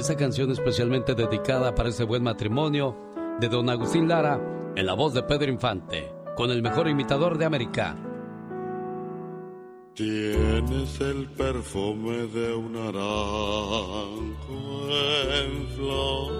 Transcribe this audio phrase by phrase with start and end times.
[0.00, 2.96] Esta canción especialmente dedicada para ese buen matrimonio
[3.38, 4.40] de don Agustín Lara
[4.74, 7.98] en la voz de Pedro Infante, con el mejor imitador de América.
[9.92, 13.18] Tienes el perfume de un naranjo
[15.36, 16.32] en flor.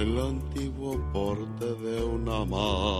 [0.00, 2.97] El antiguo porte de una majestad.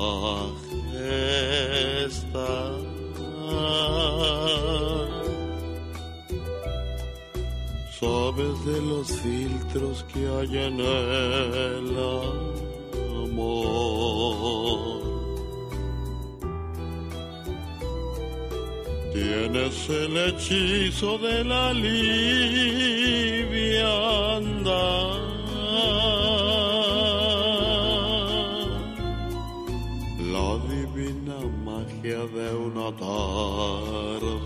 [8.00, 11.98] Sabes de los filtros que hay en el
[13.24, 15.02] amor.
[19.12, 21.98] Tienes el hechizo de la liviandad.
[30.34, 34.38] La divina magia de una tarde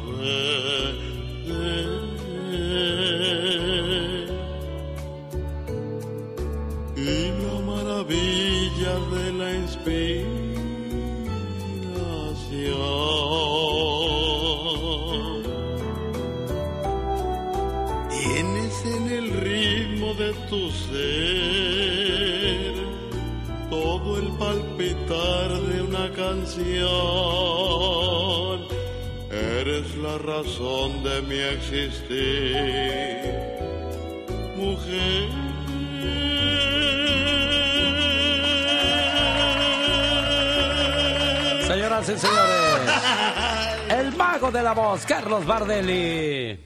[26.55, 26.92] canción.
[29.31, 32.56] Eres la razón de mi existir,
[34.56, 35.31] mujer.
[41.67, 42.92] Señoras y señores,
[43.89, 46.59] el mago de la voz, Carlos Bardelli.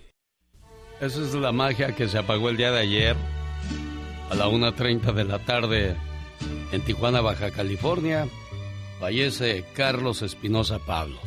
[1.01, 3.15] Esa es la magia que se apagó el día de ayer
[4.31, 5.95] a la 1.30 de la tarde
[6.73, 8.27] en Tijuana, Baja California.
[9.01, 11.21] Fallece Carlos Espinosa Pablos.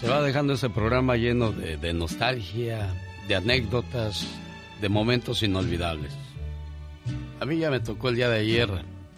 [0.00, 2.94] Se va dejando ese programa lleno de, nostalgia,
[3.28, 4.26] de anécdotas,
[4.80, 6.12] de momentos inolvidables.
[7.38, 8.70] A mí ya me tocó el día de ayer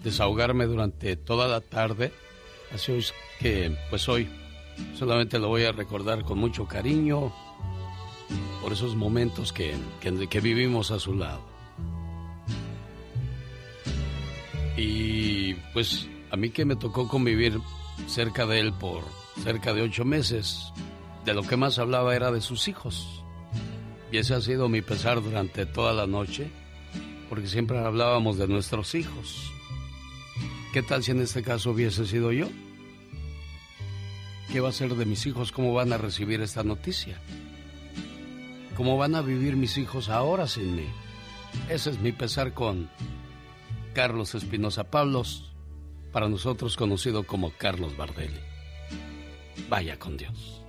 [0.02, 2.12] desahogarme durante toda la tarde
[2.74, 4.28] Así es que, pues hoy,
[4.94, 7.32] solamente lo voy a recordar con mucho cariño
[8.62, 11.42] por esos momentos que, que, vivimos a su lado.
[14.76, 17.60] Y pues a mí que me tocó convivir
[18.08, 19.04] cerca de él por
[19.44, 20.72] cerca de ocho meses,
[21.26, 23.22] de lo que más hablaba era de sus hijos.
[24.10, 26.50] Y ese ha sido mi pesar durante toda la noche,
[27.28, 29.52] porque siempre hablábamos de nuestros hijos.
[30.72, 32.48] ¿Qué tal si en este caso hubiese sido yo?
[34.50, 35.52] ¿Qué va a ser de mis hijos?
[35.52, 37.20] ¿Cómo van a recibir esta noticia?
[38.74, 40.86] ¿Cómo van a vivir mis hijos ahora sin mí?
[41.68, 42.88] Ese es mi pesar con
[43.94, 45.51] Carlos Espinosa Pablos,
[46.12, 48.40] para nosotros conocido como Carlos Bardelli.
[49.68, 50.62] Vaya con Dios.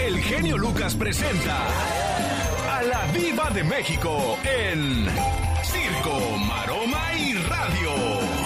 [0.00, 1.66] El genio Lucas presenta
[2.76, 5.06] a la Viva de México en
[5.64, 8.38] Circo, Maroma y Radio.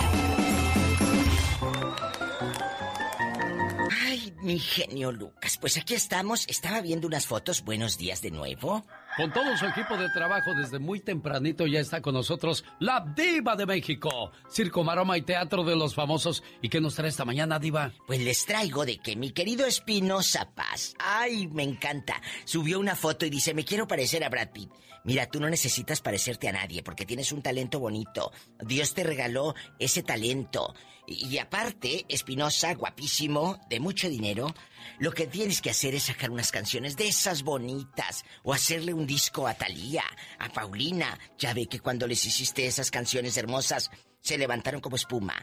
[4.43, 6.49] Mi genio Lucas, pues aquí estamos.
[6.49, 7.63] Estaba viendo unas fotos.
[7.63, 8.85] Buenos días de nuevo.
[9.15, 13.57] Con todo su equipo de trabajo desde muy tempranito ya está con nosotros la diva
[13.57, 16.43] de México, Circo Maroma y Teatro de los Famosos.
[16.63, 17.93] ¿Y qué nos trae esta mañana, diva?
[18.07, 23.27] Pues les traigo de que mi querido Espinosa Paz, ay, me encanta, subió una foto
[23.27, 24.71] y dice, me quiero parecer a Brad Pitt.
[25.05, 28.33] Mira, tú no necesitas parecerte a nadie porque tienes un talento bonito.
[28.61, 30.75] Dios te regaló ese talento.
[31.07, 34.55] Y, aparte, Espinosa, guapísimo, de mucho dinero,
[34.99, 39.07] lo que tienes que hacer es sacar unas canciones de esas bonitas o hacerle un
[39.07, 40.05] disco a Talía,
[40.39, 41.19] a Paulina.
[41.39, 45.35] Ya ve que cuando les hiciste esas canciones hermosas se levantaron como espuma.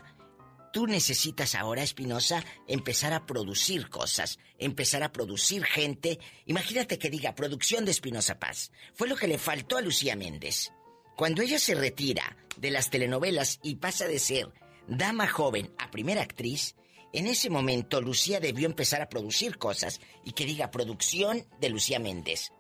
[0.72, 6.20] Tú necesitas ahora, Espinosa, empezar a producir cosas, empezar a producir gente.
[6.46, 8.72] Imagínate que diga producción de Espinosa Paz.
[8.94, 10.72] Fue lo que le faltó a Lucía Méndez.
[11.16, 14.54] Cuando ella se retira de las telenovelas y pasa de ser
[14.88, 16.76] dama joven a primera actriz,
[17.14, 22.00] en ese momento Lucía debió empezar a producir cosas y que diga producción de Lucía
[22.00, 22.52] Méndez.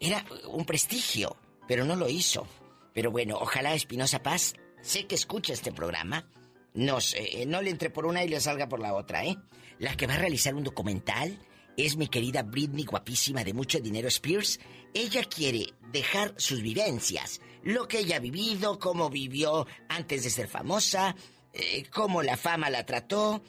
[0.00, 1.36] Era un prestigio,
[1.68, 2.46] pero no lo hizo.
[2.92, 6.30] Pero bueno, ojalá Espinosa Paz, sé que escucha este programa,
[6.74, 9.36] nos, eh, no le entre por una y le salga por la otra, ¿eh?
[9.78, 11.38] La que va a realizar un documental
[11.76, 14.60] es mi querida Britney, guapísima de mucho dinero Spears.
[14.92, 20.48] Ella quiere dejar sus vivencias, lo que ella ha vivido, cómo vivió antes de ser
[20.48, 21.16] famosa,
[21.52, 23.42] eh, cómo la fama la trató.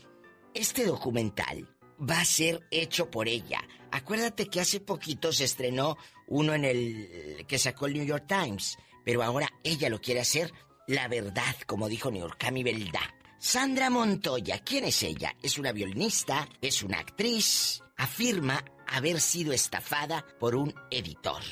[0.55, 1.67] Este documental
[1.99, 3.61] va a ser hecho por ella.
[3.91, 5.97] Acuérdate que hace poquito se estrenó
[6.27, 10.53] uno en el que sacó el New York Times, pero ahora ella lo quiere hacer
[10.87, 13.01] la verdad, como dijo New York, mi verdad.
[13.37, 15.35] Sandra Montoya, ¿quién es ella?
[15.43, 17.81] Es una violinista, es una actriz.
[17.97, 21.43] Afirma haber sido estafada por un editor.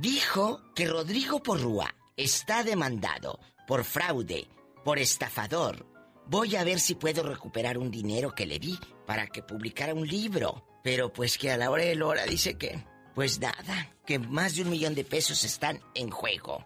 [0.00, 4.48] Dijo que Rodrigo Porrúa está demandado por fraude,
[4.82, 5.93] por estafador.
[6.26, 10.06] Voy a ver si puedo recuperar un dinero que le di para que publicara un
[10.06, 10.66] libro.
[10.82, 12.84] Pero pues que a la hora de la hora dice que,
[13.14, 16.64] pues nada, que más de un millón de pesos están en juego.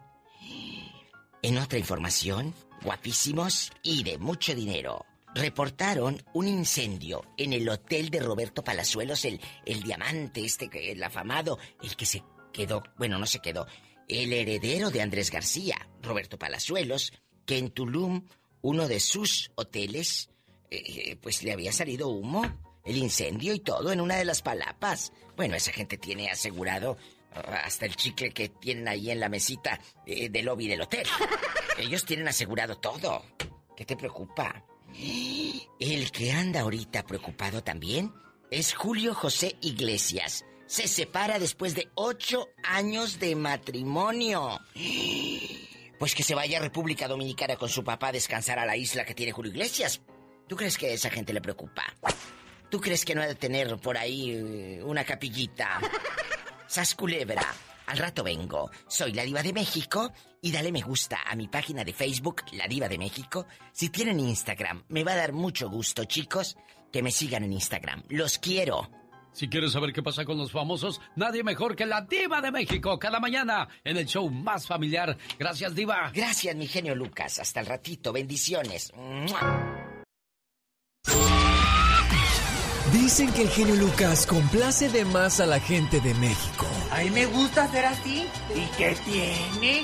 [1.42, 5.04] En otra información, guapísimos y de mucho dinero.
[5.34, 11.58] Reportaron un incendio en el hotel de Roberto Palazuelos, el, el diamante, este, el afamado,
[11.82, 13.66] el que se quedó, bueno, no se quedó,
[14.08, 17.12] el heredero de Andrés García, Roberto Palazuelos,
[17.44, 18.26] que en Tulum,
[18.62, 20.30] uno de sus hoteles,
[20.70, 22.42] eh, pues le había salido humo,
[22.84, 25.12] el incendio y todo en una de las palapas.
[25.36, 26.96] Bueno, esa gente tiene asegurado
[27.34, 31.06] ah, hasta el chicle que tienen ahí en la mesita eh, del lobby del hotel.
[31.78, 33.22] Ellos tienen asegurado todo.
[33.76, 34.64] ¿Qué te preocupa?
[35.78, 38.12] El que anda ahorita preocupado también
[38.50, 40.44] es Julio José Iglesias.
[40.66, 44.58] Se separa después de ocho años de matrimonio.
[45.98, 49.04] Pues que se vaya a República Dominicana con su papá a descansar a la isla
[49.04, 50.00] que tiene Julio Iglesias.
[50.46, 51.84] ¿Tú crees que a esa gente le preocupa?
[52.70, 55.80] ¿Tú crees que no ha de tener por ahí eh, una capillita?
[56.66, 57.42] Sas culebra.
[57.86, 58.70] Al rato vengo.
[58.86, 62.68] Soy la diva de México y dale me gusta a mi página de Facebook, La
[62.68, 63.46] Diva de México.
[63.72, 66.56] Si tienen Instagram, me va a dar mucho gusto, chicos,
[66.92, 68.04] que me sigan en Instagram.
[68.08, 68.90] Los quiero.
[69.32, 72.98] Si quieres saber qué pasa con los famosos, nadie mejor que la Diva de México
[72.98, 75.16] cada mañana en el show más familiar.
[75.38, 76.10] Gracias, Diva.
[76.14, 77.38] Gracias, mi genio Lucas.
[77.38, 78.12] Hasta el ratito.
[78.12, 78.92] Bendiciones.
[82.92, 86.66] Dicen que el genio Lucas complace de más a la gente de México.
[86.90, 88.26] A mí me gusta ser así.
[88.54, 89.82] ¿Y qué tiene?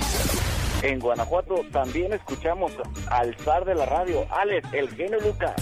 [0.85, 2.71] En Guanajuato también escuchamos
[3.09, 5.55] al zar de la radio, Alex, el genio Lucas.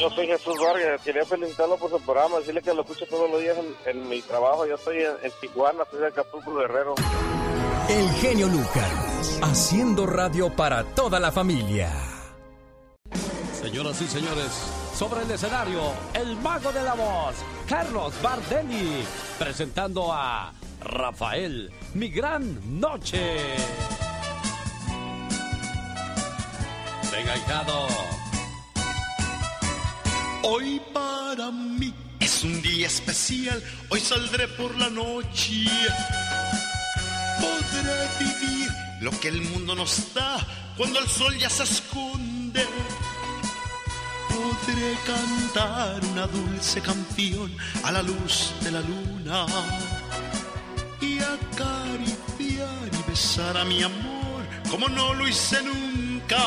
[0.00, 3.40] Yo soy Jesús Vargas, quería felicitarlo por su programa, decirle que lo escucho todos los
[3.40, 3.56] días
[3.86, 4.66] en, mi trabajo.
[4.66, 6.94] Yo estoy en, Tijuana, soy de Acapulco Guerrero.
[7.88, 11.90] El genio Lucas, haciendo radio para toda la familia.
[13.60, 14.52] Señoras y señores,
[14.94, 15.80] sobre el escenario,
[16.14, 17.34] el mago de la voz,
[17.68, 19.04] Carlos Bardelli,
[19.40, 23.56] presentando a Rafael, mi gran noche.
[27.10, 27.88] Venga, hijado.
[30.42, 35.64] Hoy para mí es un día especial, hoy saldré por la noche.
[37.40, 38.70] Podré vivir
[39.00, 40.36] lo que el mundo nos da
[40.76, 42.66] cuando el sol ya se esconde
[44.64, 49.46] podré cantar una dulce canción a la luz de la luna
[51.04, 56.42] y acariciar y besar a mi amor como no lo hice nunca.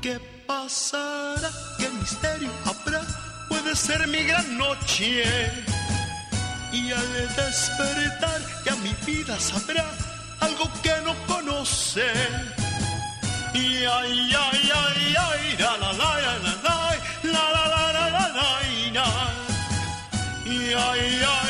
[0.00, 1.50] ¿Qué pasará?
[1.78, 3.02] ¿Qué misterio habrá?
[3.48, 5.24] Puede ser mi gran noche.
[6.72, 9.86] Y al despertar ya mi vida sabrá
[10.40, 12.06] algo que no conoce
[13.54, 16.54] y ay, ay, ay, ay, la la la la la
[17.24, 18.28] la la la la la
[18.92, 19.08] la
[20.46, 21.49] Y ay,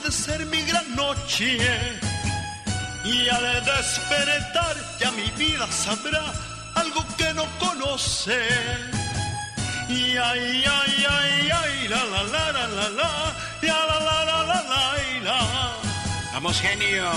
[0.00, 1.58] Puede ser mi gran noche.
[3.04, 6.32] Y al despertar ya mi vida sabrá
[6.74, 8.38] algo que no conoce
[9.88, 13.10] y ay, ay, ay, ay, la la la la la la,
[13.60, 15.38] la la la la la la la.
[16.32, 17.10] Vamos, genio.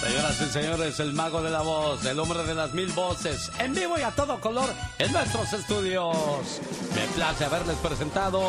[0.00, 3.74] Señoras y señores, el mago de la voz, el hombre de las mil voces, en
[3.74, 6.16] vivo y a todo color en nuestros estudios.
[6.94, 8.42] Me place haberles presentado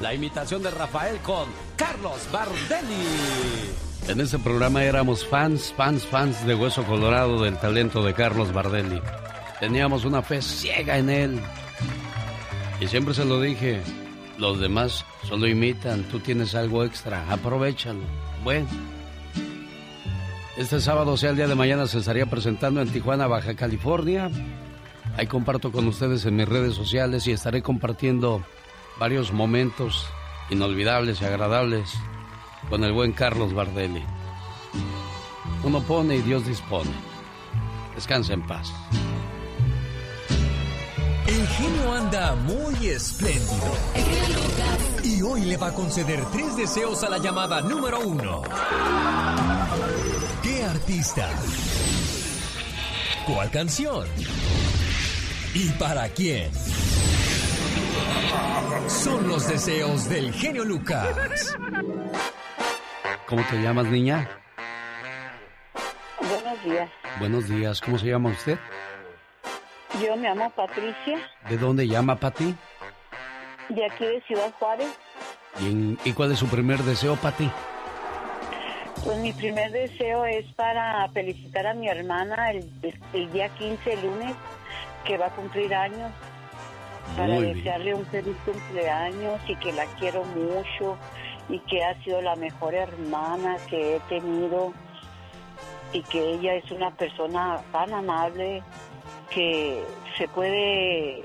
[0.00, 3.72] la imitación de Rafael con Carlos Bardelli.
[4.06, 9.02] En ese programa éramos fans, fans, fans de Hueso Colorado del talento de Carlos Bardelli.
[9.58, 11.40] Teníamos una fe ciega en él.
[12.80, 13.80] Y siempre se lo dije,
[14.38, 18.04] los demás solo imitan, tú tienes algo extra, aprovechalo.
[18.44, 18.91] Bueno.
[20.56, 24.30] Este sábado, sea el día de mañana, se estaría presentando en Tijuana, Baja California.
[25.16, 28.44] Ahí comparto con ustedes en mis redes sociales y estaré compartiendo
[28.98, 30.06] varios momentos
[30.50, 31.94] inolvidables y agradables
[32.68, 34.02] con el buen Carlos Bardelli.
[35.64, 36.90] Uno pone y Dios dispone.
[37.94, 38.72] Descansa en paz.
[41.26, 43.74] El genio anda muy espléndido.
[45.02, 48.42] Y hoy le va a conceder tres deseos a la llamada número uno.
[50.62, 51.28] ¿Qué artista?
[53.26, 54.06] ¿Cuál canción?
[55.54, 56.52] ¿Y para quién?
[58.86, 61.58] Son los deseos del genio Lucas.
[63.26, 64.30] ¿Cómo te llamas, niña?
[66.20, 66.90] Buenos días.
[67.18, 67.80] Buenos días.
[67.80, 68.56] ¿Cómo se llama usted?
[70.00, 71.18] Yo me llamo Patricia.
[71.48, 72.54] ¿De dónde llama Pati?
[73.68, 74.96] De aquí de Ciudad Juárez.
[75.60, 77.50] ¿Y, ¿Y cuál es su primer deseo, Pati?
[79.04, 82.70] Pues mi primer deseo es para felicitar a mi hermana el,
[83.12, 84.36] el día 15, el lunes,
[85.04, 86.12] que va a cumplir años.
[87.16, 87.56] Para Muy bien.
[87.56, 90.96] desearle un feliz cumpleaños y que la quiero mucho
[91.48, 94.72] y que ha sido la mejor hermana que he tenido
[95.92, 98.62] y que ella es una persona tan amable
[99.30, 99.84] que
[100.16, 101.24] se puede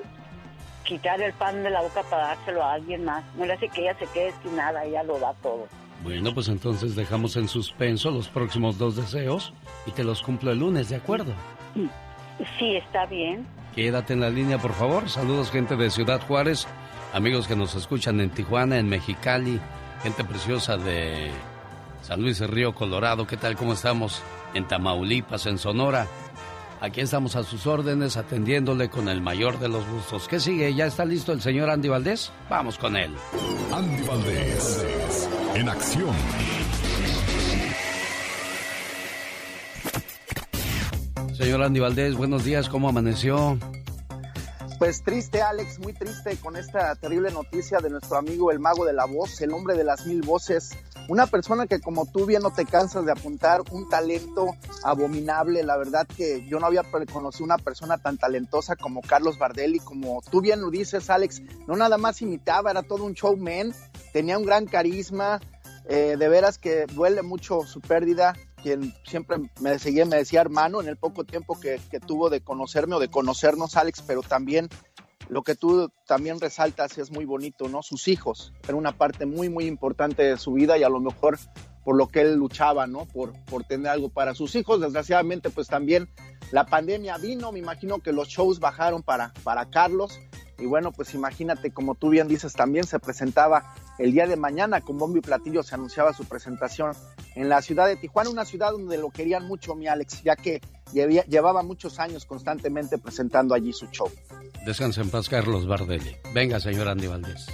[0.83, 3.23] quitar el pan de la boca para dárselo a alguien más.
[3.35, 5.67] No le hace que ella se quede sin nada, ella lo da todo.
[6.07, 9.51] Bueno, pues entonces dejamos en suspenso los próximos dos deseos
[9.85, 11.33] y te los cumplo el lunes, ¿de acuerdo?
[12.57, 13.45] Sí, está bien.
[13.75, 15.09] Quédate en la línea, por favor.
[15.09, 16.65] Saludos, gente de Ciudad Juárez,
[17.11, 19.59] amigos que nos escuchan en Tijuana, en Mexicali,
[20.01, 21.29] gente preciosa de
[22.03, 23.27] San Luis Río Colorado.
[23.27, 23.57] ¿Qué tal?
[23.57, 24.23] ¿Cómo estamos?
[24.53, 26.07] En Tamaulipas, en Sonora.
[26.79, 30.27] Aquí estamos a sus órdenes, atendiéndole con el mayor de los gustos.
[30.27, 30.73] ¿Qué sigue?
[30.75, 32.31] ¿Ya está listo el señor Andy Valdés?
[32.49, 33.11] Vamos con él.
[33.73, 36.15] Andy Valdés, en acción.
[41.33, 42.69] Señor Andy Valdés, buenos días.
[42.69, 43.57] ¿Cómo amaneció?
[44.77, 48.93] Pues triste, Alex, muy triste con esta terrible noticia de nuestro amigo el mago de
[48.93, 50.69] la voz, el hombre de las mil voces.
[51.09, 55.63] Una persona que como tú bien no te cansas de apuntar, un talento abominable.
[55.63, 60.21] La verdad que yo no había conocido una persona tan talentosa como Carlos Bardelli, como
[60.29, 61.41] tú bien lo dices, Alex.
[61.65, 63.73] No nada más imitaba, era todo un showman,
[64.13, 65.41] tenía un gran carisma.
[65.89, 68.35] Eh, de veras que duele mucho su pérdida
[69.03, 72.95] siempre me seguía, me decía hermano en el poco tiempo que, que, tuvo de conocerme
[72.95, 74.69] o de conocernos, Alex, pero también
[75.29, 77.83] lo que tú también resaltas es muy bonito, ¿no?
[77.83, 81.37] Sus hijos, era una parte muy, muy importante de su vida y a lo mejor
[81.83, 83.05] por lo que él luchaba, ¿no?
[83.05, 84.81] Por, por tener algo para sus hijos.
[84.81, 86.09] Desgraciadamente, pues también
[86.51, 90.19] la pandemia vino, me imagino que los shows bajaron para, para Carlos.
[90.59, 94.81] Y bueno, pues imagínate, como tú bien dices, también se presentaba el día de mañana
[94.81, 96.93] con bombo y platillo, se anunciaba su presentación
[97.35, 100.61] en la ciudad de Tijuana, una ciudad donde lo querían mucho, mi Alex, ya que
[100.93, 104.09] llevaba muchos años constantemente presentando allí su show.
[104.65, 106.15] Descansa en paz, Carlos Bardelli.
[106.33, 107.47] Venga, señor Andy Valdés.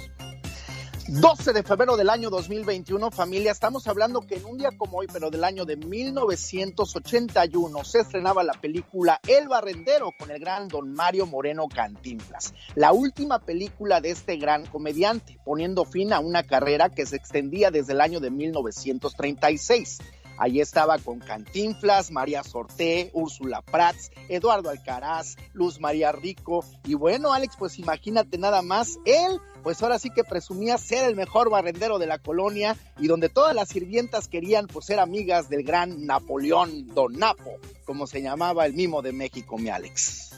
[1.06, 5.06] 12 de febrero del año 2021, familia, estamos hablando que en un día como hoy,
[5.12, 10.94] pero del año de 1981, se estrenaba la película El Barrendero con el gran don
[10.94, 16.88] Mario Moreno Cantinflas, la última película de este gran comediante, poniendo fin a una carrera
[16.88, 19.98] que se extendía desde el año de 1936.
[20.36, 26.64] Allí estaba con Cantinflas, María Sorté, Úrsula Prats, Eduardo Alcaraz, Luz María Rico.
[26.84, 31.16] Y bueno, Alex, pues imagínate nada más, él, pues ahora sí que presumía ser el
[31.16, 35.62] mejor barrendero de la colonia y donde todas las sirvientas querían pues ser amigas del
[35.62, 40.33] gran Napoleón Don Napo, como se llamaba el mimo de México, mi Alex.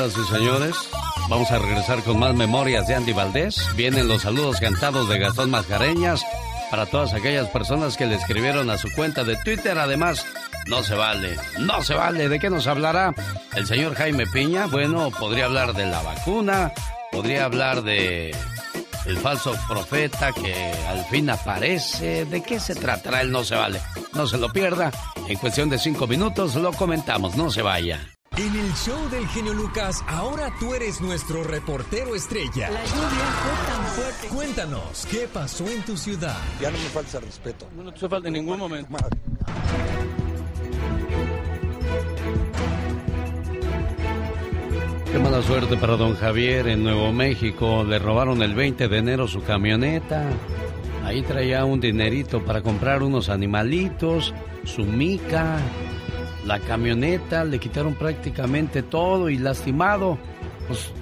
[0.00, 0.74] Y señores,
[1.28, 3.68] vamos a regresar con más memorias de Andy Valdés.
[3.76, 6.24] Vienen los saludos cantados de Gastón Mascareñas
[6.70, 9.78] para todas aquellas personas que le escribieron a su cuenta de Twitter.
[9.78, 10.24] Además,
[10.68, 12.30] no se vale, no se vale.
[12.30, 13.14] ¿De qué nos hablará
[13.54, 14.68] el señor Jaime Piña?
[14.68, 16.72] Bueno, podría hablar de la vacuna,
[17.12, 18.34] podría hablar de
[19.04, 22.24] el falso profeta que al fin aparece.
[22.24, 23.82] ¿De qué se tratará el no se vale?
[24.14, 24.92] No se lo pierda.
[25.28, 27.36] En cuestión de cinco minutos lo comentamos.
[27.36, 28.00] No se vaya.
[28.36, 32.70] En el show del genio Lucas, ahora tú eres nuestro reportero estrella.
[32.70, 34.28] La lluvia fue tan fuerte.
[34.28, 36.38] Cuéntanos, ¿qué pasó en tu ciudad?
[36.60, 37.66] Ya no me falta el respeto.
[37.76, 38.96] No te falta en ningún momento.
[45.12, 47.84] Qué mala suerte para don Javier en Nuevo México.
[47.84, 50.30] Le robaron el 20 de enero su camioneta.
[51.04, 54.32] Ahí traía un dinerito para comprar unos animalitos,
[54.64, 55.58] su mica,
[56.50, 60.18] la camioneta, le quitaron prácticamente todo y lastimado.
[60.66, 60.92] Pues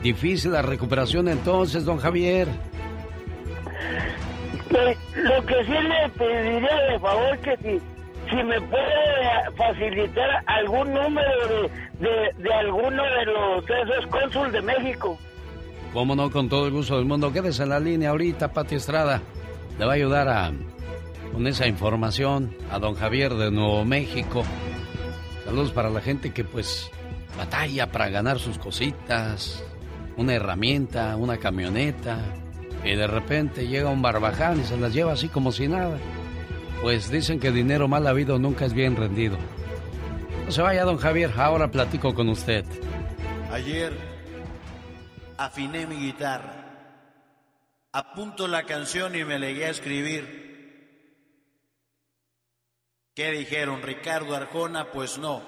[0.00, 2.46] difícil la recuperación entonces, don Javier.
[4.70, 7.80] Pues, lo que sí le pediría de favor que si,
[8.30, 11.68] si me puede facilitar algún número
[11.98, 15.18] de, de, alguno de los de esos cónsul de México.
[15.92, 17.32] Cómo no, con todo el gusto del mundo.
[17.32, 19.20] Quédese en la línea ahorita, Pati Estrada.
[19.80, 20.52] Le va a ayudar a,
[21.32, 24.44] con esa información a don Javier de Nuevo México.
[25.52, 26.90] Saludos para la gente que pues
[27.36, 29.62] batalla para ganar sus cositas,
[30.16, 32.20] una herramienta, una camioneta,
[32.82, 35.98] y de repente llega un barbaján y se las lleva así como si nada.
[36.80, 39.36] Pues dicen que dinero mal habido nunca es bien rendido.
[40.46, 42.64] No se vaya, don Javier, ahora platico con usted.
[43.52, 43.92] Ayer
[45.36, 46.64] afiné mi guitarra,
[47.92, 50.41] apunto la canción y me legué a escribir.
[53.14, 53.82] ¿Qué dijeron?
[53.82, 54.90] ¿Ricardo Arjona?
[54.90, 55.42] Pues no.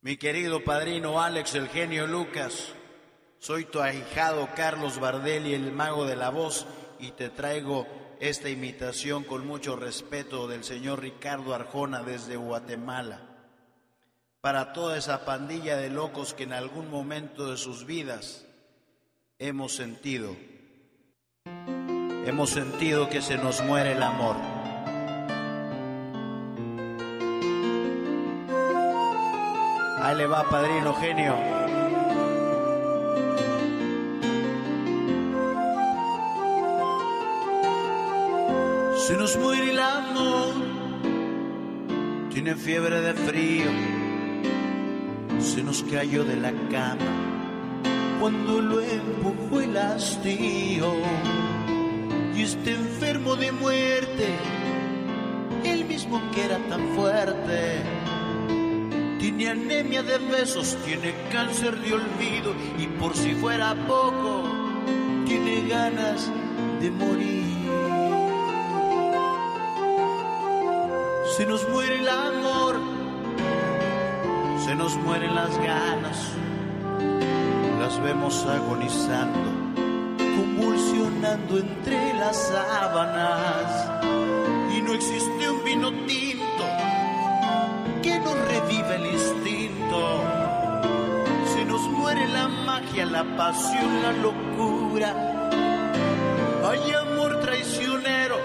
[0.00, 2.72] Mi querido padrino Alex, el genio Lucas,
[3.38, 6.66] soy tu ahijado Carlos Bardelli, el mago de la voz,
[6.98, 7.86] y te traigo
[8.20, 13.20] esta imitación con mucho respeto del señor Ricardo Arjona desde Guatemala.
[14.40, 18.46] Para toda esa pandilla de locos que en algún momento de sus vidas
[19.38, 20.36] hemos sentido,
[21.44, 24.53] hemos sentido que se nos muere el amor.
[30.04, 31.34] Ahí le va, padrino genio.
[38.98, 40.52] Se nos muere el amor,
[42.30, 43.70] tiene fiebre de frío,
[45.38, 47.10] se nos cayó de la cama.
[48.20, 50.92] Cuando lo empujó el hastío.
[52.36, 54.28] Y está enfermo de muerte,
[55.64, 57.80] el mismo que era tan fuerte
[59.30, 64.44] tiene anemia de besos, tiene cáncer de olvido y por si fuera poco,
[65.24, 66.30] tiene ganas
[66.78, 67.70] de morir.
[71.38, 72.78] Se nos muere el amor,
[74.62, 76.28] se nos mueren las ganas,
[77.80, 79.50] las vemos agonizando,
[80.18, 83.90] convulsionando entre las sábanas
[84.76, 86.43] y no existe un vino tinto
[92.44, 95.10] la magia, la pasión, la locura.
[96.68, 98.36] Hay amor traicionero,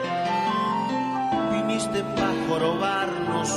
[1.51, 3.49] viniste para jorobarnos.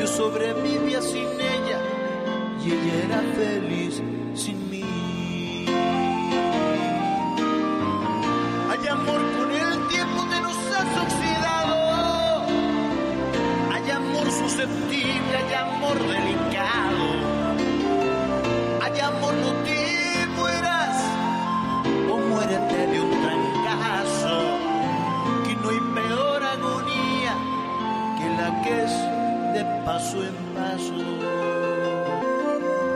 [0.00, 1.80] Yo sobrevivía sin ella
[2.64, 4.02] y ella era feliz
[4.34, 4.84] sin mí.
[8.70, 11.38] Hay amor con el tiempo que nos has oxidado
[13.90, 17.37] amor susceptible, hay amor delicado.
[18.98, 20.96] Hay amor, no te mueras
[22.10, 24.40] o muérete de un trancazo.
[25.46, 27.34] Que no hay peor agonía
[28.18, 28.90] que la que es
[29.54, 30.98] de paso en paso.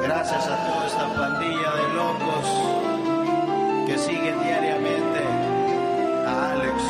[0.03, 2.47] Gracias a toda esta pandilla de locos
[3.87, 5.21] que siguen diariamente
[6.27, 6.83] a Alex,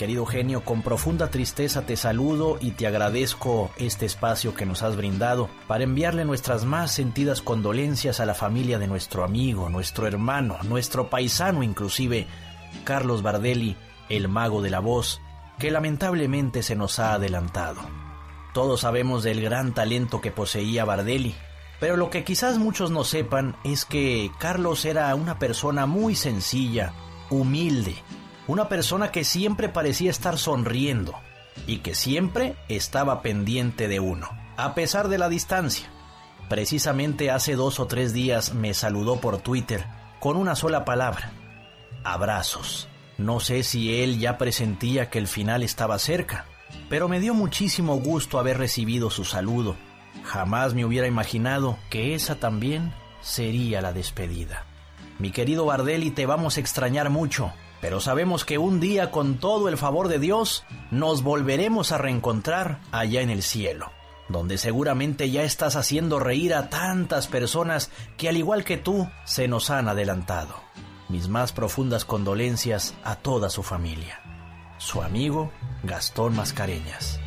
[0.00, 4.96] querido genio, con profunda tristeza te saludo y te agradezco este espacio que nos has
[4.96, 10.56] brindado para enviarle nuestras más sentidas condolencias a la familia de nuestro amigo, nuestro hermano,
[10.62, 12.26] nuestro paisano inclusive,
[12.84, 13.76] Carlos Bardelli,
[14.08, 15.20] el mago de la voz,
[15.58, 17.82] que lamentablemente se nos ha adelantado.
[18.54, 21.34] Todos sabemos del gran talento que poseía Bardelli,
[21.78, 26.94] pero lo que quizás muchos no sepan es que Carlos era una persona muy sencilla,
[27.28, 27.96] humilde,
[28.50, 31.14] una persona que siempre parecía estar sonriendo
[31.68, 35.88] y que siempre estaba pendiente de uno, a pesar de la distancia.
[36.48, 39.86] Precisamente hace dos o tres días me saludó por Twitter
[40.18, 41.30] con una sola palabra,
[42.02, 42.88] abrazos.
[43.18, 46.46] No sé si él ya presentía que el final estaba cerca,
[46.88, 49.76] pero me dio muchísimo gusto haber recibido su saludo.
[50.24, 54.66] Jamás me hubiera imaginado que esa también sería la despedida.
[55.20, 59.68] Mi querido Bardelli, te vamos a extrañar mucho pero sabemos que un día con todo
[59.68, 63.90] el favor de Dios nos volveremos a reencontrar allá en el cielo,
[64.28, 69.48] donde seguramente ya estás haciendo reír a tantas personas que al igual que tú se
[69.48, 70.54] nos han adelantado.
[71.08, 74.20] Mis más profundas condolencias a toda su familia.
[74.78, 75.50] Su amigo
[75.82, 77.19] Gastón Mascareñas.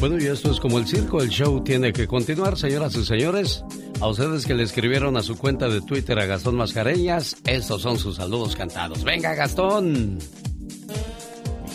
[0.00, 3.62] Bueno, y esto es como el circo, el show tiene que continuar, señoras y señores.
[4.00, 7.98] A ustedes que le escribieron a su cuenta de Twitter a Gastón Mascareñas, estos son
[7.98, 9.04] sus saludos cantados.
[9.04, 10.18] Venga, Gastón.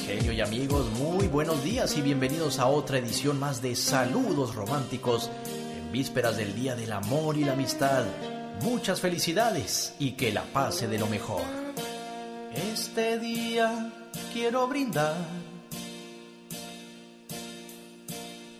[0.07, 5.29] Genio y amigos, muy buenos días y bienvenidos a otra edición más de Saludos Románticos
[5.77, 8.05] en vísperas del Día del Amor y la Amistad.
[8.63, 11.43] Muchas felicidades y que la pase de lo mejor.
[12.73, 13.93] Este día
[14.33, 15.13] quiero brindar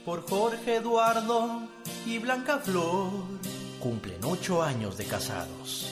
[0.06, 1.64] por Jorge Eduardo
[2.06, 3.10] y Blanca Flor.
[3.80, 5.92] Cumplen ocho años de casados.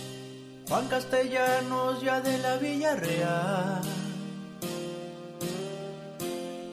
[0.69, 3.81] Juan Castellanos ya de la Villarreal.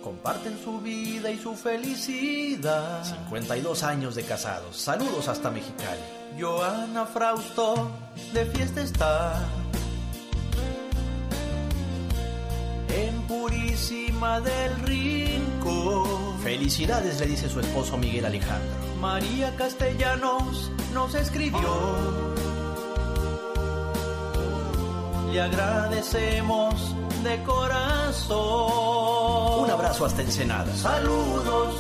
[0.05, 3.05] Comparten su vida y su felicidad.
[3.05, 4.77] 52 años de casados.
[4.77, 6.01] Saludos hasta Mexicali.
[6.39, 7.91] Joana Frausto
[8.35, 9.41] de fiesta está.
[12.89, 16.30] En Purísima del Rincón.
[16.43, 18.71] Felicidades, le dice su esposo Miguel Alejandro.
[18.99, 21.61] María Castellanos nos escribió.
[25.31, 29.65] Le agradecemos de corazón.
[29.65, 30.75] Un abrazo hasta Ensenada.
[30.75, 31.75] Saludos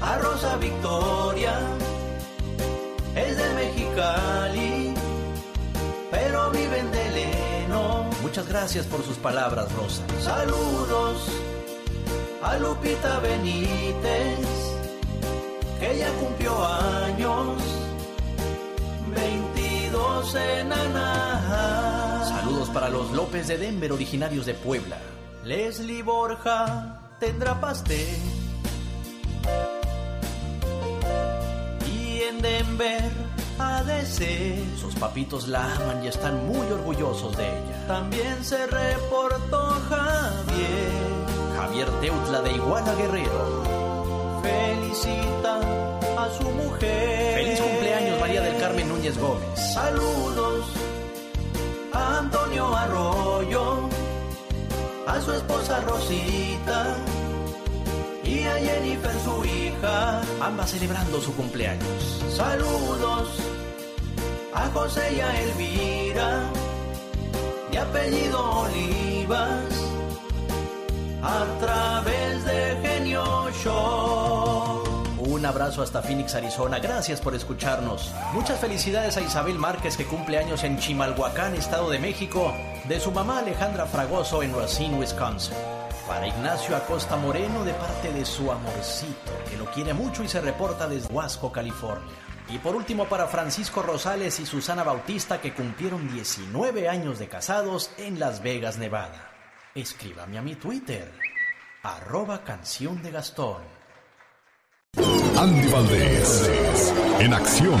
[0.00, 1.58] a Rosa Victoria.
[3.14, 4.94] Es de Mexicali,
[6.10, 8.08] pero vive en Deleno.
[8.22, 10.02] Muchas gracias por sus palabras, Rosa.
[10.22, 11.30] Saludos
[12.42, 14.38] a Lupita Benítez,
[15.78, 17.62] que ya cumplió años,
[19.14, 22.28] 22 en Anaheim.
[22.28, 24.98] Saludos para los López de Denver, originarios de Puebla.
[25.44, 28.16] Leslie Borja tendrá pastel.
[31.92, 33.10] Y en Denver,
[33.58, 34.78] ADC.
[34.78, 37.86] Sus papitos la aman y están muy orgullosos de ella.
[37.86, 41.09] También se reportó Javier.
[41.60, 44.40] Javier Teutla de Iguala Guerrero.
[44.42, 45.60] Felicita
[46.16, 47.34] a su mujer.
[47.34, 49.60] Feliz cumpleaños María del Carmen Núñez Gómez.
[49.74, 50.64] Saludos
[51.92, 53.90] a Antonio Arroyo,
[55.06, 56.96] a su esposa Rosita
[58.24, 62.24] y a Jennifer su hija, ambas celebrando su cumpleaños.
[62.34, 63.28] Saludos
[64.54, 66.40] a José y a Elvira,
[67.70, 69.89] de apellido Olivas
[71.22, 74.82] a través de Genio Show.
[75.18, 76.78] Un abrazo hasta Phoenix, Arizona.
[76.78, 78.12] Gracias por escucharnos.
[78.32, 82.52] Muchas felicidades a Isabel Márquez que cumple años en Chimalhuacán, Estado de México,
[82.88, 85.56] de su mamá Alejandra Fragoso en Racine, Wisconsin.
[86.08, 90.40] Para Ignacio Acosta Moreno de parte de su amorcito, que lo quiere mucho y se
[90.40, 92.14] reporta desde Huasco, California.
[92.48, 97.92] Y por último para Francisco Rosales y Susana Bautista que cumplieron 19 años de casados
[97.96, 99.29] en Las Vegas, Nevada.
[99.74, 101.12] Escríbame a mi Twitter,
[101.84, 103.62] arroba canción de Gastón.
[105.38, 107.80] Andy Valdés, en acción.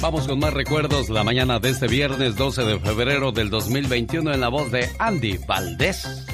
[0.00, 4.40] Vamos con más recuerdos la mañana de este viernes 12 de febrero del 2021 en
[4.40, 6.26] la voz de Andy Valdés.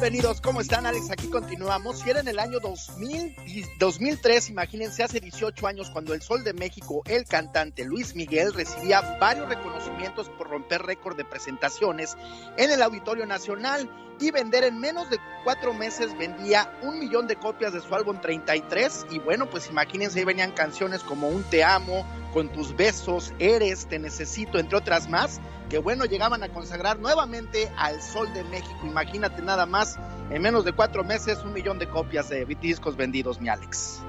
[0.00, 1.10] Bienvenidos, ¿cómo están Alex?
[1.10, 2.06] Aquí continuamos.
[2.06, 3.36] Y era en el año 2000,
[3.78, 9.18] 2003, imagínense, hace 18 años, cuando el Sol de México, el cantante Luis Miguel, recibía
[9.20, 12.16] varios reconocimientos por romper récord de presentaciones
[12.56, 17.36] en el Auditorio Nacional y vender en menos de cuatro meses vendía un millón de
[17.36, 21.64] copias de su álbum 33 y bueno pues imagínense ahí venían canciones como Un te
[21.64, 26.98] amo, Con tus besos, Eres, Te necesito, entre otras más que bueno llegaban a consagrar
[26.98, 29.89] nuevamente al Sol de México, imagínate nada más
[30.30, 34.02] en menos de cuatro meses un millón de copias de discos vendidos mi Alex.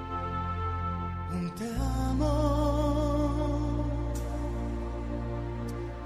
[1.34, 1.70] Un te
[2.10, 3.86] amo,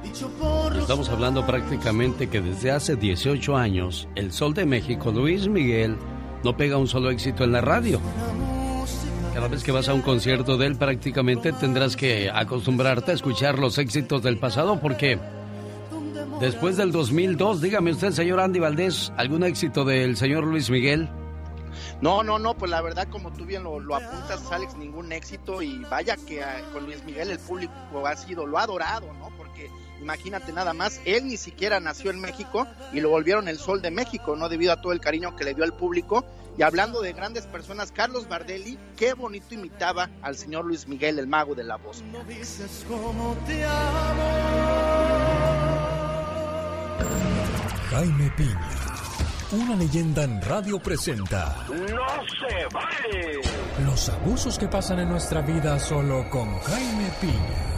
[0.03, 5.11] dicho por los Estamos hablando prácticamente que desde hace 18 años, el Sol de México,
[5.11, 5.97] Luis Miguel,
[6.43, 7.99] no pega un solo éxito en la radio.
[9.33, 13.59] Cada vez que vas a un concierto de él, prácticamente tendrás que acostumbrarte a escuchar
[13.59, 15.19] los éxitos del pasado porque
[16.39, 21.09] después del 2002, dígame usted, señor Andy Valdés, ¿algún éxito del señor Luis Miguel?
[22.01, 25.61] No, no, no, pues la verdad, como tú bien lo, lo apuntas, Alex, ningún éxito
[25.61, 27.73] y vaya que ah, con Luis Miguel el público
[28.05, 29.29] ha sido, lo ha adorado, ¿no?
[29.37, 29.69] Porque
[30.01, 33.91] imagínate nada más, él ni siquiera nació en México y lo volvieron el sol de
[33.91, 34.49] México, ¿no?
[34.49, 36.25] Debido a todo el cariño que le dio al público.
[36.57, 41.27] Y hablando de grandes personas, Carlos Bardelli, qué bonito imitaba al señor Luis Miguel, el
[41.27, 42.01] mago de la voz.
[42.13, 44.94] No dices cómo te amo.
[47.89, 48.69] Jaime Piña,
[49.51, 51.65] una leyenda en radio presenta.
[51.69, 53.41] ¡No se vale!
[53.85, 57.75] Los abusos que pasan en nuestra vida solo con Jaime Piña.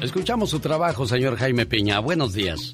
[0.00, 1.98] Escuchamos su trabajo, señor Jaime Piña.
[2.00, 2.72] Buenos días.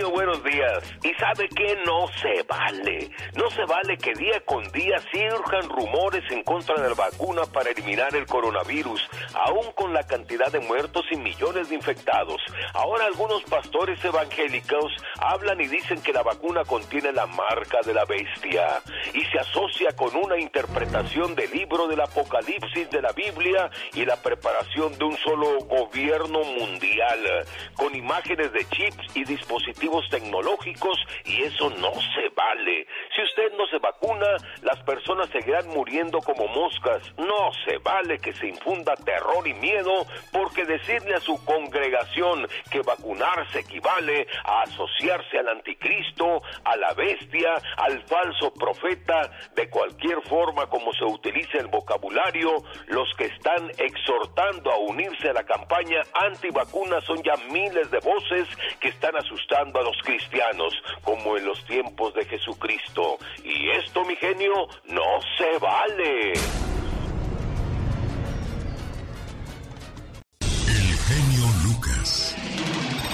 [0.00, 0.94] Buenos días.
[1.04, 1.76] ¿Y sabe qué?
[1.84, 3.10] No se vale.
[3.36, 7.70] No se vale que día con día surjan rumores en contra de la vacuna para
[7.70, 12.40] eliminar el coronavirus, aún con la cantidad de muertos y millones de infectados.
[12.72, 18.06] Ahora algunos pastores evangélicos hablan y dicen que la vacuna contiene la marca de la
[18.06, 18.80] bestia
[19.12, 24.16] y se asocia con una interpretación del libro del Apocalipsis de la Biblia y la
[24.16, 31.70] preparación de un solo gobierno mundial con imágenes de chips y dispositivos tecnológicos y eso
[31.70, 32.86] no se vale.
[33.14, 34.26] Si usted no se vacuna,
[34.62, 37.02] las personas seguirán muriendo como moscas.
[37.18, 42.80] No se vale que se infunda terror y miedo porque decirle a su congregación que
[42.82, 50.66] vacunarse equivale a asociarse al anticristo, a la bestia, al falso profeta, de cualquier forma
[50.66, 57.04] como se utilice el vocabulario, los que están exhortando a unirse a la campaña antivacunas
[57.04, 58.48] son ya miles de voces
[58.80, 63.18] que están asustando a los cristianos, como en los tiempos de Jesucristo.
[63.44, 65.02] Y esto, mi genio, no
[65.36, 66.32] se vale.
[70.40, 72.36] El genio Lucas.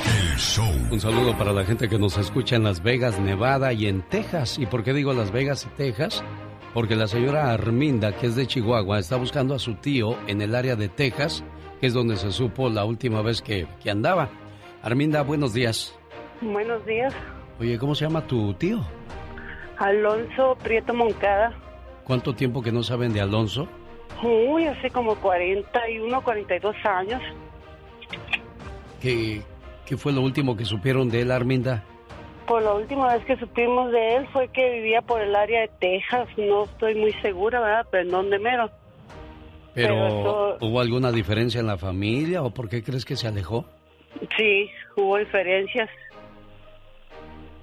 [0.07, 0.73] El show.
[0.91, 4.59] Un saludo para la gente que nos escucha en Las Vegas, Nevada y en Texas.
[4.59, 6.25] ¿Y por qué digo Las Vegas y Texas?
[6.75, 10.55] Porque la señora Arminda, que es de Chihuahua, está buscando a su tío en el
[10.55, 11.43] área de Texas,
[11.81, 14.31] que es donde se supo la última vez que, que andaba.
[14.83, 15.98] Arminda, buenos días.
[16.41, 17.15] Buenos días.
[17.61, 18.81] Oye, ¿cómo se llama tu tío?
[19.79, 21.53] Alonso Prieto Moncada.
[22.05, 23.69] ¿Cuánto tiempo que no saben de Alonso?
[24.23, 27.23] Uy, hace como 41, 42 años.
[29.01, 29.43] ¿Qué,
[29.87, 31.85] ¿Qué fue lo último que supieron de él, Arminda?
[32.47, 35.69] Pues la última vez que supimos de él fue que vivía por el área de
[35.81, 36.29] Texas.
[36.39, 37.87] No estoy muy segura, ¿verdad?
[37.91, 38.71] Pero en dónde mero.
[39.75, 43.29] Pero, Pero eso- ¿hubo alguna diferencia en la familia o por qué crees que se
[43.29, 43.67] alejó?
[44.37, 45.91] Sí, hubo diferencias.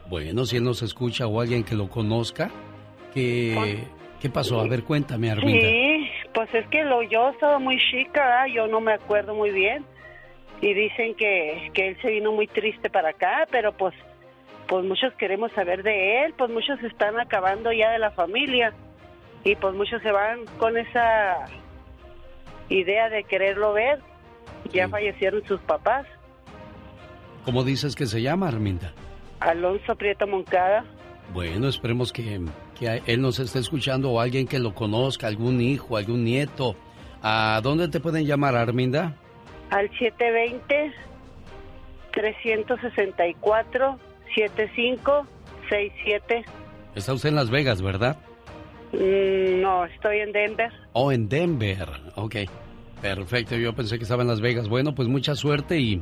[0.10, 2.52] Bueno, si él nos escucha o alguien que lo conozca,
[3.14, 3.84] ¿qué,
[4.22, 4.60] ¿qué pasó?
[4.60, 5.68] A ver, cuéntame, Arminda.
[5.68, 8.46] Sí, pues es que lo yo estaba muy chica, ¿verdad?
[8.54, 9.86] yo no me acuerdo muy bien.
[10.62, 13.94] Y dicen que, que él se vino muy triste para acá, pero pues
[14.68, 18.74] pues muchos queremos saber de él, pues muchos están acabando ya de la familia
[19.44, 21.46] y pues muchos se van con esa
[22.70, 24.00] idea de quererlo ver.
[24.74, 26.08] Ya fallecieron sus papás,
[27.46, 28.92] ¿Cómo dices que se llama, Arminda?
[29.40, 30.84] Alonso Prieto Moncada.
[31.34, 32.40] Bueno, esperemos que,
[32.80, 36.76] que él nos esté escuchando o alguien que lo conozca, algún hijo, algún nieto.
[37.22, 39.16] ¿A dónde te pueden llamar, Arminda?
[39.72, 39.90] al
[44.96, 46.46] 720-364-7567.
[46.96, 48.18] Está usted en Las Vegas, ¿verdad?
[48.94, 50.72] Mm, No, estoy en Denver.
[50.94, 51.90] Oh, en Denver.
[52.16, 52.36] Ok.
[53.02, 54.70] Perfecto, yo pensé que estaba en Las Vegas.
[54.70, 56.02] Bueno, pues mucha suerte y,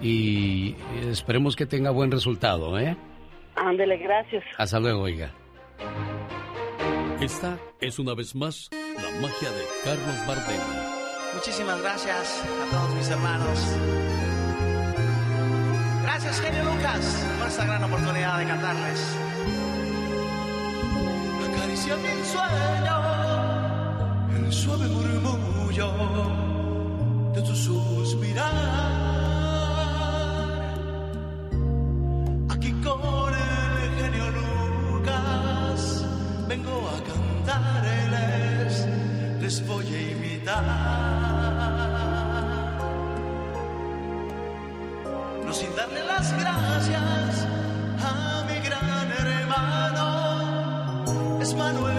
[0.00, 2.96] y esperemos que tenga buen resultado, ¿eh?
[3.56, 4.44] Ándele, gracias.
[4.58, 5.30] Hasta luego, oiga.
[7.20, 10.60] Esta es una vez más la magia de Carlos Bardem.
[11.34, 13.76] Muchísimas gracias a todos mis hermanos.
[16.02, 19.16] Gracias, genio Lucas, por esta gran oportunidad de cantarles.
[21.50, 22.96] Acaricia mi sueño,
[24.36, 25.92] el suave murmullo
[27.34, 28.52] de tu suspirar.
[28.52, 29.23] Aquí
[45.44, 47.46] No sin darle las gracias
[48.00, 50.02] a mi gran hermano,
[51.40, 51.94] es Manuel.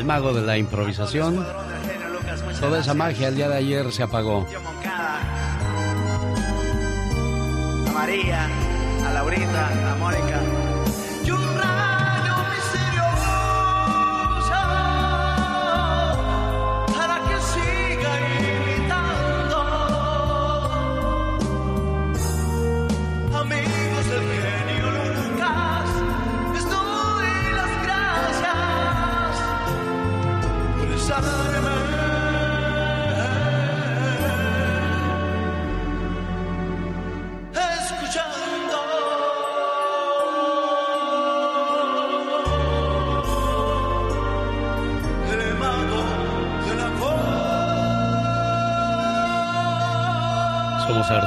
[0.00, 1.46] El mago de la improvisación.
[2.58, 4.46] Toda esa magia el día de ayer se apagó.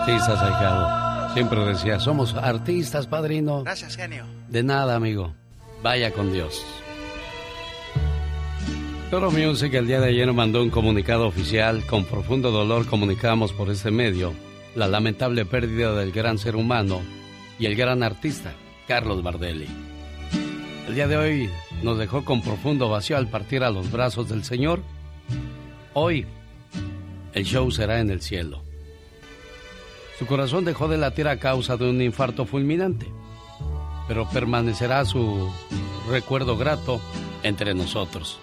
[0.04, 1.34] Artistas, ahijado.
[1.34, 3.64] Siempre decía, somos artistas, padrino.
[3.64, 4.26] Gracias, genio.
[4.50, 5.34] De nada, amigo.
[5.82, 6.62] Vaya con Dios.
[9.10, 11.86] Toro Music el día de ayer mandó un comunicado oficial.
[11.86, 14.34] Con profundo dolor comunicamos por este medio
[14.76, 17.00] la lamentable pérdida del gran ser humano
[17.58, 18.52] y el gran artista,
[18.90, 19.68] Carlos Bardelli.
[20.86, 21.50] El día de hoy
[21.82, 24.82] nos dejó con profundo vacío al partir a los brazos del Señor.
[25.94, 26.26] Hoy,
[27.34, 28.63] el show será en el cielo.
[30.24, 33.12] Su corazón dejó de latir a causa de un infarto fulminante,
[34.08, 35.52] pero permanecerá su
[36.10, 37.02] recuerdo grato
[37.44, 38.40] entre nosotros.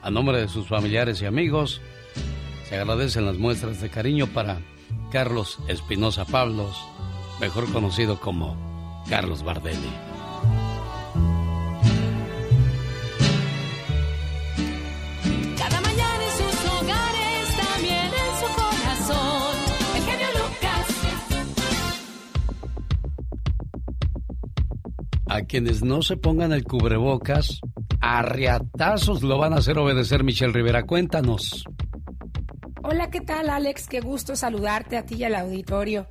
[0.00, 1.82] A nombre de sus familiares y amigos,
[2.66, 4.62] se agradecen las muestras de cariño para
[5.12, 6.82] Carlos Espinosa Pablos,
[7.42, 10.11] mejor conocido como Carlos Bardelli.
[25.34, 27.58] A quienes no se pongan el cubrebocas,
[28.02, 30.82] a riatazos lo van a hacer obedecer Michelle Rivera.
[30.82, 31.64] Cuéntanos.
[32.82, 33.86] Hola, ¿qué tal Alex?
[33.88, 36.06] Qué gusto saludarte a ti y al auditorio.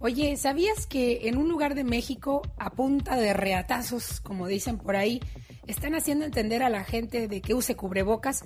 [0.00, 4.96] Oye, ¿sabías que en un lugar de México, a punta de reatazos, como dicen por
[4.96, 5.20] ahí,
[5.68, 8.44] están haciendo entender a la gente de que use cubrebocas?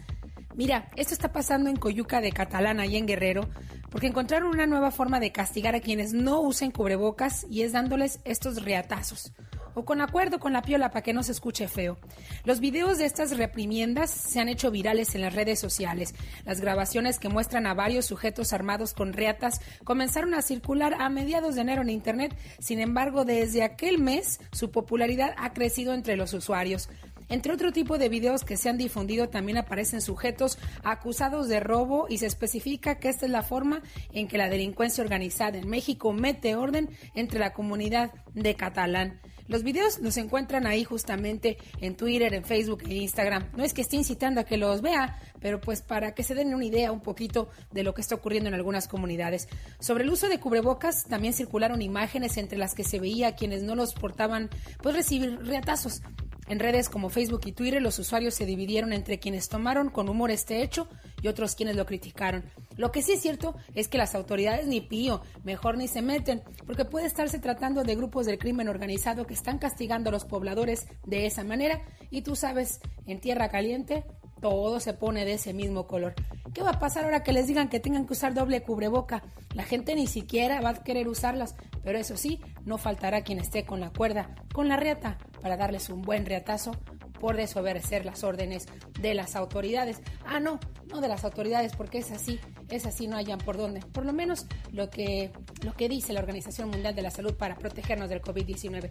[0.55, 3.49] Mira, esto está pasando en Coyuca de Catalán, ahí en Guerrero,
[3.91, 8.21] porque encontraron una nueva forma de castigar a quienes no usen cubrebocas y es dándoles
[8.27, 9.33] estos reatazos
[9.79, 11.99] o con acuerdo con la piola para que no se escuche feo.
[12.45, 16.15] Los videos de estas reprimiendas se han hecho virales en las redes sociales.
[16.45, 21.55] Las grabaciones que muestran a varios sujetos armados con reatas comenzaron a circular a mediados
[21.55, 22.37] de enero en Internet.
[22.59, 26.89] Sin embargo, desde aquel mes su popularidad ha crecido entre los usuarios.
[27.29, 32.07] Entre otro tipo de videos que se han difundido también aparecen sujetos acusados de robo
[32.09, 36.13] y se especifica que esta es la forma en que la delincuencia organizada en México
[36.13, 39.21] mete orden entre la comunidad de catalán.
[39.49, 43.49] Los videos los encuentran ahí justamente en Twitter, en Facebook e Instagram.
[43.57, 46.55] No es que esté incitando a que los vea, pero pues para que se den
[46.55, 49.49] una idea un poquito de lo que está ocurriendo en algunas comunidades.
[49.81, 53.63] Sobre el uso de cubrebocas también circularon imágenes entre las que se veía a quienes
[53.63, 54.51] no los portaban
[54.83, 56.03] pues recibir reatazos.
[56.49, 60.31] En redes como Facebook y Twitter los usuarios se dividieron entre quienes tomaron con humor
[60.31, 60.89] este hecho
[61.21, 62.45] y otros quienes lo criticaron.
[62.77, 66.43] Lo que sí es cierto es que las autoridades ni pío, mejor ni se meten,
[66.67, 70.87] porque puede estarse tratando de grupos del crimen organizado que están castigando a los pobladores
[71.05, 74.05] de esa manera y tú sabes, en tierra caliente
[74.41, 76.15] todo se pone de ese mismo color.
[76.55, 79.23] ¿Qué va a pasar ahora que les digan que tengan que usar doble cubreboca?
[79.55, 83.65] La gente ni siquiera va a querer usarlas, pero eso sí, no faltará quien esté
[83.65, 86.73] con la cuerda, con la reata, para darles un buen reatazo
[87.19, 88.67] por desobedecer las órdenes
[89.01, 90.01] de las autoridades.
[90.25, 93.81] Ah, no, no de las autoridades, porque es así, es así, no hayan por dónde.
[93.81, 95.33] Por lo menos lo que,
[95.65, 98.91] lo que dice la Organización Mundial de la Salud para protegernos del COVID-19.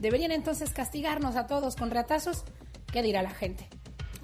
[0.00, 2.44] ¿Deberían entonces castigarnos a todos con reatazos?
[2.92, 3.68] ¿Qué dirá la gente?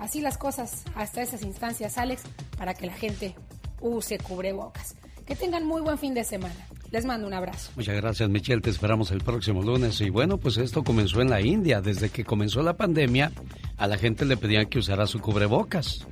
[0.04, 2.24] Así las cosas hasta esas instancias, Alex,
[2.58, 3.34] para que la gente
[3.80, 4.96] use cubrebocas.
[5.24, 6.54] Que tengan muy buen fin de semana.
[6.90, 7.72] Les mando un abrazo.
[7.74, 8.60] Muchas gracias, Michelle.
[8.60, 10.02] Te esperamos el próximo lunes.
[10.02, 11.80] Y bueno, pues esto comenzó en la India.
[11.80, 13.32] Desde que comenzó la pandemia,
[13.78, 16.06] a la gente le pedían que usara su cubrebocas.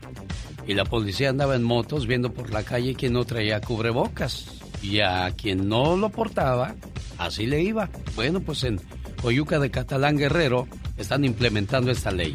[0.67, 4.47] Y la policía andaba en motos viendo por la calle quién no traía cubrebocas.
[4.81, 6.77] Y a quien no lo portaba,
[7.19, 7.91] así le iba.
[8.17, 8.81] Bueno, pues en
[9.21, 10.67] Coyuca de Catalán Guerrero
[10.97, 12.35] están implementando esta ley.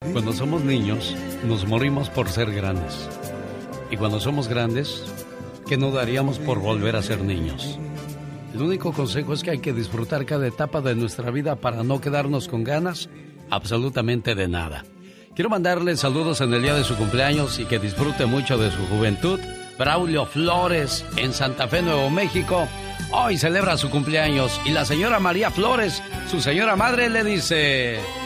[0.00, 3.08] Cuando somos niños, nos morimos por ser grandes.
[3.90, 5.02] Y cuando somos grandes,
[5.66, 7.78] ¿qué no daríamos por volver a ser niños?
[8.52, 11.98] El único consejo es que hay que disfrutar cada etapa de nuestra vida para no
[12.02, 13.08] quedarnos con ganas
[13.48, 14.84] absolutamente de nada.
[15.34, 18.86] Quiero mandarle saludos en el día de su cumpleaños y que disfrute mucho de su
[18.88, 19.40] juventud.
[19.78, 22.68] Braulio Flores en Santa Fe, Nuevo México.
[23.12, 28.25] Hoy celebra su cumpleaños y la señora María Flores, su señora madre, le dice...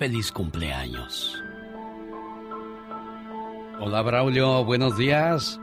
[0.00, 1.44] Feliz cumpleaños.
[3.80, 5.60] Hola Braulio, buenos días.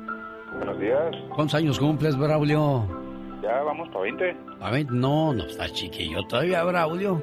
[0.58, 1.16] Buenos días.
[1.34, 2.86] ¿Cuántos años cumples, Braulio?
[3.42, 4.38] Ya vamos para 20.
[4.60, 4.94] ¿Para 20?
[4.94, 7.20] No, no está chiquillo todavía, Braulio.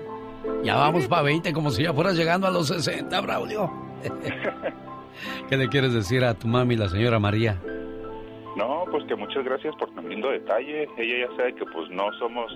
[0.64, 3.70] Ya vamos para 20, como si ya fueras llegando a los 60, Braulio.
[5.48, 7.62] ¿Qué le quieres decir a tu mami, la señora María?
[8.56, 10.88] No, pues que muchas gracias por tan lindo detalle.
[10.98, 12.52] Ella ya sabe que pues no somos,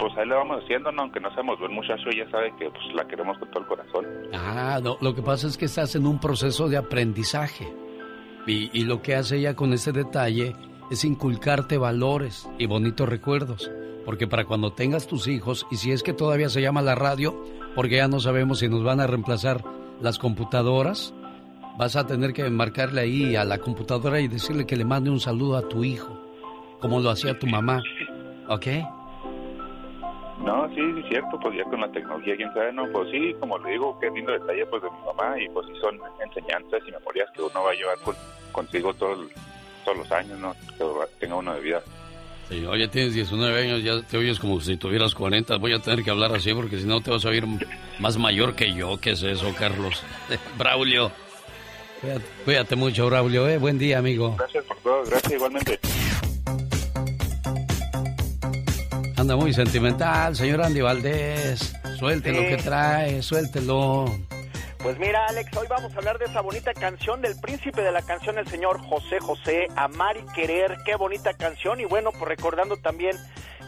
[0.00, 1.02] pues ahí le vamos haciendo, ¿no?
[1.02, 4.06] aunque no seamos buen muchacho, ella sabe que pues la queremos con todo el corazón.
[4.32, 7.70] Ah, no, lo que pasa es que estás en un proceso de aprendizaje.
[8.46, 10.56] Y, y lo que hace ella con ese detalle
[10.90, 13.70] es inculcarte valores y bonitos recuerdos.
[14.06, 17.44] Porque para cuando tengas tus hijos, y si es que todavía se llama la radio,
[17.74, 19.62] porque ya no sabemos si nos van a reemplazar
[20.00, 21.14] las computadoras,
[21.78, 25.20] vas a tener que marcarle ahí a la computadora y decirle que le mande un
[25.20, 26.18] saludo a tu hijo,
[26.80, 27.82] como lo hacía tu mamá.
[28.48, 28.66] ¿Ok?
[30.44, 33.58] No, sí, sí, cierto, pues ya con la tecnología, quién sabe, no, pues sí, como
[33.58, 36.92] le digo, qué lindo detalle pues de mi mamá y pues sí son enseñanzas y
[36.92, 38.16] memorias que uno va a llevar con,
[38.50, 39.28] consigo todos,
[39.84, 40.54] todos los años, ¿no?
[40.78, 40.84] Que
[41.18, 41.82] tenga uno de vida.
[42.48, 45.56] Sí, oye, tienes 19 años, ya te oyes como si tuvieras 40.
[45.58, 47.44] Voy a tener que hablar así porque si no te vas a oír
[48.00, 48.98] más mayor que yo.
[49.00, 50.02] ¿Qué es eso, Carlos?
[50.58, 51.12] Braulio.
[52.00, 53.46] Cuídate, cuídate mucho, Braulio.
[53.46, 53.58] ¿eh?
[53.58, 54.34] Buen día, amigo.
[54.36, 55.78] Gracias por todo, gracias igualmente.
[59.20, 61.74] Anda muy sentimental, señor Andy Valdés.
[61.98, 62.46] Suelte lo Sí.
[62.48, 64.06] que trae, suéltelo.
[64.82, 68.00] Pues mira, Alex, hoy vamos a hablar de esa bonita canción del príncipe de la
[68.00, 70.78] canción, el señor José José, Amar y Querer.
[70.86, 71.80] Qué bonita canción.
[71.80, 73.14] Y bueno, pues recordando también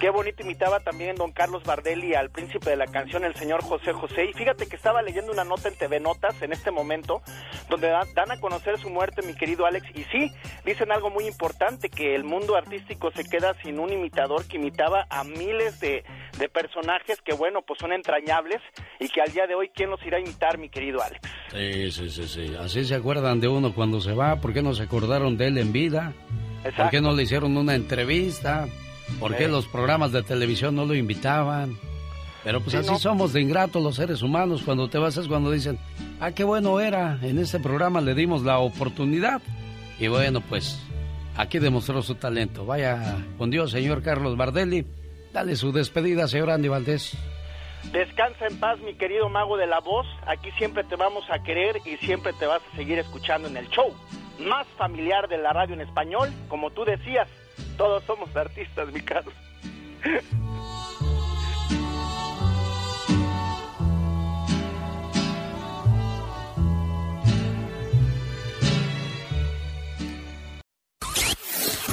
[0.03, 3.93] qué bonito imitaba también don Carlos Bardelli al príncipe de la canción, el señor José
[3.93, 4.25] José.
[4.25, 7.23] Y fíjate que estaba leyendo una nota en TV Notas en este momento,
[7.71, 9.87] donde dan, a conocer su muerte, mi querido Alex.
[9.95, 10.33] Y sí,
[10.67, 15.07] dicen algo muy importante, que el mundo artístico se queda sin un imitador que imitaba
[15.09, 16.03] a miles de,
[16.37, 18.61] de personajes que, bueno, pues son entrañables
[18.99, 21.21] y que al día de hoy, ¿quién los irá a imitar, mi querido Alex?
[21.53, 22.57] Sí, sí, sí, sí.
[22.59, 24.41] Así se acuerdan de uno cuando se va.
[24.41, 26.13] ¿Por qué no se acordaron de él en vida?
[26.77, 28.67] ¿Por qué no le hicieron una entrevista?
[29.21, 31.77] ¿Por qué los programas de televisión no lo invitaban?
[32.45, 32.99] Pero pues Sí, así no.
[32.99, 34.63] somos de ingratos los seres humanos.
[34.65, 35.79] Cuando te vas es cuando dicen,
[36.21, 37.19] ah, qué bueno era.
[37.23, 39.41] En este programa le dimos la oportunidad.
[40.01, 40.81] Y bueno, pues
[41.37, 42.67] aquí demostró su talento.
[42.67, 44.85] Vaya con Dios, señor Carlos Bardelli.
[45.33, 47.17] Dale su despedida, señor Andy Valdés.
[47.93, 50.07] Descansa en paz, mi querido mago de la voz.
[50.27, 53.69] Aquí siempre te vamos a querer y siempre te vas a seguir escuchando en el
[53.71, 53.93] show
[54.41, 56.31] más familiar de la radio en español.
[56.49, 57.29] Como tú decías,
[57.77, 59.35] todos somos artistas, mi Carlos.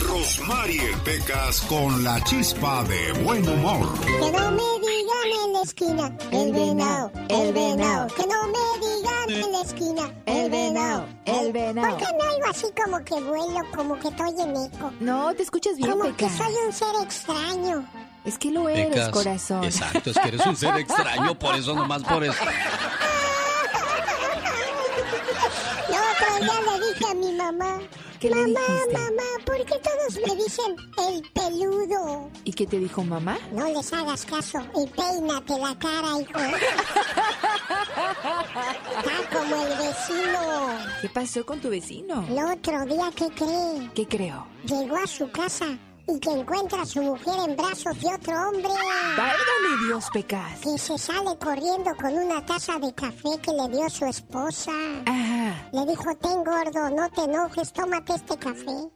[0.10, 3.88] Rosmarie Pecas con la chispa de buen humor.
[4.02, 8.08] Que no me digan en la esquina, el venado, el venado.
[8.16, 11.90] Que no me digan en la esquina, el venado, el venado.
[11.90, 14.92] ¿Por qué no algo así como que vuelo, como que estoy en eco?
[15.00, 16.32] No, te escuchas bien, Como Pecas.
[16.32, 17.86] que soy un ser extraño.
[18.26, 19.10] Es que lo eres, Pecas.
[19.10, 19.64] corazón.
[19.64, 22.34] Exacto, es que eres un ser extraño, por eso nomás por eso.
[26.40, 27.80] Día le dije a mi mamá,
[28.20, 28.94] ¿Qué le mamá, dijiste?
[28.94, 30.76] mamá, ¿por qué todos me dicen
[31.08, 32.30] el peludo?
[32.44, 33.38] ¿Y qué te dijo mamá?
[33.52, 36.40] No les hagas caso y peínate la cara, hijo.
[38.00, 40.40] Está como el vecino.
[41.02, 42.26] ¿Qué pasó con tu vecino?
[42.30, 43.90] El otro día, ¿qué cree?
[43.96, 44.46] ¿Qué creo?
[44.66, 45.78] Llegó a su casa
[46.10, 48.70] y que encuentra a su mujer en brazos de otro hombre.
[49.18, 50.60] Válgame Dios, Pecas.
[50.62, 54.72] Que se sale corriendo con una taza de café que le dio su esposa.
[55.06, 55.70] Ajá.
[55.72, 58.90] Le dijo, ten gordo, no te enojes, tómate este café.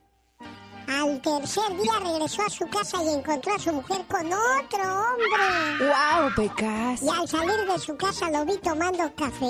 [0.88, 5.86] Al tercer día regresó a su casa y encontró a su mujer con otro hombre.
[5.86, 7.01] ¡Wow, Pecas!
[7.01, 9.45] Y al salir de su casa lo vi tomando café.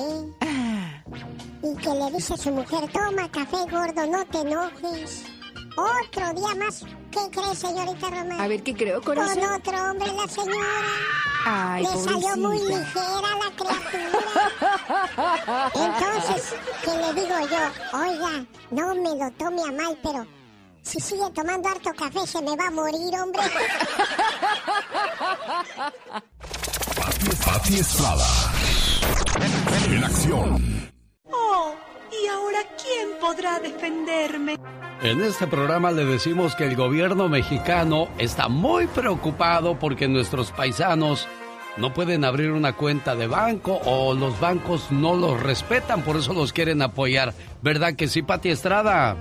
[1.63, 5.23] Y que le dice a su mujer, toma café gordo, no te enojes.
[5.75, 6.83] Otro día más.
[7.13, 8.41] ¿Qué cree, señorita Román?
[8.41, 9.39] A ver, ¿qué creo, corazón?
[9.39, 10.67] Con otro hombre, la señora.
[11.45, 14.09] Ay, Le salió muy ligera la criatura.
[15.75, 17.99] Entonces, ¿qué le digo yo?
[17.99, 20.25] Oiga, no me lo tome a mal, pero
[20.81, 23.43] si sigue tomando harto café se me va a morir, hombre.
[27.45, 28.25] Pati Estrada.
[29.87, 30.91] En acción.
[31.31, 31.75] Oh,
[32.21, 34.57] ¿y ahora quién podrá defenderme?
[35.01, 41.27] En este programa le decimos que el gobierno mexicano está muy preocupado porque nuestros paisanos
[41.75, 46.33] no pueden abrir una cuenta de banco o los bancos no los respetan, por eso
[46.33, 47.33] los quieren apoyar.
[47.61, 49.17] ¿Verdad que sí, Pati Estrada?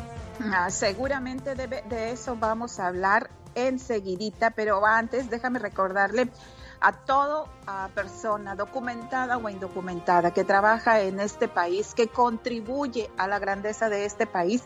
[0.53, 6.29] Ah, seguramente de, de eso vamos a hablar enseguidita, pero antes déjame recordarle
[6.83, 7.47] a toda
[7.95, 14.05] persona documentada o indocumentada que trabaja en este país, que contribuye a la grandeza de
[14.05, 14.65] este país.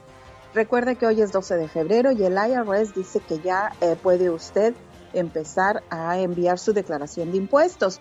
[0.55, 4.31] Recuerde que hoy es 12 de febrero y el IRS dice que ya eh, puede
[4.31, 4.75] usted
[5.12, 8.01] empezar a enviar su declaración de impuestos.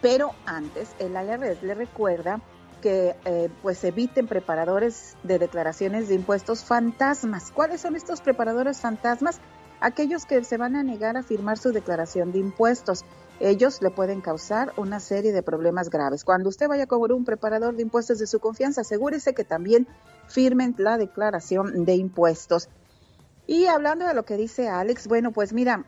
[0.00, 2.40] Pero antes, el IRS le recuerda
[2.80, 7.50] que eh, pues eviten preparadores de declaraciones de impuestos fantasmas.
[7.50, 9.40] ¿Cuáles son estos preparadores fantasmas?
[9.80, 13.04] Aquellos que se van a negar a firmar su declaración de impuestos.
[13.40, 16.24] Ellos le pueden causar una serie de problemas graves.
[16.24, 19.86] Cuando usted vaya a cobrar un preparador de impuestos de su confianza, asegúrese que también
[20.26, 22.68] firmen la declaración de impuestos.
[23.46, 25.84] Y hablando de lo que dice Alex, bueno, pues mira,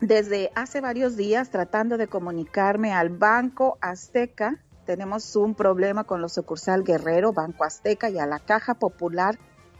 [0.00, 6.32] desde hace varios días tratando de comunicarme al Banco Azteca, tenemos un problema con los
[6.32, 9.38] sucursal Guerrero, Banco Azteca y a la Caja Popular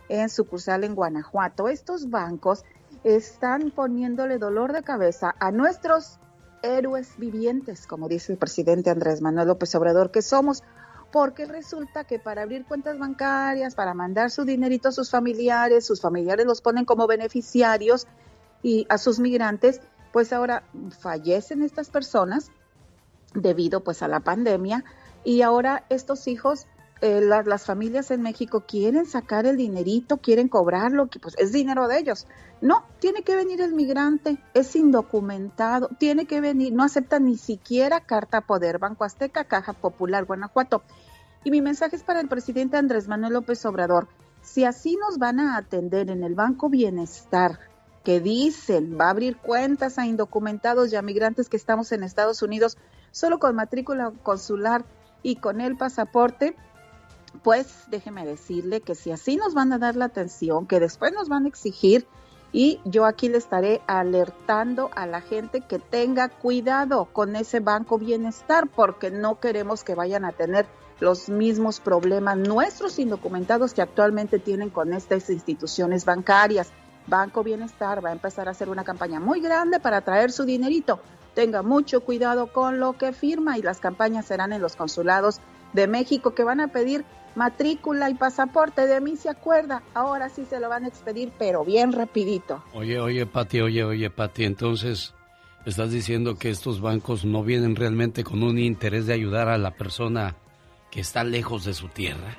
[0.08, 1.68] en sucursal en Guanajuato.
[1.68, 2.64] Estos bancos
[3.04, 6.18] están poniéndole dolor de cabeza a nuestros
[6.62, 10.62] héroes vivientes, como dice el presidente Andrés Manuel López Obrador, que somos,
[11.10, 16.00] porque resulta que para abrir cuentas bancarias, para mandar su dinerito a sus familiares, sus
[16.00, 18.06] familiares los ponen como beneficiarios
[18.62, 19.80] y a sus migrantes,
[20.12, 20.62] pues ahora
[21.00, 22.50] fallecen estas personas
[23.34, 24.84] debido pues a la pandemia
[25.24, 26.66] y ahora estos hijos
[27.02, 31.88] eh, las, familias en México quieren sacar el dinerito, quieren cobrarlo, que pues es dinero
[31.88, 32.28] de ellos.
[32.60, 37.98] No, tiene que venir el migrante, es indocumentado, tiene que venir, no acepta ni siquiera
[37.98, 40.84] carta poder, Banco Azteca, Caja Popular, Guanajuato.
[41.42, 44.06] Y mi mensaje es para el presidente Andrés Manuel López Obrador.
[44.40, 47.58] Si así nos van a atender en el Banco Bienestar,
[48.04, 52.42] que dicen va a abrir cuentas a indocumentados y a migrantes que estamos en Estados
[52.42, 52.78] Unidos
[53.10, 54.84] solo con matrícula consular
[55.24, 56.56] y con el pasaporte,
[57.42, 61.28] pues déjeme decirle que si así nos van a dar la atención, que después nos
[61.28, 62.06] van a exigir
[62.52, 67.98] y yo aquí le estaré alertando a la gente que tenga cuidado con ese banco
[67.98, 70.66] bienestar porque no queremos que vayan a tener
[71.00, 76.70] los mismos problemas nuestros indocumentados que actualmente tienen con estas instituciones bancarias.
[77.08, 81.00] Banco Bienestar va a empezar a hacer una campaña muy grande para traer su dinerito.
[81.34, 85.40] Tenga mucho cuidado con lo que firma y las campañas serán en los consulados
[85.72, 87.04] de México que van a pedir
[87.34, 88.86] matrícula y pasaporte.
[88.86, 89.82] De mí se acuerda.
[89.94, 92.62] Ahora sí se lo van a expedir, pero bien rapidito.
[92.74, 94.44] Oye, oye, Pati, oye, oye, Pati.
[94.44, 95.14] Entonces,
[95.66, 99.72] ¿estás diciendo que estos bancos no vienen realmente con un interés de ayudar a la
[99.72, 100.36] persona
[100.90, 102.36] que está lejos de su tierra?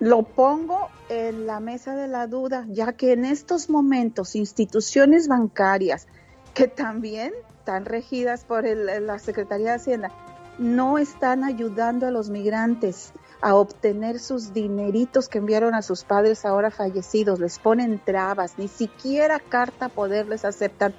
[0.00, 6.08] Lo pongo en la mesa de la duda, ya que en estos momentos instituciones bancarias
[6.52, 10.12] que también están regidas por el, la Secretaría de Hacienda
[10.58, 13.12] no están ayudando a los migrantes
[13.44, 18.68] a obtener sus dineritos que enviaron a sus padres ahora fallecidos, les ponen trabas, ni
[18.68, 20.94] siquiera carta poder les aceptan.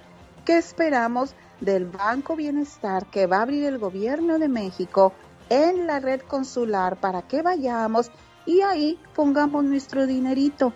[0.45, 5.11] ¿Qué esperamos del Banco Bienestar que va a abrir el gobierno de México
[5.49, 8.11] en la red consular para que vayamos
[8.45, 10.71] y ahí pongamos nuestro dinerito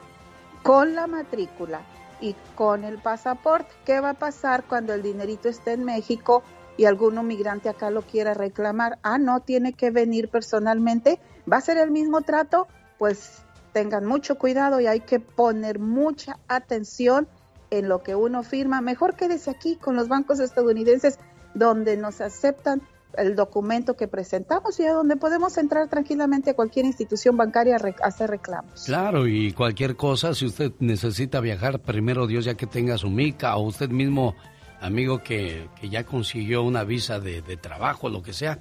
[0.64, 1.82] con la matrícula
[2.20, 3.70] y con el pasaporte?
[3.86, 6.42] ¿Qué va a pasar cuando el dinerito esté en México?
[6.80, 11.20] y algún migrante acá lo quiera reclamar, ah, no, tiene que venir personalmente,
[11.52, 13.42] va a ser el mismo trato, pues
[13.74, 17.28] tengan mucho cuidado y hay que poner mucha atención
[17.70, 18.82] en lo que uno firma.
[18.82, 21.20] Mejor quédese aquí con los bancos estadounidenses
[21.54, 22.82] donde nos aceptan
[23.18, 28.08] el documento que presentamos y a donde podemos entrar tranquilamente a cualquier institución bancaria a
[28.08, 28.84] hacer reclamos.
[28.86, 33.56] Claro, y cualquier cosa, si usted necesita viajar, primero Dios ya que tenga su mica
[33.58, 34.36] o usted mismo
[34.80, 38.60] amigo que, que ya consiguió una visa de, de, trabajo, lo que sea,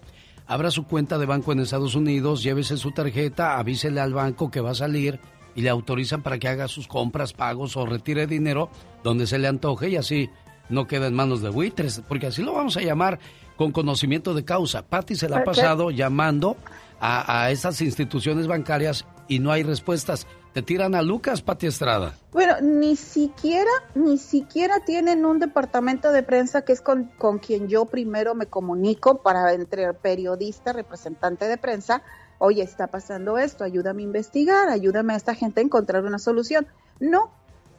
[0.49, 4.62] abra su cuenta de banco en Estados Unidos, llévese su tarjeta, avísele al banco que
[4.62, 5.20] va a salir
[5.55, 8.70] y le autorizan para que haga sus compras, pagos o retire dinero
[9.05, 10.30] donde se le antoje y así
[10.70, 13.18] no queda en manos de buitres, porque así lo vamos a llamar
[13.57, 14.86] con conocimiento de causa.
[14.86, 16.57] Patty se la ha pasado llamando
[16.99, 20.26] a, a estas instituciones bancarias y no hay respuestas.
[20.53, 22.14] Te tiran a Lucas, Pati Estrada.
[22.32, 27.68] Bueno, ni siquiera, ni siquiera tienen un departamento de prensa que es con, con quien
[27.68, 32.03] yo primero me comunico para entre periodista, representante de prensa.
[32.38, 36.66] Oye, está pasando esto, ayúdame a investigar, ayúdame a esta gente a encontrar una solución.
[36.99, 37.30] No,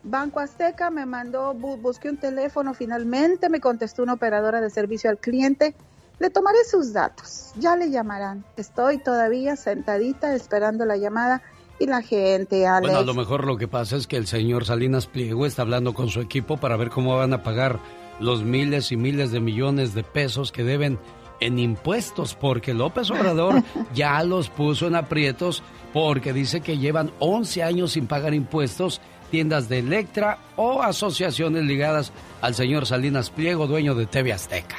[0.03, 5.09] Banco Azteca me mandó, bu- busqué un teléfono, finalmente me contestó una operadora de servicio
[5.09, 5.76] al cliente.
[6.20, 8.43] Le tomaré sus datos, ya le llamarán.
[8.57, 11.41] Estoy todavía sentadita esperando la llamada
[11.80, 12.91] y la gente, Alex.
[12.91, 15.93] Bueno, a lo mejor lo que pasa es que el señor Salinas Pliego está hablando
[15.93, 17.80] con su equipo para ver cómo van a pagar
[18.19, 20.99] los miles y miles de millones de pesos que deben
[21.39, 23.63] en impuestos, porque López Obrador
[23.93, 25.63] ya los puso en aprietos
[25.93, 29.01] porque dice que llevan 11 años sin pagar impuestos
[29.32, 32.11] tiendas de Electra o asociaciones ligadas
[32.41, 34.75] al señor Salinas Pliego, dueño de TV Azteca.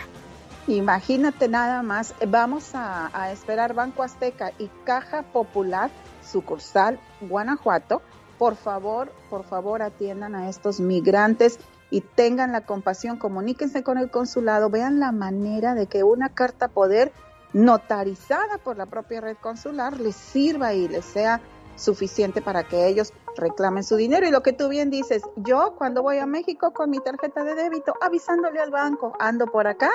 [0.66, 5.90] Imagínate nada más, vamos a, a esperar Banco Azteca y Caja Popular,
[6.30, 8.02] sucursal Guanajuato.
[8.38, 11.58] Por favor, por favor atiendan a estos migrantes
[11.90, 16.68] y tengan la compasión, comuníquense con el consulado, vean la manera de que una carta
[16.68, 17.12] poder
[17.52, 21.40] notarizada por la propia red consular les sirva y les sea
[21.74, 24.26] suficiente para que ellos reclamen su dinero.
[24.26, 27.54] Y lo que tú bien dices, yo cuando voy a México con mi tarjeta de
[27.54, 29.90] débito, avisándole al banco, ando por acá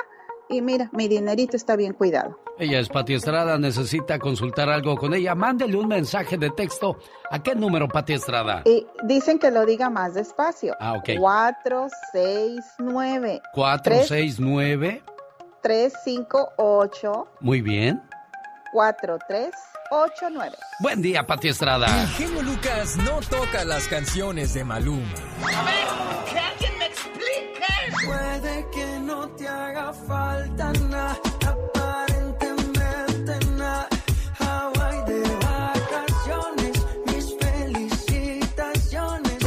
[0.48, 2.38] y mira, mi dinerito está bien cuidado.
[2.58, 5.34] Ella es Pati Estrada, necesita consultar algo con ella.
[5.34, 6.98] Mándele un mensaje de texto.
[7.30, 8.62] ¿A qué número, Pati Estrada?
[8.64, 10.74] Y dicen que lo diga más despacio.
[10.80, 11.10] Ah, ok.
[11.18, 15.02] 469 469.
[15.60, 18.02] 358 Muy bien.
[18.72, 20.56] 4389.
[20.80, 22.02] Buen día, Pati Estrada.
[22.02, 25.02] El genio Lucas no toca las canciones de Maluma.
[25.42, 25.86] A ver,
[26.30, 27.64] que alguien me explique.
[28.06, 33.88] Puede que no te haga falta nada, aparentemente nada.
[34.40, 39.38] Hawaii de vacaciones, mis felicitaciones.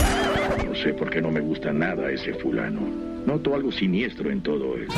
[0.65, 2.79] No sé por qué no me gusta nada ese fulano.
[3.25, 4.93] Noto algo siniestro en todo eso.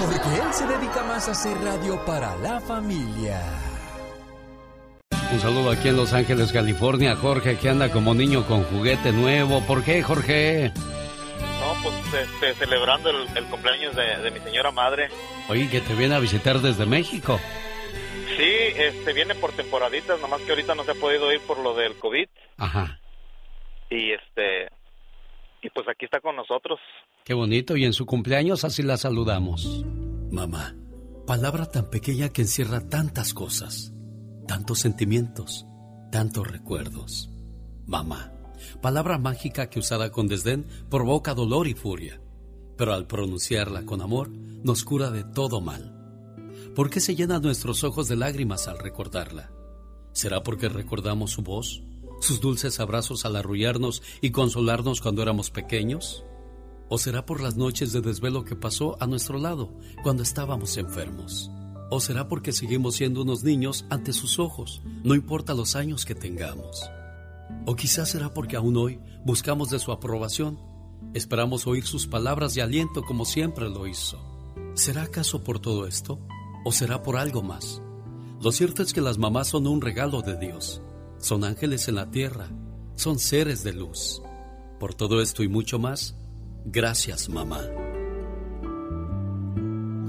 [0.00, 3.40] Porque él se dedica más a hacer radio para la familia.
[5.32, 7.16] Un saludo aquí en Los Ángeles, California.
[7.16, 9.62] Jorge, que anda como niño con juguete nuevo.
[9.62, 10.70] ¿Por qué, Jorge?
[11.82, 15.08] Pues este, celebrando el, el cumpleaños de, de mi señora madre.
[15.48, 17.40] Oye, que te viene a visitar desde México.
[18.36, 21.74] Sí, este, viene por temporaditas, nomás que ahorita no se ha podido ir por lo
[21.74, 22.28] del COVID.
[22.56, 22.98] Ajá.
[23.90, 24.68] Y este,
[25.62, 26.80] y pues aquí está con nosotros.
[27.24, 27.76] Qué bonito.
[27.76, 29.84] Y en su cumpleaños así la saludamos.
[30.30, 30.74] Mamá,
[31.26, 33.92] palabra tan pequeña que encierra tantas cosas,
[34.48, 35.66] tantos sentimientos,
[36.10, 37.28] tantos recuerdos.
[37.86, 38.31] Mamá,
[38.80, 42.20] palabra mágica que usada con desdén provoca dolor y furia,
[42.76, 45.98] pero al pronunciarla con amor nos cura de todo mal.
[46.74, 49.52] ¿Por qué se llenan nuestros ojos de lágrimas al recordarla?
[50.12, 51.82] ¿Será porque recordamos su voz,
[52.20, 56.24] sus dulces abrazos al arrullarnos y consolarnos cuando éramos pequeños?
[56.88, 61.50] ¿O será por las noches de desvelo que pasó a nuestro lado cuando estábamos enfermos?
[61.90, 66.14] ¿O será porque seguimos siendo unos niños ante sus ojos, no importa los años que
[66.14, 66.82] tengamos?
[67.64, 70.58] ¿O quizás será porque aún hoy buscamos de su aprobación,
[71.14, 74.18] esperamos oír sus palabras de aliento como siempre lo hizo?
[74.74, 76.18] ¿Será acaso por todo esto?
[76.64, 77.80] ¿O será por algo más?
[78.40, 80.82] Lo cierto es que las mamás son un regalo de Dios,
[81.18, 82.48] son ángeles en la tierra,
[82.96, 84.20] son seres de luz.
[84.80, 86.16] Por todo esto y mucho más,
[86.64, 87.60] gracias mamá.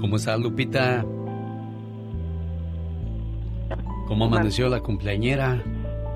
[0.00, 1.04] ¿Cómo está Lupita?
[4.08, 5.62] ¿Cómo amaneció la cumpleañera?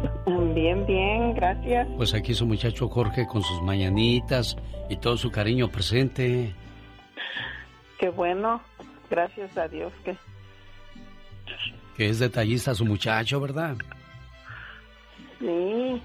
[0.55, 1.89] Bien, bien, gracias.
[1.97, 4.57] Pues aquí su muchacho Jorge con sus mañanitas
[4.89, 6.53] y todo su cariño presente.
[7.99, 8.61] Qué bueno,
[9.11, 10.17] gracias a Dios que
[11.97, 13.77] Que es detallista su muchacho, ¿verdad?
[15.39, 16.03] sí.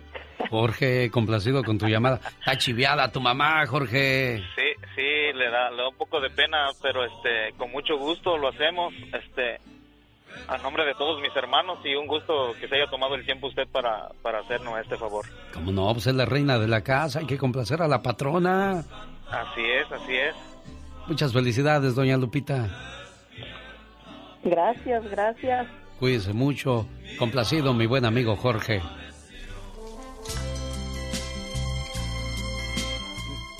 [0.49, 2.19] Jorge, complacido con tu llamada.
[2.39, 4.39] Está chiviada tu mamá, Jorge.
[4.55, 8.37] Sí, sí, le da, le da un poco de pena, pero este, con mucho gusto
[8.37, 9.59] lo hacemos, este,
[10.47, 13.47] a nombre de todos mis hermanos y un gusto que se haya tomado el tiempo
[13.47, 15.25] usted para, para hacernos este favor.
[15.53, 18.83] Como no, pues es la reina de la casa, hay que complacer a la patrona.
[19.29, 20.35] Así es, así es.
[21.07, 22.69] Muchas felicidades, doña Lupita.
[24.43, 25.67] Gracias, gracias.
[25.99, 26.85] Cuídese mucho.
[27.17, 28.81] Complacido, mi buen amigo Jorge.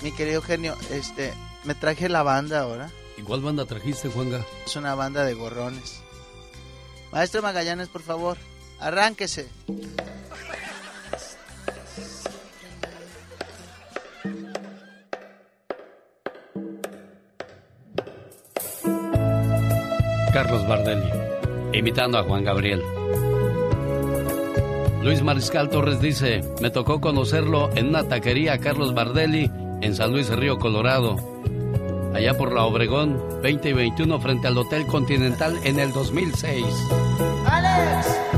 [0.02, 1.32] Mi querido genio, este,
[1.64, 2.90] me traje la banda ahora.
[3.16, 4.44] ¿Y cuál banda trajiste, Juanga?
[4.66, 6.03] Es una banda de gorrones.
[7.14, 8.36] Maestro Magallanes, por favor,
[8.80, 9.48] arránquese.
[20.32, 21.08] Carlos Bardelli,
[21.72, 22.82] imitando a Juan Gabriel.
[25.04, 29.48] Luis Mariscal Torres dice, me tocó conocerlo en una taquería Carlos Bardelli
[29.82, 31.33] en San Luis Río Colorado
[32.14, 36.64] allá por la Obregón 20 y 21 frente al Hotel Continental en el 2006.
[37.44, 38.33] ¡Alex!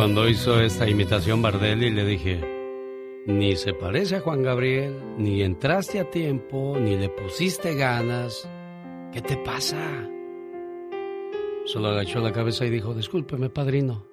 [0.00, 2.40] Cuando hizo esta imitación Bardelli le dije,
[3.26, 8.48] ni se parece a Juan Gabriel, ni entraste a tiempo, ni le pusiste ganas.
[9.12, 10.08] ¿Qué te pasa?
[11.66, 14.06] Solo agachó la cabeza y dijo, discúlpeme, padrino.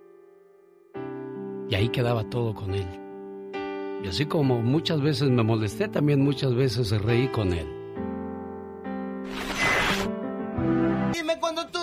[1.70, 2.88] Y ahí quedaba todo con él.
[4.04, 7.68] Y así como muchas veces me molesté, también muchas veces reí con él.
[11.14, 11.80] Dime cuando tú,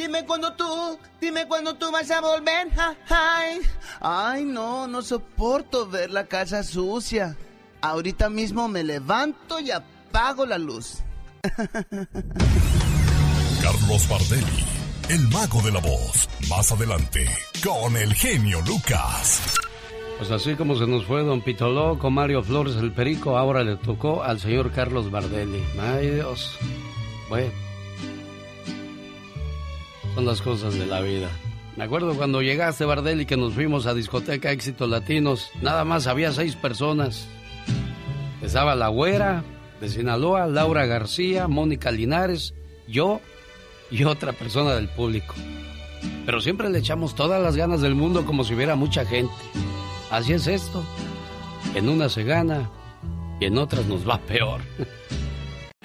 [0.00, 2.68] dime cuando tú, dime cuando tú vas a volver.
[3.08, 3.60] Ay,
[4.00, 7.36] ay, no, no soporto ver la casa sucia.
[7.82, 10.98] Ahorita mismo me levanto y apago la luz.
[13.62, 14.64] Carlos Bardelli,
[15.08, 16.28] el mago de la voz.
[16.48, 17.26] Más adelante,
[17.62, 19.42] con el genio Lucas.
[20.18, 23.76] Pues así como se nos fue don Pitoló con Mario Flores el Perico, ahora le
[23.76, 25.62] tocó al señor Carlos Bardelli.
[25.78, 26.58] Ay Dios.
[27.28, 27.69] Bueno.
[30.20, 31.30] Son las cosas de la vida.
[31.78, 35.50] Me acuerdo cuando llegaste Bardelli que nos fuimos a discoteca Éxitos Latinos.
[35.62, 37.26] Nada más había seis personas.
[38.42, 39.42] Estaba la güera
[39.80, 42.52] de Sinaloa, Laura García, Mónica Linares,
[42.86, 43.22] yo
[43.90, 45.34] y otra persona del público.
[46.26, 49.32] Pero siempre le echamos todas las ganas del mundo como si hubiera mucha gente.
[50.10, 50.84] Así es esto.
[51.74, 52.68] En unas se gana
[53.40, 54.60] y en otras nos va peor.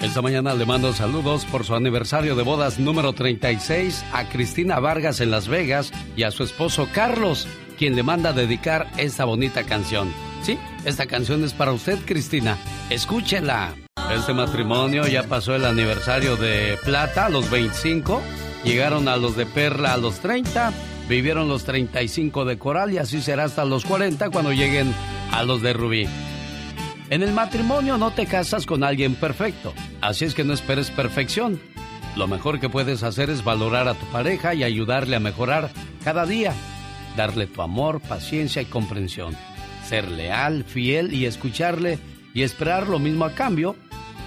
[0.05, 5.19] Esta mañana le mando saludos por su aniversario de bodas número 36 a Cristina Vargas
[5.19, 10.13] en Las Vegas y a su esposo Carlos, quien le manda dedicar esta bonita canción.
[10.43, 12.55] Sí, esta canción es para usted, Cristina.
[12.91, 13.73] Escúchela.
[14.15, 18.21] Este matrimonio ya pasó el aniversario de plata a los 25,
[18.63, 20.71] llegaron a los de perla a los 30,
[21.09, 24.93] vivieron los 35 de coral y así será hasta los 40 cuando lleguen
[25.31, 26.07] a los de rubí.
[27.09, 31.61] En el matrimonio no te casas con alguien perfecto, así es que no esperes perfección.
[32.15, 35.69] Lo mejor que puedes hacer es valorar a tu pareja y ayudarle a mejorar
[36.03, 36.53] cada día,
[37.15, 39.37] darle tu amor, paciencia y comprensión,
[39.83, 41.99] ser leal, fiel y escucharle
[42.33, 43.75] y esperar lo mismo a cambio.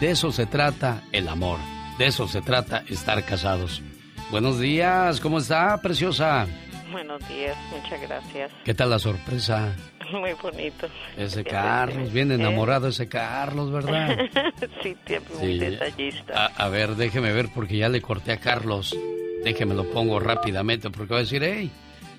[0.00, 1.58] De eso se trata el amor,
[1.98, 3.82] de eso se trata estar casados.
[4.30, 6.46] Buenos días, ¿cómo está, preciosa?
[6.92, 8.52] Buenos días, muchas gracias.
[8.64, 9.74] ¿Qué tal la sorpresa?
[10.12, 10.86] Muy bonito.
[11.16, 14.16] Ese Carlos, bien enamorado ese Carlos, ¿verdad?
[14.82, 15.58] sí, tío, muy Sí.
[15.58, 16.46] detallista.
[16.46, 18.96] A, a ver, déjeme ver porque ya le corté a Carlos.
[19.44, 21.70] Déjeme lo pongo rápidamente porque voy a decir, hey,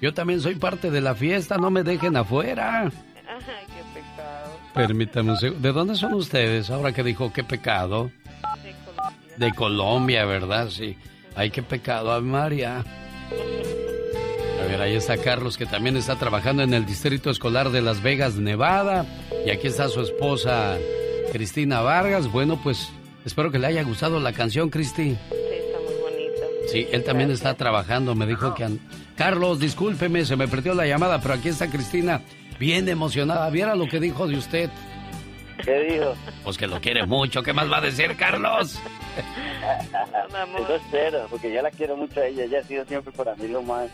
[0.01, 2.83] yo también soy parte de la fiesta, no me dejen afuera.
[2.83, 4.57] Ay, qué pecado.
[4.73, 5.67] Permítame un segundo.
[5.67, 6.69] ¿De dónde son ustedes?
[6.69, 8.11] Ahora que dijo qué pecado.
[8.63, 9.35] De Colombia.
[9.37, 10.69] De Colombia, ¿verdad?
[10.69, 10.97] Sí.
[11.35, 12.83] Ay, qué pecado, Ave María.
[14.61, 18.01] A ver, ahí está Carlos, que también está trabajando en el Distrito Escolar de Las
[18.01, 19.05] Vegas, Nevada.
[19.45, 20.77] Y aquí está su esposa,
[21.31, 22.31] Cristina Vargas.
[22.31, 22.89] Bueno, pues
[23.25, 25.11] espero que le haya gustado la canción, Cristi.
[25.11, 25.17] Sí,
[25.55, 26.41] está muy bonito.
[26.71, 28.15] Sí, él también está trabajando.
[28.15, 28.63] Me dijo que...
[28.65, 28.79] an-
[29.15, 32.21] Carlos, discúlpeme, se me perdió la llamada, pero aquí está Cristina,
[32.57, 33.49] bien emocionada.
[33.49, 34.69] Viera lo que dijo de usted.
[35.65, 36.13] ¿Qué dijo?
[36.45, 37.43] Pues que lo quiere mucho.
[37.43, 38.79] ¿Qué más va a decir, Carlos?
[40.57, 42.45] Eso espero, porque yo la quiero mucho a ella.
[42.45, 43.89] Ella ha sido siempre para mí lo más,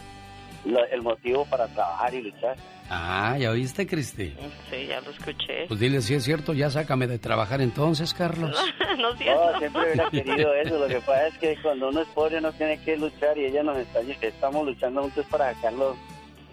[0.65, 2.55] lo- el motivo para trabajar y luchar.
[2.89, 4.35] Ah, ¿ya oíste, Cristi?
[4.69, 5.65] Sí, ya lo escuché.
[5.67, 8.51] Pues dile si es cierto, ya sácame de trabajar entonces, Carlos.
[8.99, 10.77] no es No, siempre hubiera querido eso.
[10.77, 13.63] Lo que pasa es que cuando uno es pobre uno tiene que luchar y ella
[13.63, 15.95] nos está, estamos luchando juntos para sacar lo,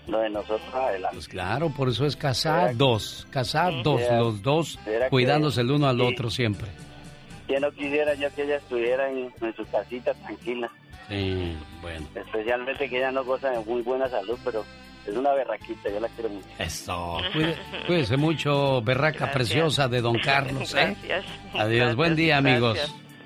[0.06, 1.16] de nosotros adelante.
[1.16, 6.02] Pues claro, por eso es casados, casados, los dos que- cuidándose el uno al sí.
[6.02, 6.68] otro siempre.
[7.47, 10.70] Que no quisiera yo que ella estuviera en, en su casita tranquila.
[11.09, 12.07] Sí, bueno.
[12.14, 14.64] Especialmente que ella no goza de muy buena salud, pero
[15.07, 16.47] es una berraquita, yo la quiero mucho.
[16.59, 19.34] Eso, cuide- cuídese mucho, berraca Gracias.
[19.34, 20.97] preciosa de Don Carlos, ¿eh?
[21.07, 21.24] Gracias.
[21.55, 22.78] Adiós, buen día, amigos.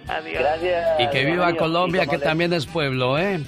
[0.08, 0.38] Adiós.
[0.38, 1.00] Gracias.
[1.00, 1.54] Y que viva.
[1.54, 3.40] Colombia, que le- también es pueblo, ¿eh?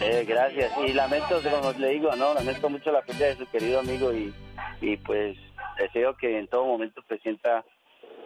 [0.00, 0.70] Eh, gracias.
[0.86, 4.32] Y lamento, como le digo, no, lamento mucho la pérdida de su querido amigo y,
[4.80, 5.36] y pues
[5.78, 7.64] deseo que en todo momento se sienta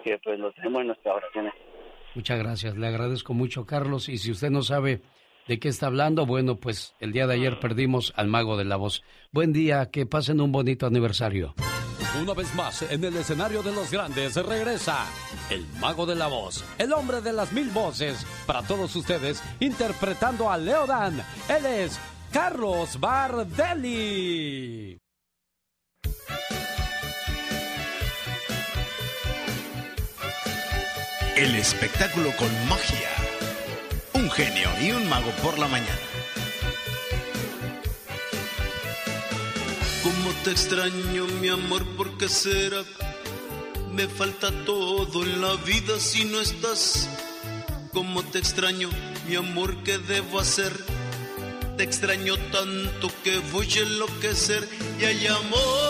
[0.04, 1.52] que pues lo tenemos en nuestras oraciones.
[2.14, 4.08] Muchas gracias, le agradezco mucho, Carlos.
[4.08, 5.02] Y si usted no sabe
[5.46, 8.76] de qué está hablando, bueno, pues el día de ayer perdimos al mago de la
[8.76, 9.02] voz.
[9.32, 11.54] Buen día, que pasen un bonito aniversario.
[12.20, 15.06] Una vez más, en el escenario de los grandes regresa
[15.48, 20.50] el mago de la voz, el hombre de las mil voces, para todos ustedes, interpretando
[20.50, 21.22] a Leodan.
[21.48, 22.00] Él es
[22.32, 24.98] Carlos Bardelli.
[31.36, 33.08] El espectáculo con magia.
[34.14, 35.98] Un genio y un mago por la mañana.
[40.02, 42.82] Cómo te extraño, mi amor, ¿por qué será?
[43.92, 47.08] Me falta todo en la vida si no estás.
[47.92, 48.90] Cómo te extraño,
[49.26, 50.72] mi amor, ¿qué debo hacer?
[51.76, 54.68] Te extraño tanto que voy a enloquecer
[55.00, 55.89] y hay amor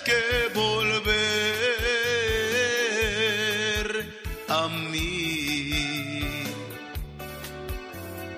[0.00, 1.12] que volver
[4.48, 5.70] a mí.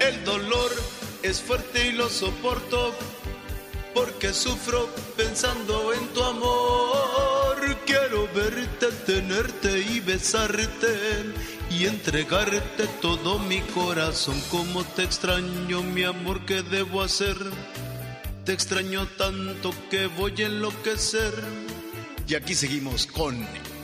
[0.01, 0.73] El dolor
[1.23, 2.95] es fuerte y lo soporto
[3.95, 7.77] porque sufro pensando en tu amor.
[7.87, 11.33] Quiero verte, tenerte y besarte
[11.71, 14.41] y entregarte todo mi corazón.
[14.51, 17.37] Como te extraño, mi amor, ¿qué debo hacer?
[18.45, 21.33] Te extraño tanto que voy a enloquecer.
[22.29, 23.35] Y aquí seguimos con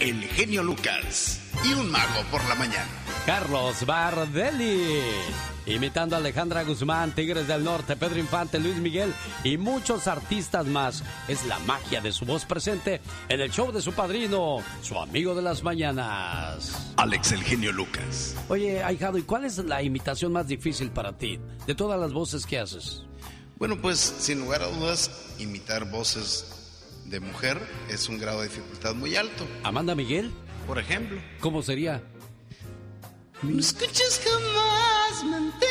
[0.00, 2.86] el genio Lucas y un mago por la mañana.
[3.24, 5.00] Carlos Bardelli.
[5.64, 11.04] Imitando a Alejandra Guzmán, Tigres del Norte, Pedro Infante, Luis Miguel y muchos artistas más.
[11.26, 13.00] Es la magia de su voz presente
[13.30, 16.92] en el show de su padrino, su amigo de las mañanas.
[16.96, 18.36] Alex el genio Lucas.
[18.48, 22.44] Oye, ahijado, ¿y cuál es la imitación más difícil para ti de todas las voces
[22.44, 23.04] que haces?
[23.60, 26.46] Bueno, pues sin lugar a dudas, imitar voces
[27.04, 29.46] de mujer es un grado de dificultad muy alto.
[29.62, 30.32] ¿Amanda Miguel?
[30.66, 31.20] Por ejemplo.
[31.40, 32.02] ¿Cómo sería?
[33.42, 35.70] No escuches jamás mentiras,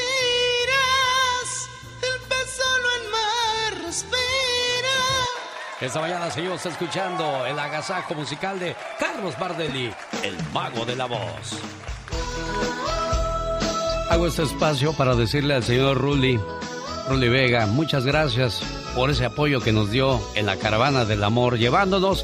[2.03, 4.15] el pez solo en mar respira.
[5.81, 9.91] Esta mañana seguimos escuchando el agasajo musical de Carlos Bardelli,
[10.23, 11.57] el mago de la voz.
[14.11, 16.39] Hago este espacio para decirle al señor Rulli,
[17.09, 18.61] Rulli Vega, muchas gracias
[18.93, 22.23] por ese apoyo que nos dio en la caravana del amor, llevándonos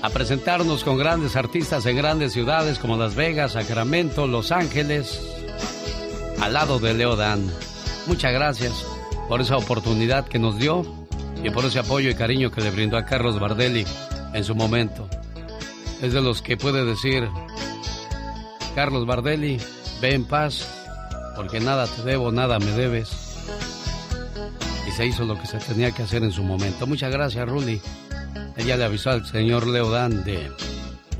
[0.00, 5.20] a presentarnos con grandes artistas en grandes ciudades como Las Vegas, Sacramento, Los Ángeles,
[6.40, 7.52] al lado de Leo Dan.
[8.06, 8.86] Muchas gracias
[9.28, 10.86] por esa oportunidad que nos dio
[11.44, 13.84] y por ese apoyo y cariño que le brindó a Carlos Bardelli
[14.32, 15.06] en su momento.
[16.00, 17.28] Es de los que puede decir,
[18.74, 19.60] Carlos Bardelli,
[20.00, 20.66] ve en paz,
[21.36, 23.28] porque nada te debo, nada me debes.
[24.98, 26.84] Se hizo lo que se tenía que hacer en su momento.
[26.84, 27.80] Muchas gracias, Ruli.
[28.56, 30.50] Ella le avisó al señor Leodán de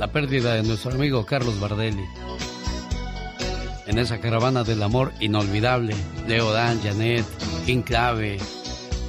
[0.01, 2.03] la pérdida de nuestro amigo Carlos Bardelli.
[3.87, 5.95] En esa caravana del amor inolvidable,
[6.27, 7.25] Leodán, Janet,
[7.67, 8.39] King Clave,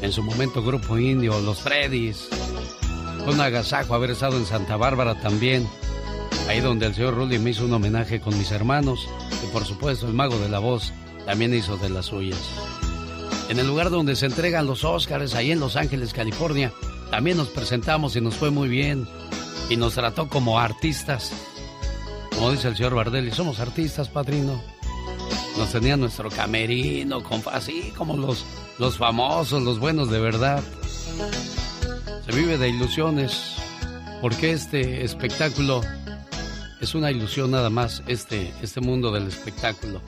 [0.04, 2.28] en su momento Grupo Indio, Los Freddys.
[3.26, 5.68] Fue un agasajo haber estado en Santa Bárbara también.
[6.48, 9.00] Ahí donde el señor Rulli me hizo un homenaje con mis hermanos.
[9.44, 10.94] Y por supuesto el mago de la voz
[11.26, 12.38] también hizo de las suyas.
[13.50, 16.72] En el lugar donde se entregan los Óscares, ahí en Los Ángeles, California,
[17.10, 19.08] también nos presentamos y nos fue muy bien.
[19.72, 21.32] Y nos trató como artistas.
[22.36, 24.62] Como dice el señor Bardelli, somos artistas, padrino.
[25.58, 28.46] Nos tenía nuestro camerino, así como los,
[28.78, 30.64] los famosos, los buenos de verdad.
[32.26, 33.56] Se vive de ilusiones,
[34.22, 35.82] porque este espectáculo
[36.80, 40.02] es una ilusión nada más, este, este mundo del espectáculo.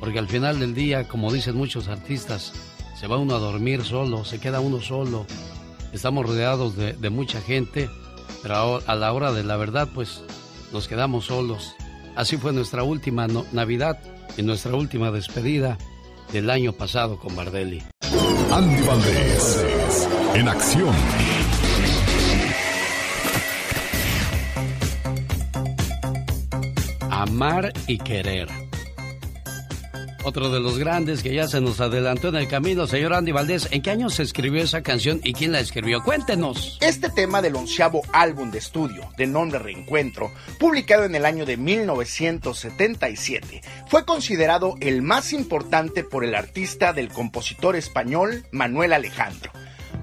[0.00, 2.52] Porque al final del día, como dicen muchos artistas,
[2.98, 5.26] se va uno a dormir solo, se queda uno solo.
[5.92, 7.88] Estamos rodeados de, de mucha gente,
[8.42, 10.22] pero a la hora de la verdad, pues
[10.72, 11.74] nos quedamos solos.
[12.16, 13.98] Así fue nuestra última Navidad
[14.36, 15.78] y nuestra última despedida
[16.32, 17.82] del año pasado con Bardelli.
[18.50, 20.94] Andy Valdés, en acción.
[27.10, 28.65] Amar y querer.
[30.26, 33.68] Otro de los grandes que ya se nos adelantó en el camino, señor Andy Valdés.
[33.70, 36.02] ¿En qué año se escribió esa canción y quién la escribió?
[36.02, 36.78] Cuéntenos.
[36.80, 41.56] Este tema del onceavo álbum de estudio, de nombre Reencuentro, publicado en el año de
[41.56, 49.52] 1977, fue considerado el más importante por el artista del compositor español Manuel Alejandro.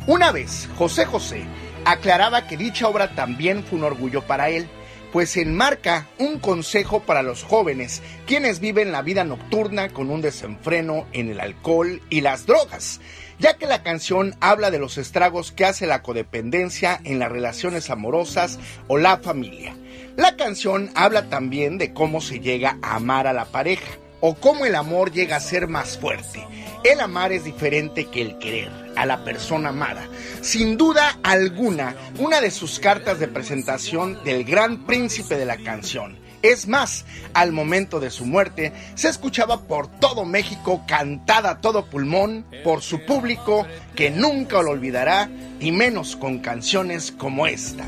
[0.08, 1.44] Una vez, José José
[1.84, 4.70] aclaraba que dicha obra también fue un orgullo para él
[5.14, 11.06] pues enmarca un consejo para los jóvenes, quienes viven la vida nocturna con un desenfreno
[11.14, 13.00] en el alcohol y las drogas,
[13.38, 17.92] ya que la canción habla de los estragos que hace la codependencia en las relaciones
[17.92, 18.58] amorosas
[18.88, 19.78] o la familia.
[20.18, 24.66] La canción habla también de cómo se llega a amar a la pareja o cómo
[24.66, 26.44] el amor llega a ser más fuerte.
[26.84, 30.08] El amar es diferente que el querer a la persona amada.
[30.42, 36.18] Sin duda alguna, una de sus cartas de presentación del gran príncipe de la canción.
[36.42, 41.86] Es más, al momento de su muerte, se escuchaba por todo México cantada a todo
[41.86, 43.66] pulmón por su público
[43.96, 45.30] que nunca lo olvidará,
[45.62, 47.86] y menos con canciones como esta.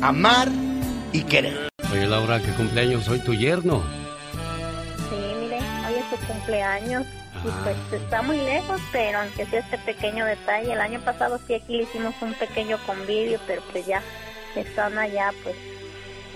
[0.00, 0.48] Amar
[1.12, 1.68] y querer.
[1.92, 3.82] Oye Laura, ¿qué cumpleaños hoy tu yerno?
[5.10, 7.06] Sí, mire, hoy es su cumpleaños
[7.44, 11.54] y pues está muy lejos, pero aunque sea este pequeño detalle, el año pasado sí
[11.54, 14.02] aquí le hicimos un pequeño convivio, pero pues ya
[14.54, 15.56] están allá, pues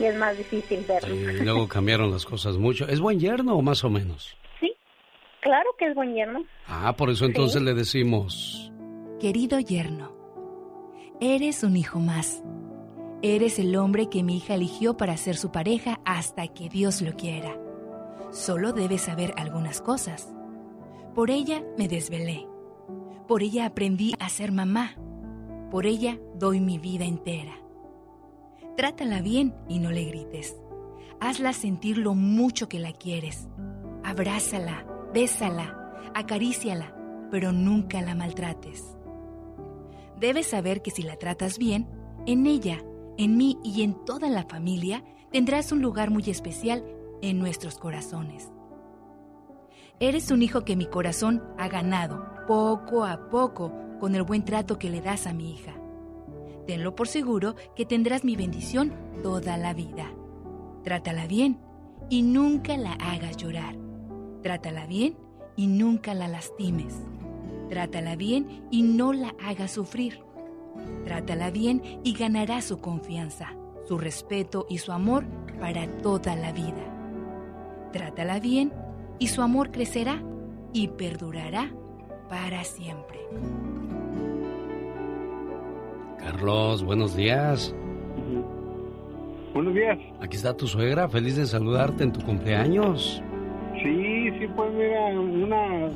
[0.01, 1.15] y es más difícil verlo.
[1.15, 2.89] Sí, y luego cambiaron las cosas mucho.
[2.89, 4.37] ¿Es buen yerno o más o menos?
[4.59, 4.73] Sí,
[5.41, 6.45] claro que es buen yerno.
[6.67, 8.73] Ah, por eso entonces le decimos...
[9.21, 10.17] Querido yerno,
[11.21, 12.43] eres un hijo más.
[13.21, 17.13] Eres el hombre que mi hija eligió para ser su pareja hasta que Dios lo
[17.13, 17.55] quiera.
[18.33, 20.33] Solo debes saber algunas cosas.
[21.15, 22.47] Por ella me desvelé.
[23.27, 24.95] Por ella aprendí a ser mamá.
[25.71, 27.53] Por ella doy mi vida entera.
[28.77, 30.57] Trátala bien y no le grites.
[31.21, 33.49] Hazla sentir lo mucho que la quieres.
[34.05, 36.95] Abrázala, bésala, acaríciala,
[37.31, 38.97] pero nunca la maltrates.
[40.19, 41.89] Debes saber que si la tratas bien,
[42.27, 42.85] en ella,
[43.19, 46.85] en mí y en toda la familia tendrás un lugar muy especial
[47.21, 48.51] en nuestros corazones.
[50.03, 53.71] Eres un hijo que mi corazón ha ganado poco a poco
[54.01, 55.75] con el buen trato que le das a mi hija.
[56.67, 60.11] Tenlo por seguro que tendrás mi bendición toda la vida.
[60.85, 61.61] Trátala bien
[62.09, 63.77] y nunca la hagas llorar.
[64.43, 65.19] Trátala bien
[65.55, 66.95] y nunca la lastimes.
[67.69, 70.23] Trátala bien y no la hagas sufrir.
[71.05, 73.55] Trátala bien y ganarás su confianza,
[73.87, 75.27] su respeto y su amor
[75.61, 77.91] para toda la vida.
[77.93, 78.73] Trátala bien
[79.21, 80.21] y su amor crecerá
[80.73, 81.71] y perdurará
[82.29, 83.21] para siempre.
[86.19, 87.75] Carlos, buenos días.
[89.55, 89.99] Buenos días.
[90.21, 93.23] Aquí está tu suegra, feliz de saludarte en tu cumpleaños.
[93.83, 95.91] Sí, sí, pues mira, una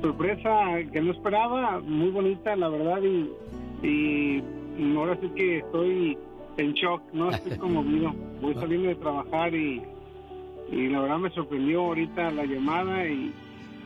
[0.00, 0.50] sorpresa
[0.92, 3.30] que no esperaba, muy bonita, la verdad, y,
[3.82, 6.18] y ahora sí que estoy
[6.58, 7.30] en shock, ¿no?
[7.30, 8.12] Estoy conmovido.
[8.40, 9.82] Voy saliendo de trabajar y,
[10.72, 13.32] y la verdad me sorprendió ahorita la llamada y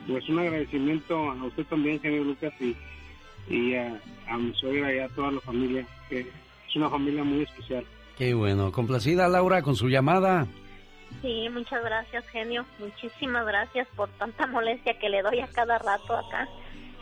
[0.07, 2.77] pues un agradecimiento a usted también, señor Lucas, y,
[3.49, 7.43] y a, a mi suegra y a toda la familia, que es una familia muy
[7.43, 7.85] especial.
[8.17, 8.73] Qué bueno.
[8.73, 10.47] Complacida Laura con su llamada.
[11.23, 12.65] Sí, muchas gracias, genio.
[12.79, 16.49] Muchísimas gracias por tanta molestia que le doy a cada rato acá,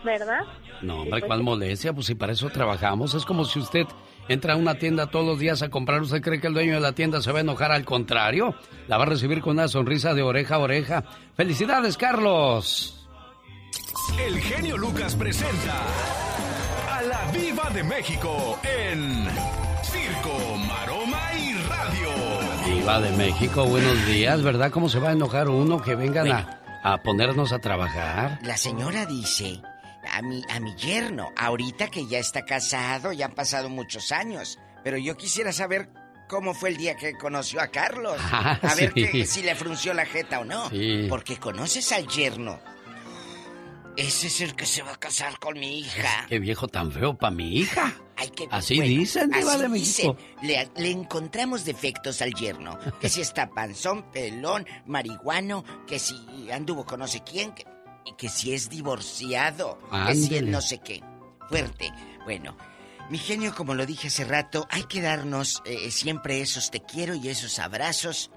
[0.04, 0.44] ¿verdad?
[0.82, 1.92] No, hombre, pues ¿cuál molestia?
[1.92, 3.14] Pues si para eso trabajamos.
[3.14, 3.86] Es como si usted
[4.28, 6.02] entra a una tienda todos los días a comprar.
[6.02, 7.72] ¿Usted cree que el dueño de la tienda se va a enojar?
[7.72, 8.54] Al contrario,
[8.88, 11.04] la va a recibir con una sonrisa de oreja a oreja.
[11.36, 13.08] ¡Felicidades, Carlos!
[14.18, 15.82] El genio Lucas presenta
[16.90, 19.26] a la Viva de México en
[19.82, 22.10] Circo, Maroma y Radio.
[22.66, 24.70] Viva de México, buenos días, ¿verdad?
[24.70, 28.38] ¿Cómo se va a enojar uno que vengan a, a ponernos a trabajar?
[28.42, 29.60] La señora dice
[30.12, 34.58] a mi, a mi yerno, ahorita que ya está casado, ya han pasado muchos años,
[34.82, 35.88] pero yo quisiera saber
[36.28, 38.16] cómo fue el día que conoció a Carlos.
[38.32, 39.06] Ah, a ver sí.
[39.08, 40.68] que- si le frunció la jeta o no.
[40.70, 41.06] Sí.
[41.08, 42.58] Porque conoces al yerno.
[43.96, 46.26] Ese es el que se va a casar con mi hija.
[46.28, 47.94] Qué viejo tan feo para mi hija.
[48.16, 50.16] Ay, qué- Así bueno, dicen, así de dicen.
[50.42, 52.76] Le encontramos defectos al yerno.
[53.00, 56.16] Que si está panzón, pelón, marihuano, que si
[56.50, 57.64] anduvo con no sé quién, que,
[58.04, 61.02] y que si es divorciado, que si es no sé qué.
[61.48, 61.92] Fuerte.
[62.24, 62.56] Bueno,
[63.10, 67.14] mi genio, como lo dije hace rato, hay que darnos eh, siempre esos te quiero
[67.14, 68.30] y esos abrazos,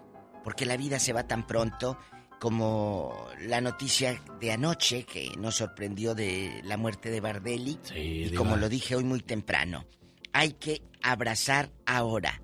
[0.43, 1.97] porque la vida se va tan pronto
[2.39, 7.79] como la noticia de anoche que nos sorprendió de la muerte de Bardelli.
[7.95, 8.37] y Diva.
[8.37, 9.85] como lo dije hoy muy temprano,
[10.33, 12.41] hay que abrazar ahora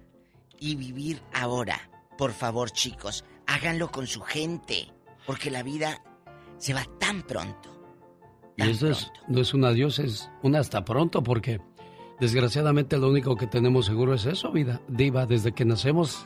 [0.60, 1.90] y vivir ahora.
[2.18, 4.88] Por favor, chicos, háganlo con su gente,
[5.26, 6.02] porque la vida
[6.64, 7.70] se va tan pronto.
[8.56, 11.60] Y eso es, no es un adiós, es un hasta pronto, porque
[12.20, 14.82] desgraciadamente lo único que tenemos seguro es eso, vida.
[14.88, 16.26] Diva, desde que nacemos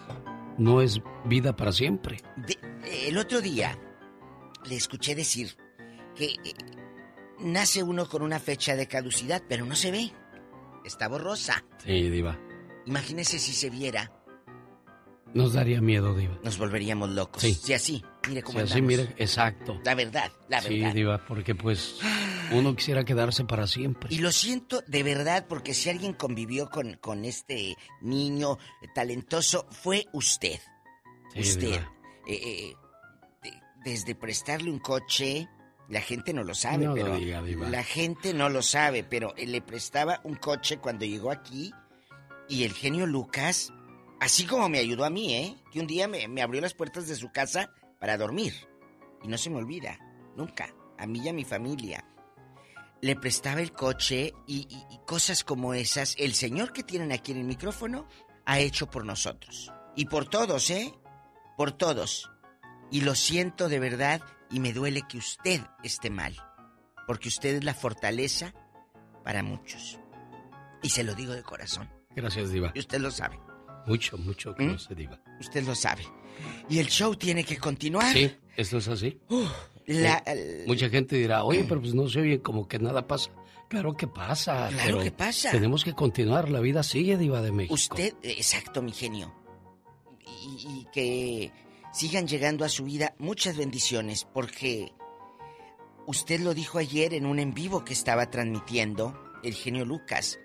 [0.57, 2.17] no es vida para siempre.
[2.35, 3.77] De- el otro día
[4.69, 5.55] le escuché decir
[6.15, 6.53] que eh,
[7.39, 10.11] nace uno con una fecha de caducidad, pero no se ve.
[10.85, 11.63] Está borrosa.
[11.83, 12.37] Sí, Diva.
[12.85, 14.11] Imagínese si se viera,
[15.33, 16.37] Nos daría miedo, Diva.
[16.43, 17.41] nos volveríamos locos.
[17.43, 17.53] Sí.
[17.53, 19.79] Si así, mire cómo Si así, mire, exacto.
[19.83, 20.93] La verdad, la Sí, verdad.
[20.95, 21.99] Diva, porque pues
[22.51, 24.09] uno quisiera quedarse para siempre.
[24.13, 28.57] Y lo siento de verdad porque si alguien convivió con, con este niño
[28.95, 30.59] talentoso fue usted.
[31.33, 31.81] Sí, usted.
[32.25, 32.73] Eh, eh,
[33.43, 35.47] de- desde prestarle un coche,
[35.89, 37.69] la gente no lo sabe, No lo pero diga, Diva.
[37.69, 41.71] la gente no lo sabe, pero él le prestaba un coche cuando llegó aquí
[42.49, 43.71] y el genio Lucas,
[44.19, 45.55] así como me ayudó a mí, ¿eh?
[45.71, 48.53] Que un día me, me abrió las puertas de su casa para dormir.
[49.23, 49.97] Y no se me olvida,
[50.35, 52.05] nunca, a mí y a mi familia.
[53.01, 57.31] Le prestaba el coche y, y- y cosas como esas, el señor que tienen aquí
[57.31, 58.07] en el micrófono
[58.45, 59.71] ha hecho por nosotros.
[59.95, 60.93] Y por todos, ¿eh?
[61.57, 62.29] Por todos.
[62.91, 66.35] Y lo siento de verdad y me duele que usted esté mal.
[67.05, 68.53] Porque usted es la fortaleza
[69.23, 69.99] para muchos.
[70.81, 71.89] Y se lo digo de corazón.
[72.15, 72.71] Gracias, Diva.
[72.73, 73.39] Y usted lo sabe.
[73.87, 74.71] Mucho, mucho que ¿Mm?
[74.73, 75.19] lo sé, Diva.
[75.39, 76.03] Usted lo sabe.
[76.69, 78.13] Y el show tiene que continuar.
[78.13, 79.17] Sí, esto es así.
[79.87, 83.31] La- Eh, Mucha gente dirá, oye, pero pues no se oye como que nada pasa.
[83.69, 84.67] Claro que pasa.
[84.69, 85.51] Claro pero que pasa.
[85.51, 87.73] Tenemos que continuar, la vida sigue, Diva de México.
[87.73, 89.33] Usted, exacto, mi genio.
[90.25, 91.51] Y, y que
[91.93, 94.91] sigan llegando a su vida muchas bendiciones, porque
[96.05, 100.39] usted lo dijo ayer en un en vivo que estaba transmitiendo el genio Lucas.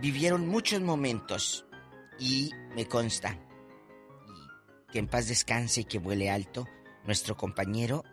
[0.00, 1.66] Vivieron muchos momentos
[2.20, 3.36] y me consta
[4.92, 6.66] que en paz descanse y que vuele alto
[7.04, 8.04] nuestro compañero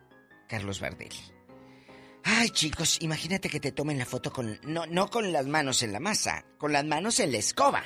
[0.48, 1.20] Carlos Bardelli.
[2.24, 5.94] Ay, chicos, imagínate que te tomen la foto con no no con las manos en
[5.94, 7.84] la masa, con las manos en la escoba.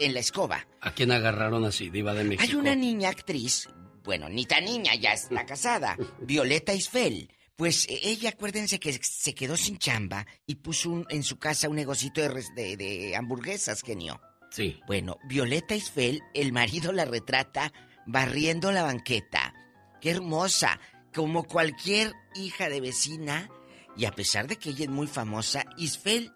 [0.00, 0.66] En la escoba.
[0.80, 2.42] ¿A quién agarraron así, Diva de México?
[2.42, 3.68] Hay una niña actriz,
[4.04, 7.32] bueno, ni tan niña, ya está casada, Violeta Isfel.
[7.56, 11.68] Pues eh, ella, acuérdense que se quedó sin chamba y puso un- en su casa
[11.68, 14.20] un negocito de, de- de hamburguesas, genio.
[14.50, 14.80] Sí.
[14.86, 17.72] Bueno, Violeta Isfel, el marido la retrata
[18.06, 19.54] barriendo la banqueta.
[20.00, 20.80] ¡Qué hermosa!
[21.14, 23.50] Como cualquier hija de vecina.
[23.96, 26.32] Y a pesar de que ella es muy famosa, Isfel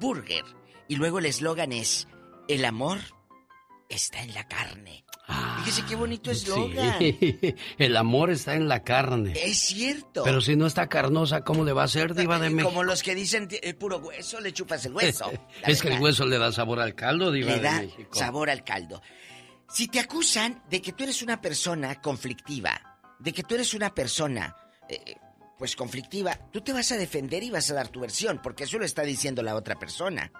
[0.00, 0.44] Burger.
[0.88, 2.06] Y luego el eslogan es,
[2.48, 2.98] el amor
[3.88, 5.04] está en la carne.
[5.58, 6.98] Fíjese qué bonito eslogan.
[6.98, 9.34] Sí, el amor está en la carne.
[9.36, 10.22] Es cierto.
[10.24, 12.70] Pero si no está carnosa, ¿cómo le va a ser, Diva de México?
[12.70, 15.30] Como los que dicen, el puro hueso, le chupas el hueso.
[15.66, 18.14] Es que el hueso le da sabor al caldo, Diva le de da México.
[18.18, 19.02] sabor al caldo.
[19.68, 23.94] Si te acusan de que tú eres una persona conflictiva, de que tú eres una
[23.94, 24.56] persona,
[24.88, 25.16] eh,
[25.58, 28.78] pues conflictiva, tú te vas a defender y vas a dar tu versión, porque eso
[28.78, 30.32] lo está diciendo la otra persona.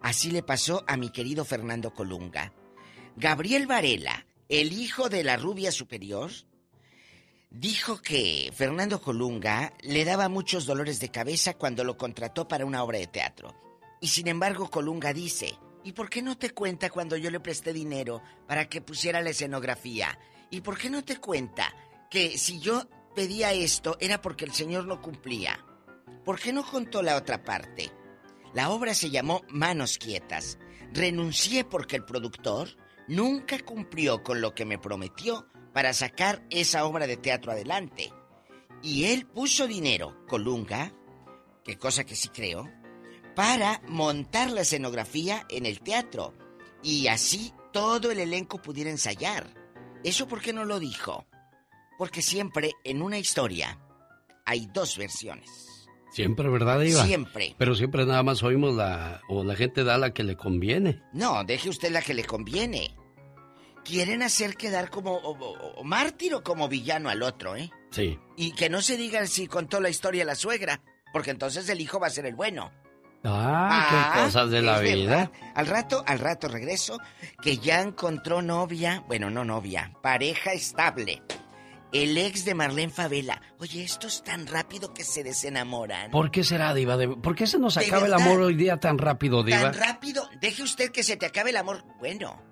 [0.00, 2.52] Así le pasó a mi querido Fernando Colunga.
[3.18, 6.30] Gabriel Varela, el hijo de la rubia superior,
[7.50, 12.84] dijo que Fernando Colunga le daba muchos dolores de cabeza cuando lo contrató para una
[12.84, 13.56] obra de teatro.
[14.02, 17.72] Y sin embargo Colunga dice, ¿y por qué no te cuenta cuando yo le presté
[17.72, 20.18] dinero para que pusiera la escenografía?
[20.50, 21.74] ¿Y por qué no te cuenta
[22.10, 25.64] que si yo pedía esto era porque el señor no cumplía?
[26.22, 27.90] ¿Por qué no contó la otra parte?
[28.52, 30.58] La obra se llamó Manos Quietas.
[30.92, 32.68] Renuncié porque el productor
[33.08, 38.12] nunca cumplió con lo que me prometió para sacar esa obra de teatro adelante.
[38.82, 40.92] Y él puso dinero, Colunga,
[41.64, 42.70] que cosa que sí creo,
[43.34, 46.34] para montar la escenografía en el teatro.
[46.82, 49.52] Y así todo el elenco pudiera ensayar.
[50.04, 51.26] ¿Eso por qué no lo dijo?
[51.98, 53.78] Porque siempre en una historia
[54.44, 55.65] hay dos versiones.
[56.16, 57.04] Siempre, ¿verdad, Iba?
[57.04, 57.54] Siempre.
[57.58, 59.20] Pero siempre nada más oímos la...
[59.28, 61.02] o la gente da la que le conviene.
[61.12, 62.94] No, deje usted la que le conviene.
[63.84, 67.70] Quieren hacer quedar como o- o- o mártir o como villano al otro, ¿eh?
[67.90, 68.18] Sí.
[68.36, 70.80] Y que no se diga si contó la historia la suegra,
[71.12, 72.72] porque entonces el hijo va a ser el bueno.
[73.24, 74.94] Ah, qué cosas de la vida.
[75.06, 75.30] verdad.
[75.54, 76.98] Al rato, al rato regreso,
[77.42, 81.22] que ya encontró novia, bueno, no novia, pareja estable.
[81.92, 83.40] El ex de Marlene Favela.
[83.58, 86.10] Oye, esto es tan rápido que se desenamoran.
[86.10, 86.96] ¿Por qué será, Diva?
[86.96, 89.70] De- ¿Por qué se nos acaba el amor hoy día tan rápido, Diva?
[89.70, 90.28] Tan rápido.
[90.40, 91.84] Deje usted que se te acabe el amor.
[91.98, 92.42] Bueno,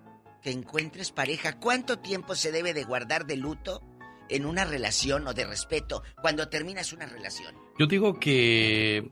[0.43, 1.59] que encuentres pareja.
[1.59, 3.83] ¿Cuánto tiempo se debe de guardar de luto
[4.29, 7.55] en una relación o de respeto cuando terminas una relación?
[7.79, 9.11] Yo digo que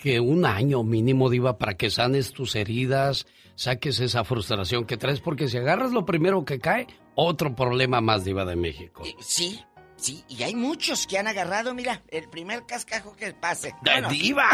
[0.00, 5.20] que un año mínimo, Diva, para que sanes tus heridas, saques esa frustración que traes,
[5.20, 9.02] porque si agarras lo primero que cae, otro problema más, Diva de México.
[9.20, 9.60] Sí,
[9.96, 13.74] sí, y hay muchos que han agarrado, mira, el primer cascajo que pase.
[13.82, 14.48] ¡De Bueno, diva!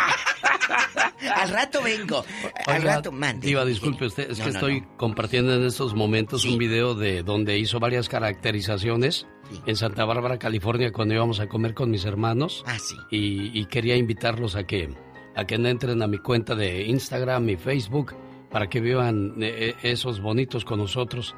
[1.36, 2.24] Al rato vengo.
[2.66, 3.46] Al Oiga, rato mande.
[3.46, 7.22] Diva, disculpe usted, es No, que no, estoy compartiendo en estos momentos un video de
[7.22, 9.26] donde hizo varias caracterizaciones
[9.64, 12.64] en Santa Bárbara, California, cuando íbamos a comer con mis hermanos.
[12.66, 12.96] Ah, sí.
[13.12, 14.92] Y, y quería invitarlos a que,
[15.36, 18.14] a que entren a mi cuenta de Instagram y Facebook
[18.50, 21.34] para que vivan eh, eh, esos bonitos con nosotros,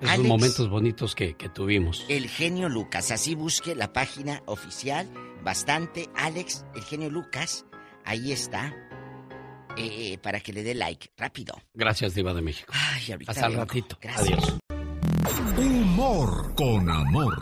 [0.00, 0.28] esos Alex.
[0.28, 2.06] momentos bonitos que, que tuvimos.
[2.08, 5.08] El genio Lucas, así busque la página oficial,
[5.44, 7.66] bastante, Alex, el genio Lucas,
[8.04, 8.74] ahí está,
[9.76, 11.54] eh, para que le dé like, rápido.
[11.74, 12.72] Gracias, Diva de México.
[12.74, 13.98] Ay, ahorita Hasta el ratito.
[14.00, 14.38] Gracias.
[14.38, 14.58] Adiós.
[15.58, 17.38] Humor con amor.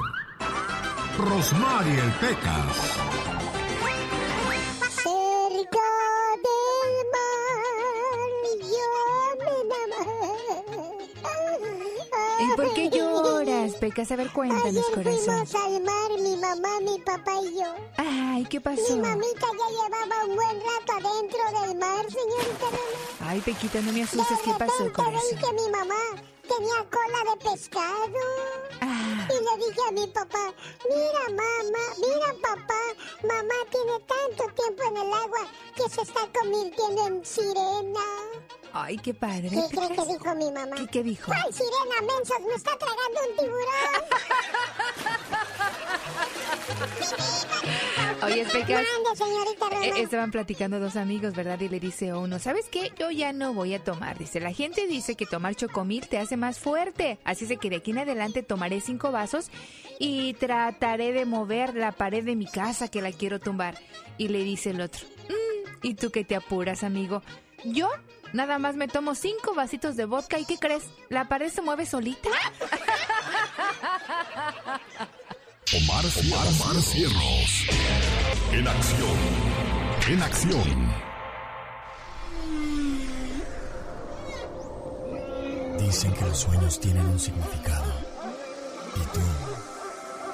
[1.18, 3.09] Rosmarie el Pecas.
[13.80, 14.12] Pecas?
[14.12, 15.46] A ver, cuéntanos, Ayer corazón.
[15.46, 17.74] fuimos al mar, mi mamá, mi papá y yo.
[17.96, 18.94] Ay, ¿qué pasó?
[18.94, 23.28] Mi mamita ya llevaba un buen rato adentro del mar, señorita Román.
[23.30, 24.38] Ay, Pequita, no me asustes.
[24.44, 25.20] ¿Qué pasó, corazón?
[25.30, 25.94] que mi mamá
[26.42, 28.20] tenía cola de pescado.
[28.82, 29.09] Ah.
[29.50, 30.54] Le dije a mi papá,
[30.88, 32.80] mira mamá, mira papá,
[33.22, 38.00] mamá tiene tanto tiempo en el agua que se está convirtiendo en sirena.
[38.72, 39.50] Ay, qué padre.
[39.50, 40.06] ¿Qué cree Pecas.
[40.06, 40.76] que dijo mi mamá?
[40.76, 41.26] ¿Qué, qué dijo?
[41.26, 42.40] ¿Cuál sirena, mensos?
[42.46, 44.04] ¡Me está tragando un tiburón!
[48.22, 48.84] Oye, Pecas.
[49.04, 49.82] Mande, señorita Román.
[49.84, 51.58] Eh, estaban platicando dos amigos, ¿verdad?
[51.60, 52.92] Y le dice uno, ¿sabes qué?
[52.98, 54.18] Yo ya no voy a tomar.
[54.18, 57.18] Dice, la gente dice que tomar chocomil te hace más fuerte.
[57.24, 59.50] Así es que de aquí en adelante tomaré cinco vasos
[59.98, 63.76] y trataré de mover la pared de mi casa que la quiero tumbar.
[64.18, 67.22] Y le dice el otro, "Mm, ¿y tú qué te apuras, amigo?
[67.64, 67.88] Yo
[68.32, 70.84] nada más me tomo cinco vasitos de vodka y ¿qué crees?
[71.08, 72.28] ¿La pared se mueve solita?
[75.72, 77.66] Omar, Omar, Omar Cierros.
[78.50, 79.18] En acción.
[80.08, 80.90] En acción.
[85.78, 87.92] Dicen que los sueños tienen un significado.
[88.96, 89.20] ¿Y tú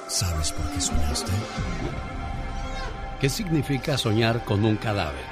[0.07, 1.31] sabes por qué soñaste?
[3.21, 5.25] ¿Qué significa soñar con un cadáver?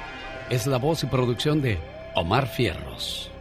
[0.50, 1.80] Es la voz y producción de
[2.14, 3.32] Omar Fierros.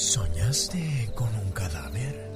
[0.00, 2.32] ¿Soñaste con un cadáver?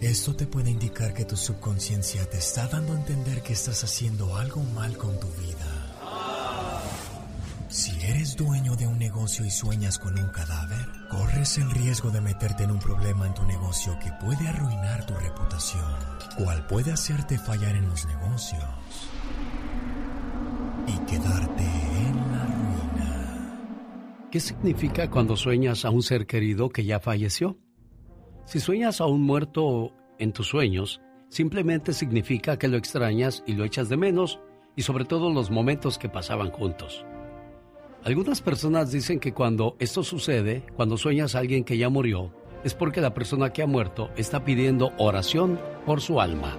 [0.00, 4.36] Esto te puede indicar que tu subconsciencia te está dando a entender que estás haciendo
[4.36, 5.86] algo mal con tu vida.
[7.68, 12.20] Si eres dueño de un negocio y sueñas con un cadáver, corres el riesgo de
[12.20, 15.94] meterte en un problema en tu negocio que puede arruinar tu reputación,
[16.36, 18.64] cual puede hacerte fallar en los negocios
[20.88, 22.25] y quedarte en.
[24.36, 27.56] ¿Qué significa cuando sueñas a un ser querido que ya falleció?
[28.44, 31.00] Si sueñas a un muerto en tus sueños,
[31.30, 34.38] simplemente significa que lo extrañas y lo echas de menos,
[34.76, 37.06] y sobre todo los momentos que pasaban juntos.
[38.04, 42.30] Algunas personas dicen que cuando esto sucede, cuando sueñas a alguien que ya murió,
[42.62, 46.58] es porque la persona que ha muerto está pidiendo oración por su alma.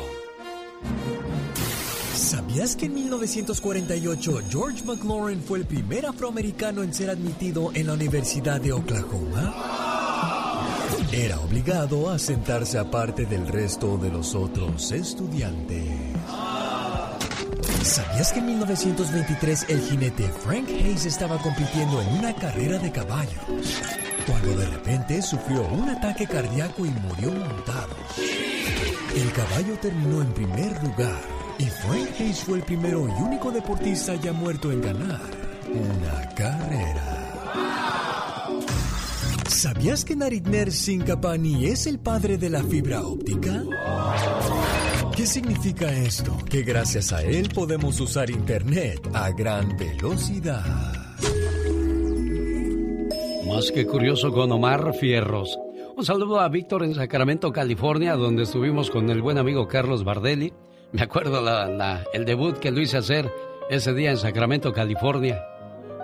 [2.19, 7.93] ¿Sabías que en 1948 George McLaurin fue el primer afroamericano en ser admitido en la
[7.93, 9.55] Universidad de Oklahoma?
[11.13, 15.85] Era obligado a sentarse aparte del resto de los otros estudiantes.
[17.83, 23.81] ¿Sabías que en 1923 el jinete Frank Hayes estaba compitiendo en una carrera de caballos?
[24.27, 27.95] Cuando de repente sufrió un ataque cardíaco y murió montado.
[29.15, 34.15] El caballo terminó en primer lugar y Frank Hayes fue el primero y único deportista
[34.15, 35.22] ya muerto en ganar
[35.69, 37.26] una carrera.
[39.48, 43.64] ¿Sabías que Naritner Sinkapani es el padre de la fibra óptica?
[45.15, 46.38] ¿Qué significa esto?
[46.49, 50.64] Que gracias a él podemos usar Internet a gran velocidad.
[53.48, 55.60] Más que curioso con Omar Fierros.
[55.98, 60.53] Un saludo a Víctor en Sacramento, California, donde estuvimos con el buen amigo Carlos Bardelli.
[60.91, 61.44] Me acuerdo
[62.14, 63.32] el debut que lo hice hacer
[63.70, 65.45] ese día en Sacramento, California.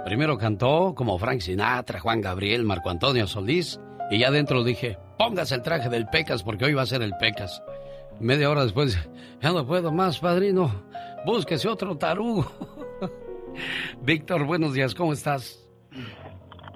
[0.05, 3.79] Primero cantó como Frank Sinatra, Juan Gabriel, Marco Antonio Solís,
[4.11, 7.17] y ya adentro dije, póngase el traje del Pecas porque hoy va a ser el
[7.19, 7.63] Pecas.
[8.19, 8.95] Media hora después,
[9.41, 10.83] ya no puedo más, padrino,
[11.25, 12.45] búsquese otro tarugo.
[14.03, 15.64] Víctor, buenos días, ¿cómo estás?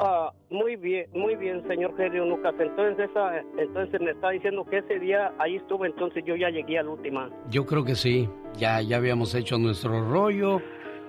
[0.02, 2.54] Ah, muy bien, muy bien, señor Genio Lucas.
[2.60, 6.80] Entonces, esa, entonces me está diciendo que ese día ahí estuve, entonces yo ya llegué
[6.80, 7.30] a la última.
[7.50, 10.62] Yo creo que sí, ya, ya habíamos hecho nuestro rollo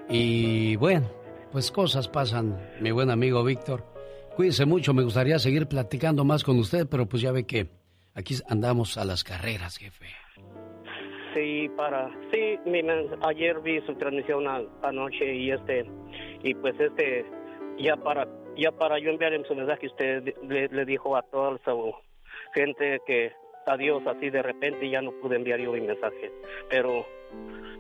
[0.09, 1.07] y bueno,
[1.53, 3.85] pues cosas pasan, mi buen amigo Víctor.
[4.35, 7.69] Cuídese mucho, me gustaría seguir platicando más con usted, pero pues ya ve que
[8.15, 10.07] aquí andamos a las carreras, jefe.
[11.35, 15.87] Sí, para, sí, mi men- ayer vi su transmisión a- anoche y este,
[16.43, 17.25] y pues este,
[17.79, 18.27] ya para,
[18.57, 21.93] ya para yo enviarle su mensaje, usted le, le dijo a toda su
[22.55, 23.33] gente que
[23.67, 26.31] adiós así de repente y ya no pude enviar yo mi mensaje.
[26.69, 27.05] Pero,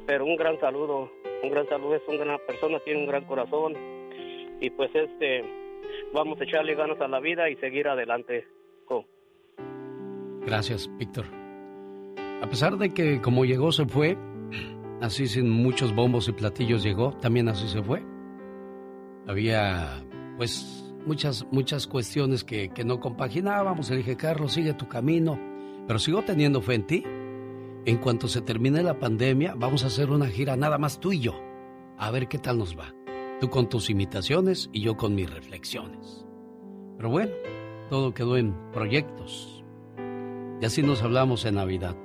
[0.06, 1.10] pero un gran saludo,
[1.42, 3.74] un gran saludo, es una gran persona, tiene un gran corazón
[4.60, 5.44] y pues este,
[6.12, 8.46] vamos a echarle ganas a la vida y seguir adelante.
[8.86, 9.06] con-
[10.46, 11.24] Gracias, Víctor.
[12.42, 14.16] A pesar de que como llegó se fue,
[15.00, 18.02] así sin muchos bombos y platillos llegó, también así se fue.
[19.26, 20.02] Había
[20.36, 23.90] pues muchas, muchas cuestiones que, que no compaginábamos.
[23.90, 25.38] Le dije, Carlos, sigue tu camino,
[25.86, 27.04] pero sigo teniendo fe en ti.
[27.86, 31.20] En cuanto se termine la pandemia, vamos a hacer una gira nada más tú y
[31.20, 31.40] yo.
[31.96, 32.94] A ver qué tal nos va.
[33.40, 36.26] Tú con tus imitaciones y yo con mis reflexiones.
[36.98, 37.32] Pero bueno,
[37.88, 39.64] todo quedó en proyectos.
[40.60, 41.96] Y así nos hablamos en Navidad.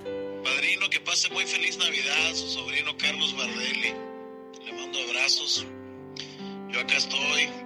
[0.43, 3.93] Padrino, que pase muy feliz Navidad, su sobrino Carlos Bardelli.
[4.65, 5.67] Le mando abrazos.
[6.71, 7.64] Yo acá estoy.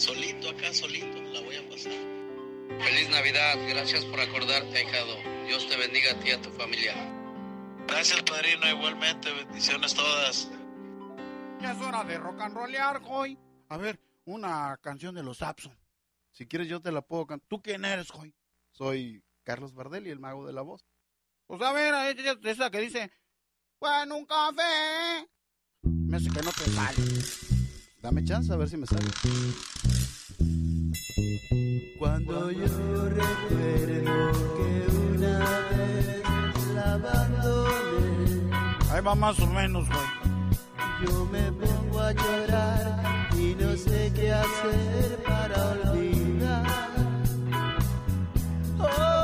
[0.00, 1.92] Solito, acá solito, la voy a pasar.
[1.92, 5.16] Feliz Navidad, gracias por acordarte, hijado.
[5.46, 6.94] Dios te bendiga a ti y a tu familia.
[7.86, 9.30] Gracias, padrino, igualmente.
[9.30, 10.50] Bendiciones todas.
[11.60, 13.38] Ya es hora de rock and rollear, Joy.
[13.68, 15.78] A ver, una canción de los Sapson.
[16.32, 17.46] Si quieres yo te la puedo cantar.
[17.48, 18.34] ¿Tú quién eres, Joy?
[18.70, 20.86] Soy Carlos Bardelli, el mago de la voz.
[21.46, 23.10] Pues a ver, esa- esa que dice,
[23.78, 25.28] bueno, un café.
[25.82, 27.59] Me hace que no te sale.
[28.02, 29.04] Dame chance a ver si me sale.
[31.98, 35.38] Cuando yo recuerdo que una
[35.70, 36.22] vez
[36.74, 38.50] la abandoné,
[38.90, 41.06] Ahí va más o menos, Joy.
[41.06, 46.66] yo me pongo a llorar y no sé qué hacer para olvidar.
[48.78, 49.19] Oh,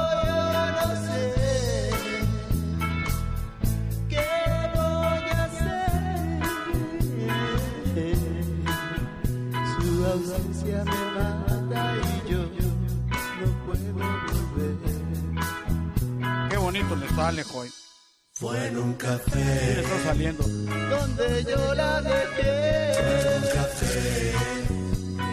[10.16, 12.40] ausencia me mata y yo
[13.40, 14.76] no puedo volver.
[16.50, 17.70] Qué bonito le sale, Joy.
[18.32, 20.42] Fue en un café está saliendo.
[20.42, 22.92] donde yo la dejé.
[22.94, 24.32] Fue un café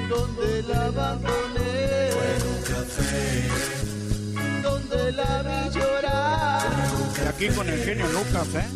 [0.10, 2.10] donde la abandoné.
[2.16, 3.24] Fue un café
[4.64, 6.62] donde la vi llorar.
[7.24, 8.68] Y aquí con el genio Lucas, ¿eh?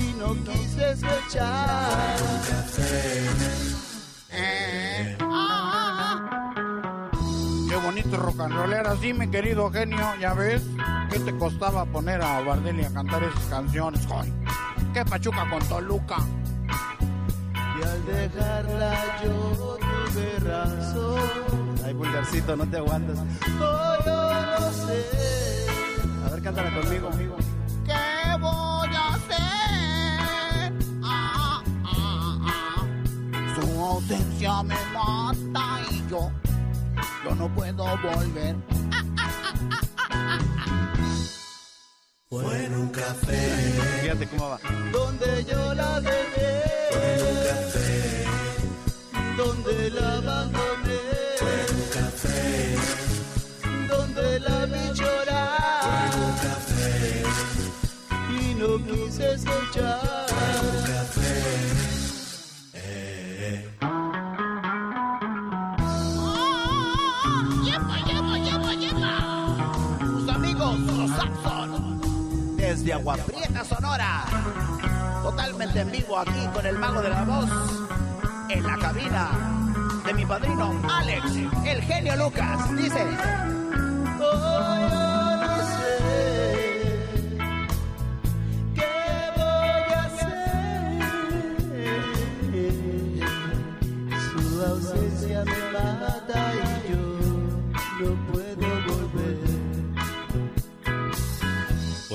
[0.00, 2.18] Y no quise escuchar.
[2.18, 3.64] Fue un café.
[4.30, 5.23] Qué
[8.16, 8.86] rock and roller.
[8.86, 10.62] Así, mi querido genio, ya ves.
[11.10, 14.32] ¿Qué te costaba poner a Bardelli a cantar esas canciones, Joy?
[14.92, 16.16] ¿Qué pachuca con Toluca?
[17.78, 21.74] Y al dejarla yo tuve razón.
[21.84, 23.18] Ay, vulgarcito, no te aguantas.
[23.60, 25.66] Oh, yo no sé
[26.26, 27.36] A ver, cántala conmigo, amigo.
[27.84, 30.72] qué voy a hacer.
[31.02, 32.86] Ah, ah, ah.
[33.60, 36.30] Su ausencia me mata y yo,
[37.24, 38.56] yo no puedo volver.
[42.28, 43.40] Fue en un café.
[44.02, 44.58] Fíjate cómo va.
[44.92, 46.62] Donde yo la dejé.
[46.90, 48.24] Fue en un café.
[49.36, 51.00] Donde la abandoné.
[51.38, 52.76] Fue en un café.
[53.88, 55.80] Donde la vi llorar.
[55.82, 57.22] Fue en un café.
[58.30, 60.23] Y no quise escuchar.
[72.84, 74.24] Desde Agua Prieta, Sonora.
[75.22, 77.48] Totalmente en vivo aquí con el mago de la voz.
[78.50, 79.30] En la cabina
[80.04, 81.24] de mi padrino Alex,
[81.64, 82.76] el genio Lucas.
[82.76, 83.06] Dice.
[84.20, 85.96] "Oh, yo no sé
[88.74, 91.00] qué voy a hacer.
[94.30, 96.40] Su ausencia me mata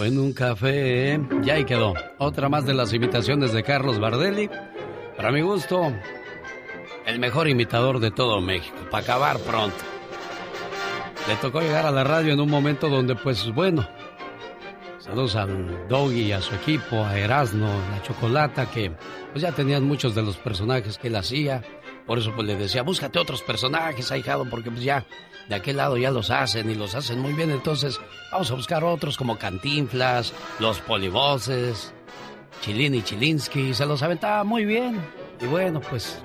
[0.03, 1.19] en un café, ¿eh?
[1.41, 1.93] ya ahí quedó.
[2.17, 4.49] Otra más de las imitaciones de Carlos Bardelli.
[5.15, 5.93] Para mi gusto,
[7.05, 9.77] el mejor imitador de todo México, para acabar pronto.
[11.27, 13.87] Le tocó llegar a la radio en un momento donde, pues bueno,
[14.99, 18.91] saludos al Doggy y a su equipo, a Erasmo, a la Chocolata, que
[19.31, 21.63] pues ya tenían muchos de los personajes que él hacía.
[22.09, 25.05] Por eso pues le decía, búscate otros personajes, ahijado, porque pues ya
[25.47, 27.51] de aquel lado ya los hacen y los hacen muy bien.
[27.51, 31.93] Entonces vamos a buscar otros como Cantinflas, los Polivoces,
[32.61, 33.75] Chilín y Chilinsky.
[33.75, 34.99] Se los aventaba muy bien.
[35.39, 36.19] Y bueno, pues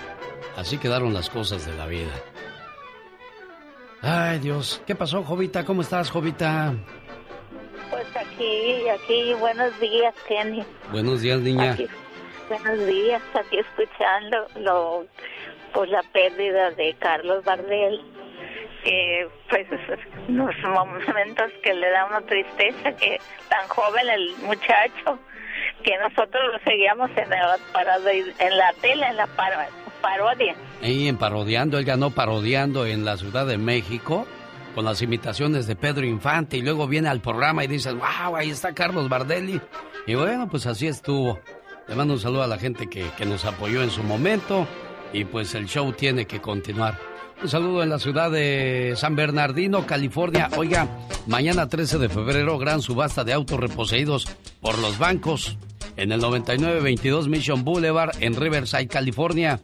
[0.56, 2.14] así quedaron las cosas de la vida.
[4.00, 5.66] Ay Dios, ¿qué pasó, Jovita?
[5.66, 6.72] ¿Cómo estás, Jovita?
[7.90, 10.64] Pues aquí, aquí, buenos días, Kenny.
[10.90, 11.72] Buenos días, niña.
[11.72, 11.86] Aquí,
[12.48, 15.06] buenos días, aquí escuchando lo,
[15.74, 18.00] pues la pérdida de Carlos Bardel.
[18.86, 19.66] Eh, pues
[20.28, 23.18] unos momentos que le da una tristeza que
[23.48, 25.18] tan joven el muchacho
[25.82, 27.56] que nosotros lo seguíamos en la,
[28.38, 29.68] en la tele, en la par-
[30.02, 30.54] parodia.
[30.82, 34.26] Ahí en Parodiando, él ganó Parodiando en la Ciudad de México
[34.74, 38.50] con las imitaciones de Pedro Infante y luego viene al programa y dices, wow, ahí
[38.50, 39.60] está Carlos Bardelli.
[40.06, 41.38] Y bueno, pues así estuvo.
[41.88, 44.66] Le mando un saludo a la gente que, que nos apoyó en su momento
[45.14, 46.98] y pues el show tiene que continuar.
[47.42, 50.50] Un saludo en la ciudad de San Bernardino, California.
[50.56, 50.88] Oiga,
[51.26, 54.26] mañana 13 de febrero, gran subasta de autos reposeídos
[54.60, 55.56] por los bancos
[55.96, 59.60] en el 9922 Mission Boulevard en Riverside, California.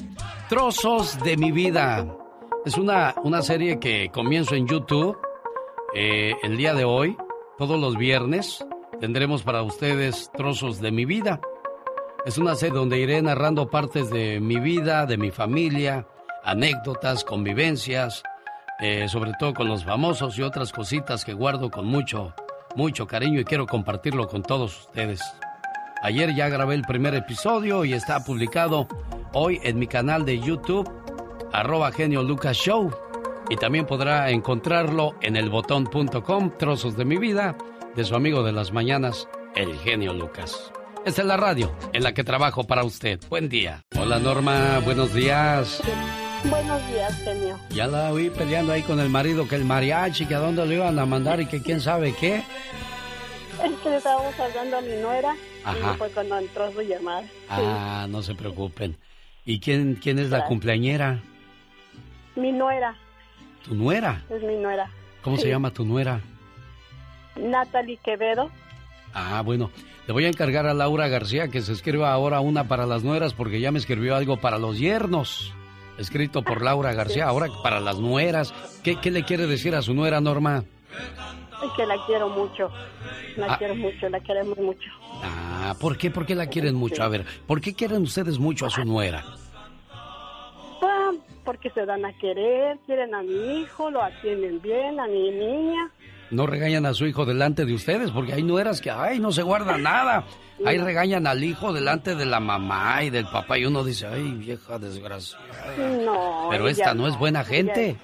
[0.50, 2.06] Trozos de mi vida.
[2.64, 5.18] Es una, una serie que comienzo en YouTube
[5.96, 7.18] eh, el día de hoy.
[7.58, 8.64] Todos los viernes
[9.00, 11.42] tendremos para ustedes trozos de mi vida.
[12.24, 16.06] Es una serie donde iré narrando partes de mi vida, de mi familia,
[16.44, 18.22] anécdotas, convivencias,
[18.80, 22.36] eh, sobre todo con los famosos y otras cositas que guardo con mucho,
[22.76, 25.20] mucho cariño y quiero compartirlo con todos ustedes.
[26.04, 28.88] Ayer ya grabé el primer episodio y está publicado
[29.34, 30.88] hoy en mi canal de YouTube,
[31.54, 32.92] arroba genio Lucas Show.
[33.50, 37.58] Y también podrá encontrarlo en elbotón.com, trozos de mi vida,
[37.96, 40.72] de su amigo de las mañanas, el genio Lucas.
[41.06, 43.20] Esta es la radio en la que trabajo para usted.
[43.30, 43.82] Buen día.
[44.00, 45.82] Hola Norma, buenos días.
[46.46, 47.60] Buenos días, genio.
[47.72, 50.74] Ya la oí peleando ahí con el marido, que el mariachi, que a dónde lo
[50.74, 52.44] iban a mandar y que quién sabe qué.
[53.64, 55.94] Es que le estábamos hablando a mi nuera Ajá.
[55.94, 57.24] y fue cuando entró su llamada.
[57.50, 58.98] Ah, no se preocupen.
[59.46, 61.22] ¿Y quién, quién es la cumpleañera?
[62.36, 62.96] Mi nuera,
[63.66, 64.24] ¿Tu nuera?
[64.30, 64.90] es mi nuera.
[65.24, 66.22] ¿Cómo se llama tu nuera?
[67.36, 68.50] Natalie Quevedo.
[69.14, 69.70] Ah, bueno,
[70.08, 73.34] le voy a encargar a Laura García que se escriba ahora una para las nueras
[73.34, 75.54] porque ya me escribió algo para los yernos.
[75.98, 78.54] Escrito por Laura García, ahora para las nueras.
[78.84, 80.64] ¿Qué, qué le quiere decir a su nuera, Norma?
[81.76, 82.70] Que la quiero mucho.
[83.38, 83.58] La Ah.
[83.58, 84.90] quiero mucho, la queremos mucho.
[85.24, 86.10] Ah, ¿por qué?
[86.10, 87.04] ¿Por qué la quieren mucho?
[87.04, 89.24] A ver, ¿por qué quieren ustedes mucho a su nuera?
[91.44, 95.92] Porque se dan a querer, quieren a mi hijo, lo atienden bien, a mi niña.
[96.30, 99.42] no regañan a su hijo delante de ustedes, porque hay nueras que, ay, no se
[99.44, 100.24] guarda nada.
[100.66, 104.32] Ahí regañan al hijo delante de la mamá y del papá y uno dice, ay,
[104.34, 105.76] vieja desgraciada.
[106.06, 106.48] No.
[106.52, 107.98] Pero esta no es buena gente.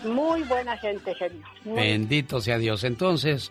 [0.00, 1.46] es Muy buena gente, genio.
[1.64, 2.84] Muy- Bendito sea Dios.
[2.84, 3.50] Entonces,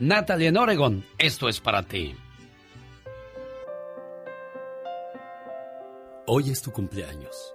[0.00, 2.14] Natalie en Oregon, esto es para ti.
[6.26, 7.54] Hoy es tu cumpleaños.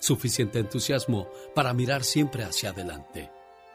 [0.00, 3.30] suficiente entusiasmo para mirar siempre hacia adelante,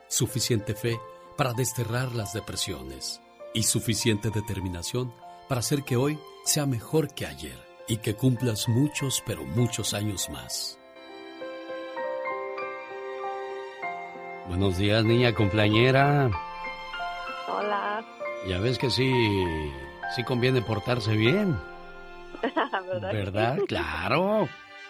[0.07, 0.99] suficiente fe
[1.37, 3.21] para desterrar las depresiones
[3.53, 5.13] y suficiente determinación
[5.47, 7.57] para hacer que hoy sea mejor que ayer
[7.87, 10.79] y que cumplas muchos, pero muchos años más.
[14.47, 16.31] Buenos días, niña cumpleañera.
[17.47, 18.05] Hola.
[18.47, 19.11] Ya ves que sí,
[20.15, 21.57] sí conviene portarse bien,
[22.41, 23.11] ¿Verdad?
[23.13, 23.57] ¿verdad?
[23.67, 24.47] Claro.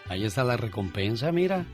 [0.09, 1.65] Ahí está la recompensa, mira.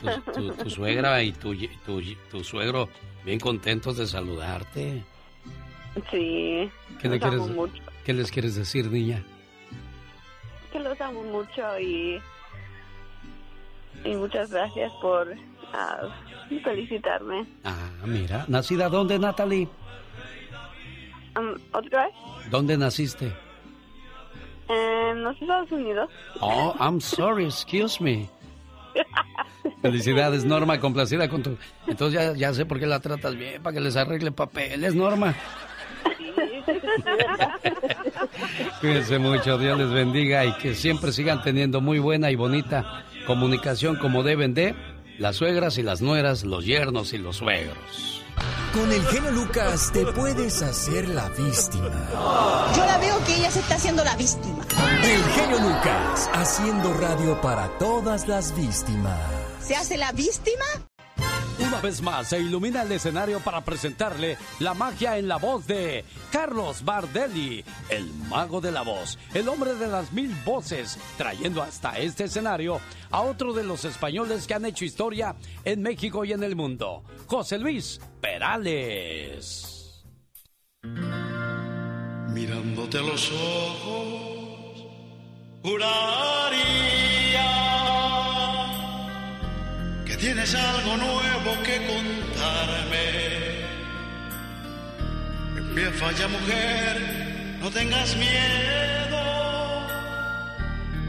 [0.00, 1.54] Tu, tu- tu suegra y tu,
[1.86, 2.88] tu, tu suegro
[3.24, 5.02] bien contentos de saludarte.
[6.10, 6.70] Sí.
[7.00, 7.82] ¿Qué, le los quieres, amo mucho.
[8.04, 9.22] ¿Qué les quieres decir, niña?
[10.72, 12.20] Que los amo mucho y.
[14.04, 15.34] Y muchas gracias por
[15.72, 16.02] ah,
[16.62, 17.46] felicitarme.
[17.64, 18.44] Ah, mira.
[18.48, 19.68] ¿Nacida dónde, Natalie?
[21.38, 22.14] Um, ¿Otra vez?
[22.50, 23.32] ¿Dónde naciste?
[24.68, 26.10] En los Estados Unidos.
[26.40, 28.28] Oh, I'm sorry, excuse me.
[29.82, 31.56] Felicidades, Norma, complacida con tu...
[31.86, 35.34] Entonces ya, ya sé por qué la tratas bien, para que les arregle papeles, Norma.
[38.80, 43.96] Cuídense mucho, Dios les bendiga y que siempre sigan teniendo muy buena y bonita comunicación
[43.96, 44.74] como deben de
[45.18, 48.15] las suegras y las nueras, los yernos y los suegros.
[48.76, 52.10] Con el genio Lucas te puedes hacer la víctima.
[52.76, 54.62] Yo la veo que ella se está haciendo la víctima.
[55.02, 59.18] El genio Lucas haciendo radio para todas las víctimas.
[59.62, 60.66] ¿Se hace la víctima?
[61.66, 66.04] Una vez más se ilumina el escenario para presentarle la magia en la voz de
[66.30, 71.98] Carlos Bardelli, el mago de la voz, el hombre de las mil voces, trayendo hasta
[71.98, 72.80] este escenario
[73.10, 75.34] a otro de los españoles que han hecho historia
[75.64, 80.04] en México y en el mundo, José Luis Perales.
[82.28, 84.86] Mirándote a los ojos,
[85.62, 87.06] juraría
[90.18, 93.06] tienes algo nuevo que contarme.
[95.56, 99.22] Empieza ya mujer, no tengas miedo.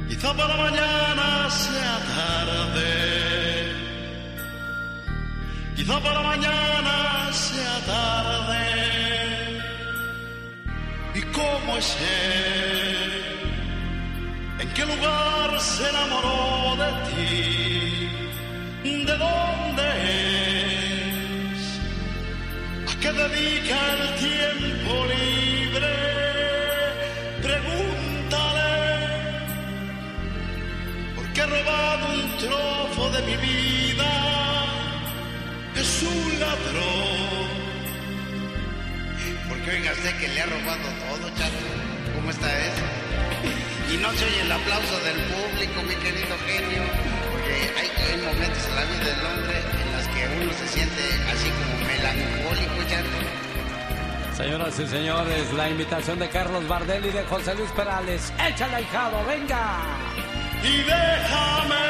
[0.09, 2.91] Quizá para mañana sea tarde.
[5.75, 8.65] Quizá para mañana sea tarde.
[11.15, 13.11] ¿Y cómo es él?
[14.59, 17.77] ¿En qué lugar se enamoró de ti?
[18.88, 19.84] ¿De dónde
[21.51, 21.61] es?
[22.89, 25.93] ¿A qué dedica el tiempo libre?
[27.41, 28.72] Pregúntale.
[31.15, 34.11] Porque ha robado un trozo de mi vida.
[35.76, 37.47] Es un ladrón.
[39.49, 41.65] Porque oiga usted que le ha robado todo, chato.
[42.15, 42.85] ¿Cómo está eso?
[43.93, 47.27] Y no se oye el aplauso del público, mi querido genio.
[47.78, 51.02] Hay, hay momentos en la vida del hombre en los que uno se siente
[51.32, 54.36] así como melancólico, chato.
[54.36, 58.32] Señoras y señores, la invitación de Carlos Bardelli y de José Luis Perales.
[58.48, 59.26] ¡Échale, hijado!
[59.26, 59.98] ¡Venga!
[60.64, 61.86] y déjame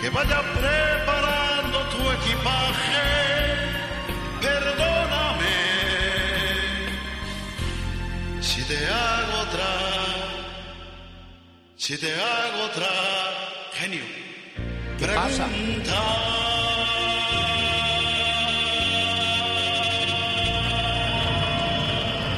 [0.00, 3.06] que vaya preparando tu equipaje.
[4.40, 5.56] Perdóname
[8.40, 9.89] si te hago otra,
[11.80, 12.88] si te hago otra,
[13.72, 14.04] genio.
[14.98, 15.48] ¿Qué pasa?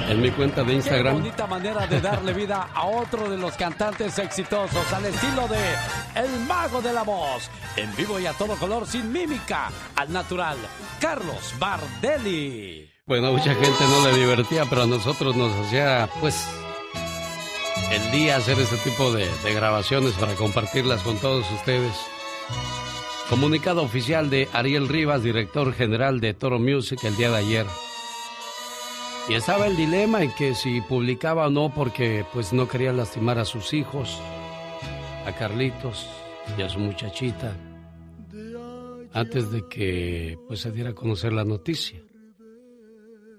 [0.09, 1.14] En mi cuenta de Qué Instagram.
[1.14, 5.74] bonita manera de darle vida a otro de los cantantes exitosos al estilo de
[6.14, 7.51] El Mago de la Voz.
[7.74, 10.56] En vivo y a todo color, sin mímica, al natural,
[11.01, 12.89] Carlos Bardelli.
[13.06, 16.47] Bueno, a mucha gente no le divertía, pero a nosotros nos hacía, pues,
[17.93, 21.94] el día hacer este tipo de, grabaciones para compartirlas con todos ustedes.
[23.28, 27.66] Comunicado oficial de Ariel Rivas, director general de Toro Music, el día de ayer.
[29.28, 33.39] Y estaba el dilema en que si publicaba o no porque pues no quería lastimar
[33.39, 34.19] a sus hijos,
[35.27, 36.06] a Carlitos
[36.56, 37.55] y a su muchachita,
[39.12, 42.01] antes de que pues se diera a conocer la noticia.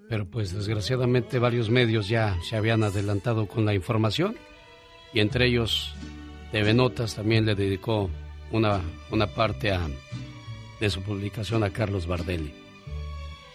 [0.10, 4.36] Pero pues desgraciadamente varios medios ya se habían adelantado con la información
[5.14, 5.94] y entre ellos
[6.52, 8.10] TV Notas también le dedicó
[8.52, 8.82] una,
[9.12, 9.88] una parte a,
[10.80, 12.54] de su publicación a Carlos Bardelli.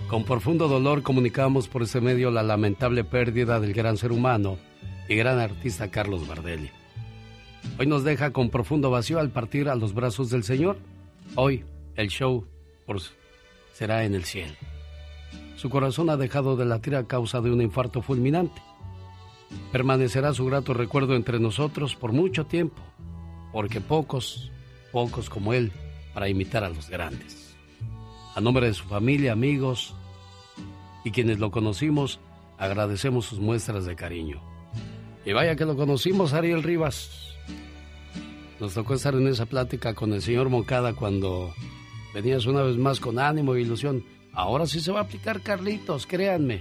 [0.09, 4.59] Con profundo dolor comunicamos por ese medio la lamentable pérdida del gran ser humano
[5.09, 6.70] y gran artista Carlos Bardelli.
[7.79, 10.79] Hoy nos deja con profundo vacío al partir a los brazos del Señor.
[11.35, 11.65] Hoy
[11.97, 12.47] el show
[13.75, 14.55] será en el cielo.
[15.59, 18.62] Su corazón ha dejado de latir a causa de un infarto fulminante.
[19.72, 22.80] Permanecerá su grato recuerdo entre nosotros por mucho tiempo,
[23.52, 24.52] porque pocos,
[24.93, 25.72] pocos como él,
[26.14, 27.56] para imitar a los grandes.
[28.36, 29.97] A nombre de su familia, amigos
[31.05, 32.20] y quienes lo conocimos,
[32.56, 34.40] agradecemos sus muestras de cariño.
[35.26, 37.35] Y vaya que lo conocimos, Ariel Rivas.
[38.60, 41.52] Nos tocó estar en esa plática con el señor Moncada cuando
[42.14, 44.05] venías una vez más con ánimo e ilusión.
[44.39, 46.60] Ahora sí se va a aplicar Carlitos, créanme.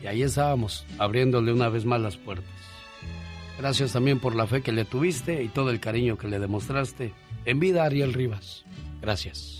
[0.00, 2.54] Y ahí estábamos, abriéndole una vez más las puertas.
[3.58, 7.12] Gracias también por la fe que le tuviste y todo el cariño que le demostraste.
[7.46, 8.64] En vida, Ariel Rivas.
[9.02, 9.57] Gracias.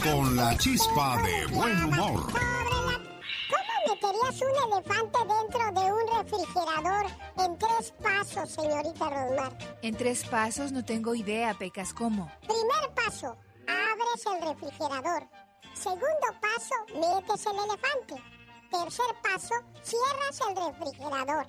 [0.00, 2.26] Con la chispa de buen humor.
[2.32, 7.06] ¿Cómo meterías un elefante dentro de un refrigerador
[7.38, 9.58] en tres pasos, señorita Rosmar?
[9.82, 12.30] En tres pasos no tengo idea, Pecas, ¿cómo?
[12.40, 13.36] Primer paso,
[13.68, 15.28] abres el refrigerador.
[15.74, 18.22] Segundo paso, metes el elefante.
[18.70, 21.46] Tercer paso, cierras el refrigerador.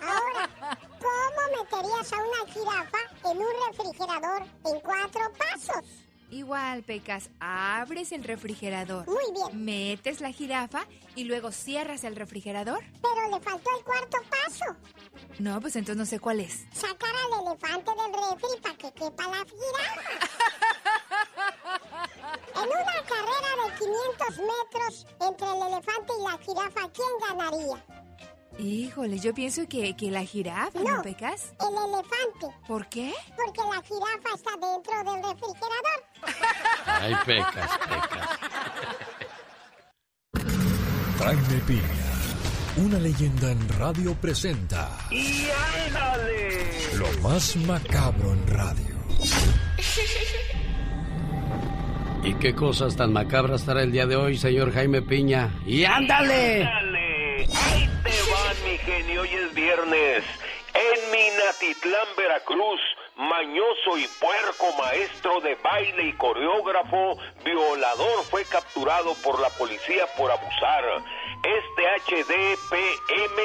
[0.00, 0.48] Ahora,
[0.98, 2.98] ¿cómo meterías a una jirafa
[3.30, 6.09] en un refrigerador en cuatro pasos?
[6.30, 9.06] Igual, Pecas, abres el refrigerador.
[9.06, 9.64] Muy bien.
[9.64, 10.86] Metes la jirafa
[11.16, 12.84] y luego cierras el refrigerador.
[13.02, 14.64] Pero le faltó el cuarto paso.
[15.38, 16.66] No, pues entonces no sé cuál es.
[16.72, 20.02] Sacar al elefante del refri para que quepa la jirafa.
[22.54, 27.99] En una carrera de 500 metros entre el elefante y la jirafa, ¿quién ganaría?
[28.62, 31.02] Híjole, yo pienso que, que la jirafa, ¿no, No.
[31.02, 31.54] Pecas?
[31.60, 32.48] El elefante.
[32.68, 33.12] ¿Por qué?
[33.34, 36.04] Porque la jirafa está dentro del refrigerador.
[36.86, 38.28] Ay, pecas, pecas.
[41.18, 42.12] Jaime Piña,
[42.76, 45.46] una leyenda en radio presenta ¡Y
[45.86, 46.70] ándale!
[46.96, 48.96] lo más macabro en radio.
[52.24, 55.54] ¿Y qué cosas tan macabras estará el día de hoy, señor Jaime Piña?
[55.66, 56.64] ¡Y ándale!
[56.64, 57.48] ¡Ándale!
[57.54, 57.88] Ahí
[58.64, 60.24] mi genio, hoy es viernes.
[60.74, 62.80] En Minatitlán, Veracruz,
[63.16, 70.30] mañoso y puerco maestro de baile y coreógrafo, violador fue capturado por la policía por
[70.30, 70.84] abusar.
[71.42, 73.36] Este HDPM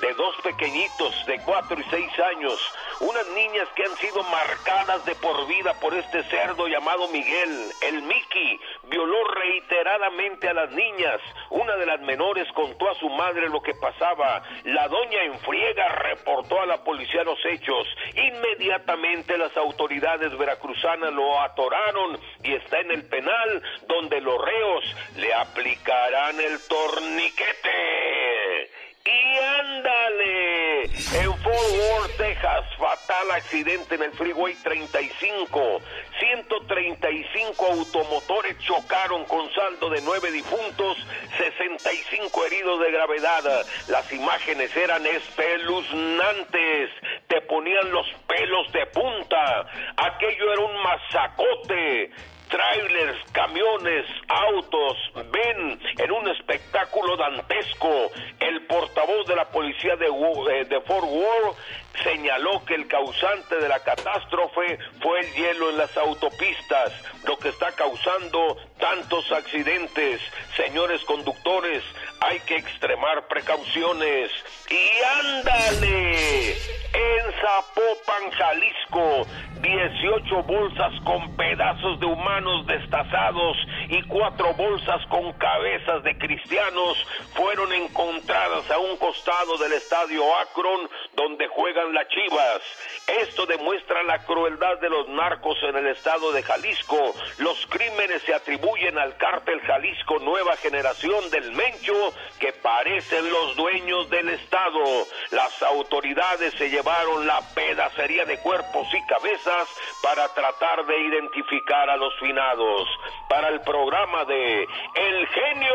[0.00, 2.60] de dos pequeñitos de 4 y 6 años,
[3.00, 8.02] unas niñas que han sido marcadas de por vida por este cerdo llamado Miguel, el
[8.02, 11.20] Mickey, violó reiteradamente a las niñas.
[11.50, 14.42] Una de las menores contó a su madre lo que pasaba.
[14.64, 17.86] La doña en friega reportó a la policía los hechos.
[18.14, 24.84] Inmediatamente las autoridades veracruzanas lo atoraron y está en el penal donde los reos
[25.16, 28.70] le aplicarán el torniquete.
[29.10, 35.80] Y ándale, en Fort Worth, Texas, fatal accidente en el Freeway 35.
[36.20, 40.96] 135 automotores chocaron con saldo de 9 difuntos,
[41.38, 43.66] 65 heridos de gravedad.
[43.88, 46.90] Las imágenes eran espeluznantes,
[47.26, 49.66] te ponían los pelos de punta.
[49.96, 52.12] Aquello era un masacote
[52.50, 54.96] trailers, camiones, autos,
[55.32, 58.10] ven en un espectáculo dantesco.
[58.40, 61.56] El portavoz de la policía de, eh, de Fort Worth
[62.02, 66.92] señaló que el causante de la catástrofe fue el hielo en las autopistas,
[67.24, 70.20] lo que está causando tantos accidentes.
[70.56, 71.82] Señores conductores,
[72.20, 74.30] hay que extremar precauciones.
[74.68, 79.26] Y ándale, en Zapopan, Jalisco,
[79.60, 83.56] 18 bolsas con pedazos de humanos destazados
[83.88, 86.96] y cuatro bolsas con cabezas de cristianos
[87.34, 92.62] fueron encontradas a un costado del estadio Akron donde juegan las chivas.
[93.06, 97.14] Esto demuestra la crueldad de los narcos en el estado de Jalisco.
[97.38, 104.08] Los crímenes se atribuyen al cártel Jalisco Nueva Generación del Mencho, que parecen los dueños
[104.10, 105.06] del estado.
[105.30, 109.68] Las autoridades se llevaron la pedacería de cuerpos y cabezas
[110.02, 112.88] para tratar de identificar a los finados.
[113.28, 114.62] Para el programa de
[114.94, 115.74] El Genio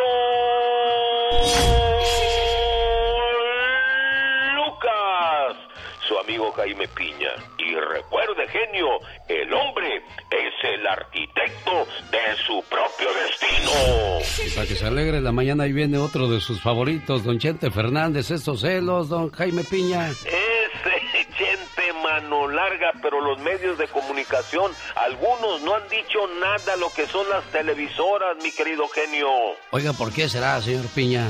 [6.07, 7.31] su amigo Jaime Piña.
[7.57, 8.87] Y recuerde, genio,
[9.27, 14.45] el hombre es el arquitecto de su propio destino.
[14.45, 17.71] Y para que se alegre la mañana, ahí viene otro de sus favoritos, don Chente
[17.71, 18.31] Fernández.
[18.31, 20.09] Estos celos, don Jaime Piña.
[20.09, 20.25] Ese
[21.37, 27.07] Chente mano larga, pero los medios de comunicación, algunos no han dicho nada lo que
[27.07, 29.27] son las televisoras, mi querido genio.
[29.71, 31.27] Oiga, ¿por qué será, señor Piña?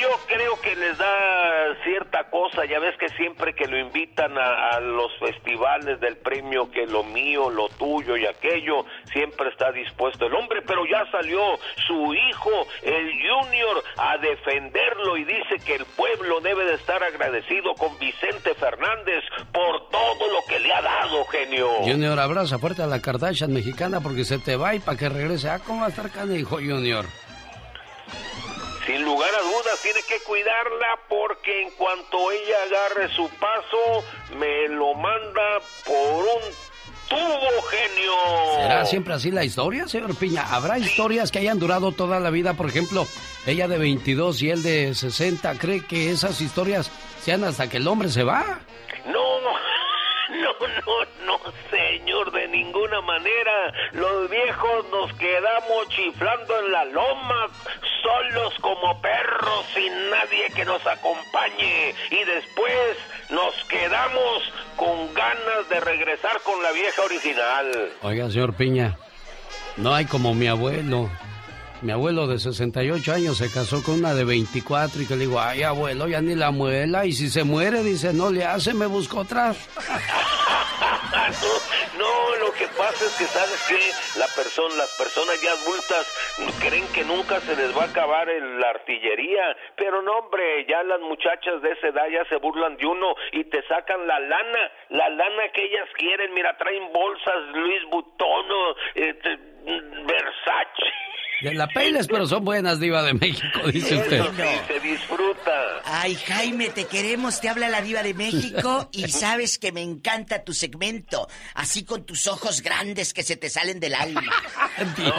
[0.00, 4.76] Yo creo que les da cierta cosa, ya ves que siempre que lo invitan a,
[4.76, 10.26] a, los festivales del premio, que lo mío, lo tuyo y aquello, siempre está dispuesto
[10.26, 11.40] el hombre, pero ya salió
[11.86, 17.74] su hijo, el Junior, a defenderlo y dice que el pueblo debe de estar agradecido
[17.74, 21.68] con Vicente Fernández por todo lo que le ha dado, genio.
[21.82, 25.48] Junior, abraza fuerte a la Kardashian mexicana porque se te va y para que regrese.
[25.48, 27.06] Ah, ¿cómo va a estar canijo, Junior?
[28.86, 34.04] Sin lugar a dudas, tiene que cuidarla porque en cuanto ella agarre su paso,
[34.38, 36.42] me lo manda por un
[37.08, 38.12] tubo, genio.
[38.56, 40.42] ¿Será siempre así la historia, señor Piña?
[40.50, 42.54] ¿Habrá historias que hayan durado toda la vida?
[42.54, 43.06] Por ejemplo,
[43.46, 45.58] ella de 22 y él de 60.
[45.58, 46.90] ¿Cree que esas historias
[47.22, 48.60] sean hasta que el hombre se va?
[49.06, 49.33] No,
[50.86, 51.40] no, no,
[51.70, 53.72] señor, de ninguna manera.
[53.92, 57.48] Los viejos nos quedamos chiflando en la loma,
[58.02, 61.94] solos como perros, sin nadie que nos acompañe.
[62.10, 62.96] Y después
[63.30, 67.92] nos quedamos con ganas de regresar con la vieja original.
[68.02, 68.96] Oiga, señor Piña,
[69.76, 71.10] no hay como mi abuelo.
[71.84, 75.38] Mi abuelo de 68 años se casó con una de 24 y que le digo,
[75.38, 78.86] ay abuelo, ya ni la muela y si se muere, dice, no le hace, me
[78.86, 79.48] busco otra.
[79.52, 79.52] no,
[81.98, 86.06] no, lo que pasa es que sabes que la persona, las personas ya adultas
[86.58, 90.82] creen que nunca se les va a acabar el- la artillería, pero no hombre, ya
[90.84, 94.70] las muchachas de esa edad ya se burlan de uno y te sacan la lana,
[94.88, 99.52] la lana que ellas quieren, mira, traen bolsas Luis Vuitton, o, eh, te-
[100.06, 100.92] Versace.
[101.44, 104.20] De la Peiles, pero son buenas, diva de México, dice usted.
[104.20, 105.52] Eso sí, se disfruta.
[105.84, 110.42] Ay, Jaime, te queremos, te habla la diva de México y sabes que me encanta
[110.44, 114.22] tu segmento, así con tus ojos grandes que se te salen del alma.
[114.78, 115.12] Deja,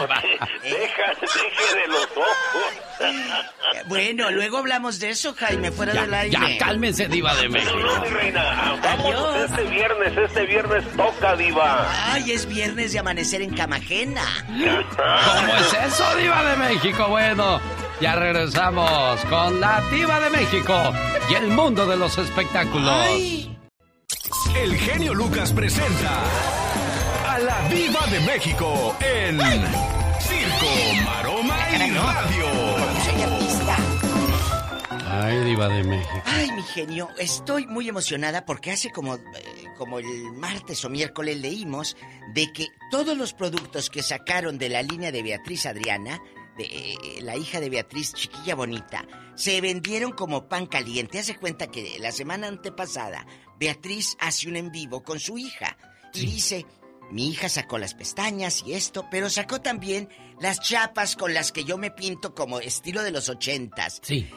[0.62, 3.86] deje de los ojos.
[3.88, 6.30] Bueno, luego hablamos de eso, Jaime, fuera Ya, del aire.
[6.32, 7.76] ya, cálmense, diva de México.
[7.78, 11.86] No, mi reina, vamos este viernes, este viernes toca, diva.
[12.12, 14.22] Ay, es viernes de amanecer en cama ajena.
[14.48, 17.08] ¿Cómo es eso, diva de México?
[17.08, 17.60] Bueno,
[18.00, 20.74] ya regresamos con la diva de México
[21.28, 23.06] y el mundo de los espectáculos.
[24.56, 26.22] El genio Lucas presenta
[27.28, 29.38] a la Viva de México en
[30.20, 33.45] Circo, Maroma y Radio.
[35.18, 36.22] Ay, diva de México.
[36.26, 39.20] Ay, mi genio, estoy muy emocionada porque hace como, eh,
[39.78, 41.96] como el martes o miércoles leímos
[42.34, 46.20] de que todos los productos que sacaron de la línea de Beatriz Adriana,
[46.58, 51.18] de eh, la hija de Beatriz Chiquilla Bonita, se vendieron como pan caliente.
[51.18, 53.26] Hace cuenta que la semana antepasada
[53.58, 55.78] Beatriz hace un en vivo con su hija
[56.12, 56.66] y dice,
[57.10, 60.10] mi hija sacó las pestañas y esto, pero sacó también
[60.40, 64.00] las chapas con las que yo me pinto como estilo de los ochentas.
[64.02, 64.28] Sí.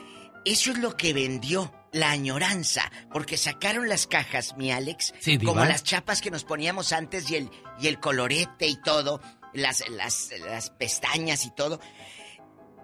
[0.45, 5.66] Eso es lo que vendió la añoranza, porque sacaron las cajas, mi Alex, Sí, como
[5.66, 7.49] las chapas que nos poníamos antes y el,
[7.80, 9.22] y el colorete y todo,
[9.53, 11.80] las, las, las pestañas y todo.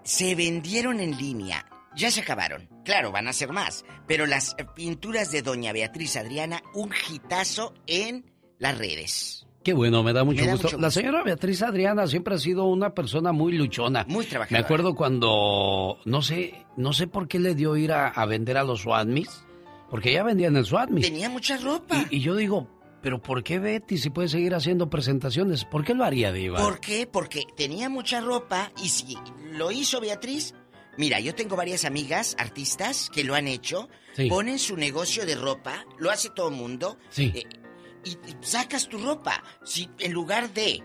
[0.04, 1.66] Se vendieron en línea.
[1.96, 2.70] Ya se acabaron.
[2.84, 3.86] Claro, van a ser más.
[4.06, 9.45] Pero las pinturas de Doña Beatriz Adriana, un hitazo en las redes.
[9.66, 10.68] Qué bueno, me da mucho Me da gusto.
[10.68, 14.06] mucho La señora Beatriz Adriana siempre ha sido una persona muy luchona.
[14.08, 14.64] Muy Me trabajadora.
[14.64, 18.64] acuerdo cuando, no sé, no sé por qué le dio ir a, a vender a
[18.64, 19.44] los Swatmis,
[19.90, 21.04] porque ya vendían el Swatmis.
[21.06, 22.06] Tenía mucha ropa.
[22.12, 22.70] Y, y yo digo,
[23.02, 25.66] pero ¿por qué Betty si puede seguir haciendo presentaciones?
[25.66, 26.60] ¿Por qué lo haría, Diva?
[26.60, 27.08] ¿Por qué?
[27.12, 29.18] Porque tenía mucha ropa y si
[29.52, 30.54] lo hizo Beatriz.
[30.98, 33.90] Mira, yo tengo varias amigas, artistas, que lo han hecho.
[34.14, 34.30] Sí.
[34.30, 36.98] Ponen su negocio de ropa, lo hace todo el mundo.
[37.10, 37.34] Sí.
[37.36, 37.44] eh,
[38.06, 39.44] y sacas tu ropa.
[39.64, 40.82] Si en lugar de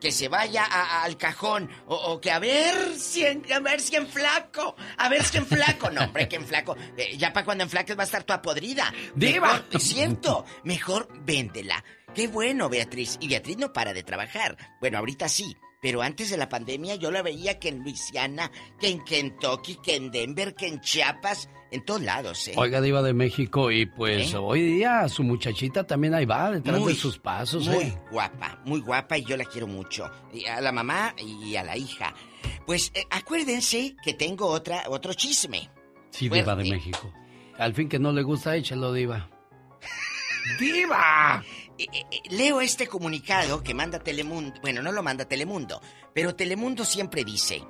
[0.00, 3.58] que se vaya a- a- al cajón o, o que a ver si en, a
[3.60, 7.18] ver si en flaco, a ver si en flaco, no hombre que en flaco, eh,
[7.18, 8.90] ya para cuando en flaques va a estar toda podrida.
[9.14, 9.48] ¡Diva!
[9.52, 11.84] Mejor, es cierto, mejor véndela.
[12.14, 13.18] Qué bueno, Beatriz.
[13.20, 14.56] Y Beatriz no para de trabajar.
[14.80, 15.54] Bueno, ahorita sí.
[15.82, 19.96] Pero antes de la pandemia yo la veía que en Luisiana, que en Kentucky, que
[19.96, 22.54] en Denver, que en Chiapas, en todos lados, ¿eh?
[22.56, 24.36] Oiga, Diva de México, y pues ¿Eh?
[24.36, 27.98] hoy día su muchachita también ahí va, detrás Muy, de sus pasos, Muy ¿eh?
[28.10, 30.10] guapa, muy guapa y yo la quiero mucho.
[30.32, 32.14] Y a la mamá y a la hija.
[32.66, 35.70] Pues eh, acuérdense que tengo otra, otro chisme.
[36.10, 37.12] Sí, Diva de México.
[37.58, 39.28] Al fin que no le gusta, échalo, Diva.
[40.58, 41.44] ¡Diva!
[42.30, 44.60] Leo este comunicado que manda Telemundo.
[44.60, 45.80] Bueno, no lo manda Telemundo,
[46.14, 47.62] pero Telemundo siempre dice: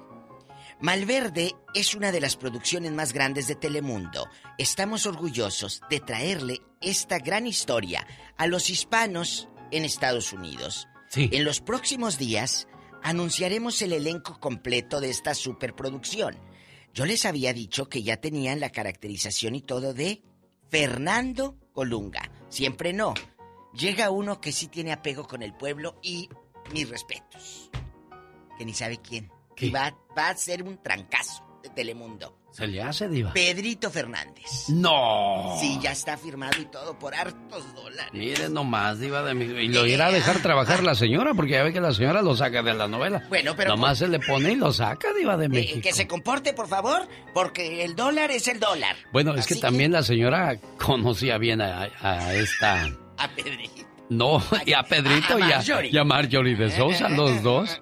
[0.80, 4.30] Malverde es una de las producciones más grandes de Telemundo.
[4.56, 8.06] Estamos orgullosos de traerle esta gran historia
[8.38, 10.88] a los hispanos en Estados Unidos.
[11.14, 12.66] En los próximos días
[13.02, 16.38] anunciaremos el elenco completo de esta superproducción.
[16.94, 20.22] Yo les había dicho que ya tenían la caracterización y todo de
[20.70, 22.30] Fernando Colunga.
[22.48, 23.12] Siempre no.
[23.74, 26.30] Llega uno que sí tiene apego con el pueblo y
[26.72, 27.70] mis respetos.
[28.56, 29.30] Que ni sabe quién.
[29.68, 32.36] Va, va a ser un trancazo de Telemundo.
[32.52, 33.32] ¿Se le hace, Diva?
[33.32, 34.68] Pedrito Fernández.
[34.70, 35.56] ¡No!
[35.60, 38.10] Sí, ya está firmado y todo por hartos dólares.
[38.12, 39.58] Mire nomás, Diva de México.
[39.60, 42.34] Y lo irá a dejar trabajar la señora, porque ya ve que la señora lo
[42.34, 43.24] saca de la novela.
[43.28, 45.80] Bueno, pero- Nomás se le pone y lo saca, Diva de Eh, México.
[45.80, 48.96] que se comporte, por favor, porque el dólar es el dólar.
[49.12, 52.88] Bueno, es que también la señora conocía bien a, a esta...
[53.20, 53.86] A Pedrito.
[54.10, 55.90] No, y a Pedrito a y, a, Marjorie.
[55.90, 57.80] y a Marjorie de Sousa, los dos.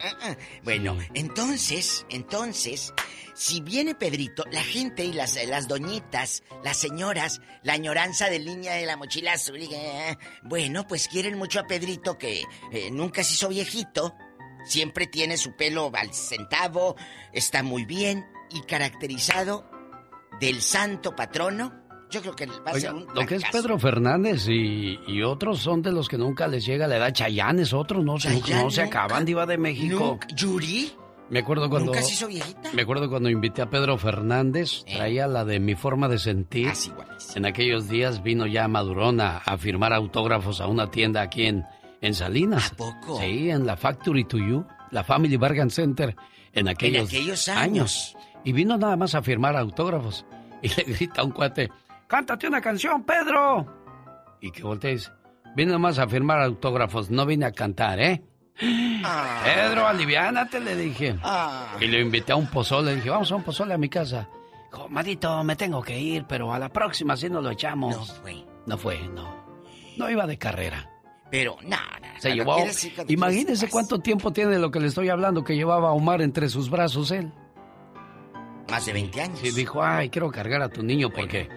[0.63, 2.93] Bueno, entonces, entonces,
[3.35, 8.75] si viene Pedrito, la gente y las, las doñitas, las señoras, la añoranza del niña
[8.75, 13.35] de la mochila azul, eh, bueno, pues quieren mucho a Pedrito que eh, nunca se
[13.35, 14.15] hizo viejito,
[14.65, 16.95] siempre tiene su pelo al centavo,
[17.33, 19.71] está muy bien y caracterizado
[20.41, 21.88] del santo patrono.
[22.11, 23.45] Yo creo que va a Oiga, ser un lo que es.
[23.53, 27.13] Pedro Fernández y, y otros son de los que nunca les llega la edad.
[27.13, 29.05] Chayanes, otros no, Chayanne no se nunca.
[29.05, 29.99] acaban, Diva de México.
[29.99, 30.93] Nunca- ¿Yuri?
[31.31, 31.93] Me acuerdo cuando.
[31.93, 32.71] ¿Nunca se hizo viejita?
[32.73, 36.73] Me acuerdo cuando invité a Pedro Fernández, traía la de mi forma de sentir.
[37.35, 41.65] en aquellos días vino ya Madurón a, a firmar autógrafos a una tienda aquí en,
[42.01, 42.73] en Salinas.
[42.73, 43.21] ¿A poco?
[43.21, 46.17] Sí, en la Factory to You, la Family Bargain Center,
[46.55, 48.17] en aquellos, aquellos años.
[48.43, 50.25] Y vino nada más a firmar autógrafos.
[50.63, 51.71] Y le grita a un cuate,
[52.09, 53.67] cántate una canción, Pedro.
[54.41, 55.11] Y que dice,
[55.55, 58.25] vine nada más a firmar autógrafos, no vine a cantar, ¿eh?
[59.05, 59.43] Ah.
[59.45, 61.17] Pedro, aliviánate, le dije.
[61.81, 62.91] Y le invité a un pozole.
[62.91, 64.29] Le dije, vamos a un pozole a mi casa.
[64.73, 67.97] Dijo, Madito, me tengo que ir, pero a la próxima sí nos lo echamos.
[67.97, 68.45] No fue.
[68.67, 69.45] No fue, no.
[69.97, 70.91] No iba de carrera.
[71.31, 72.01] Pero, nada.
[72.19, 72.57] Se llevó.
[73.09, 76.49] Imagínese cuánto tiempo tiene de lo que le estoy hablando que llevaba a Omar entre
[76.49, 77.33] sus brazos él.
[78.71, 79.45] Más de 20 años.
[79.45, 81.49] Y dijo, ay, quiero cargar a tu niño porque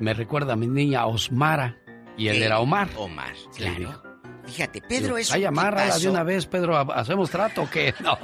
[0.00, 1.76] me recuerda a mi niña Osmara.
[2.16, 2.88] Y él era Omar.
[2.96, 4.02] Omar, claro.
[4.44, 6.76] Fíjate, Pedro es Ay, amárrala de una vez, Pedro.
[6.76, 7.94] ¿Hacemos trato o qué?
[8.00, 8.18] No.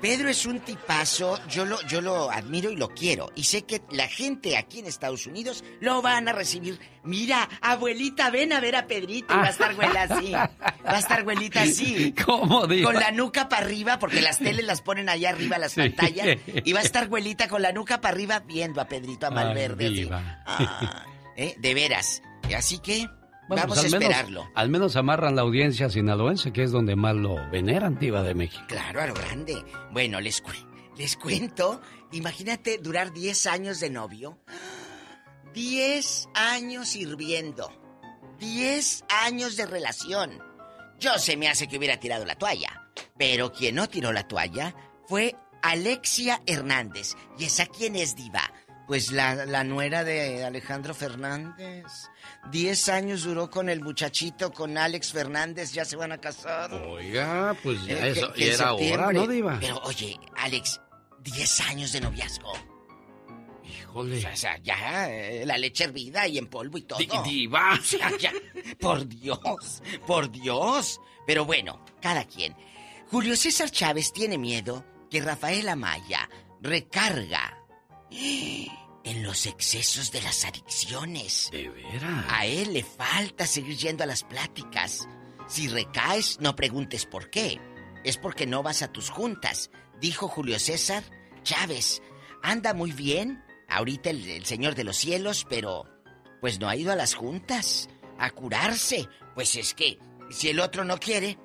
[0.00, 3.30] Pedro es un tipazo, yo lo, yo lo admiro y lo quiero.
[3.34, 6.78] Y sé que la gente aquí en Estados Unidos lo van a recibir.
[7.04, 9.34] Mira, abuelita, ven a ver a Pedrito.
[9.34, 10.32] Y va a estar abuela así.
[10.32, 10.50] Va
[10.84, 12.12] a estar abuelita así.
[12.24, 12.90] ¿Cómo digo?
[12.90, 15.80] Con la nuca para arriba, porque las teles las ponen allá arriba, las Sí.
[15.80, 16.38] pantallas.
[16.64, 20.08] Y va a estar abuelita con la nuca para arriba viendo a Pedrito a Malverde.
[20.46, 21.04] Ah,
[21.36, 21.54] ¿eh?
[21.58, 22.22] De veras.
[22.56, 23.06] Así que
[23.48, 24.48] Bueno, vamos pues a menos- esperarlo.
[24.54, 28.64] al menos amarran la audiencia sinaloense, que es donde más lo veneran, Diva de México.
[28.68, 29.62] Claro, a lo grande.
[29.92, 30.50] Bueno, les, cu-
[30.96, 31.80] les cuento.
[32.12, 34.38] Imagínate durar 10 años de novio.
[35.52, 37.70] 10 años sirviendo.
[38.38, 40.42] 10 años de relación.
[40.98, 42.88] Yo se me hace que hubiera tirado la toalla.
[43.18, 44.74] Pero quien no tiró la toalla
[45.06, 47.14] fue Alexia Hernández.
[47.38, 48.50] ¿Y esa quién es, Diva?
[48.86, 51.84] Pues la, la nuera de Alejandro Fernández.
[52.50, 55.72] 10 años duró con el muchachito, con Alex Fernández.
[55.72, 56.72] Ya se van a casar.
[56.74, 59.12] Oiga, pues ya, Eh, eso, que- que ya en era hora.
[59.12, 59.56] ¿no, Diva?
[59.58, 60.80] Pero oye, Alex,
[61.22, 62.52] 10 años de noviazgo.
[63.64, 64.26] Híjole.
[64.26, 66.98] O sea, ya, eh, la leche hervida y en polvo y todo.
[66.98, 67.74] Di- diva.
[67.80, 68.32] O sea, ya,
[68.78, 71.00] por Dios, por Dios.
[71.26, 72.54] Pero bueno, cada quien.
[73.10, 76.28] Julio César Chávez tiene miedo que Rafael Amaya
[76.60, 77.58] recarga
[79.04, 81.48] en los excesos de las adicciones.
[81.52, 82.24] ¿De veras?
[82.28, 85.08] A él le falta seguir yendo a las pláticas.
[85.48, 87.60] Si recaes, no preguntes por qué.
[88.04, 89.70] Es porque no vas a tus juntas,
[90.00, 91.02] dijo Julio César
[91.42, 92.02] Chávez.
[92.42, 95.84] Anda muy bien, ahorita el, el Señor de los Cielos, pero
[96.40, 97.88] pues no ha ido a las juntas
[98.18, 99.08] a curarse.
[99.34, 99.98] Pues es que
[100.30, 101.38] si el otro no quiere,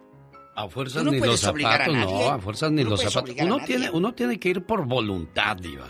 [0.56, 2.06] A fuerzas no ni los a zapatos, nadie.
[2.26, 3.36] no, a fuerzas ni no los zapatos.
[3.40, 5.90] a Uno tiene, uno tiene que ir por voluntad, Diva.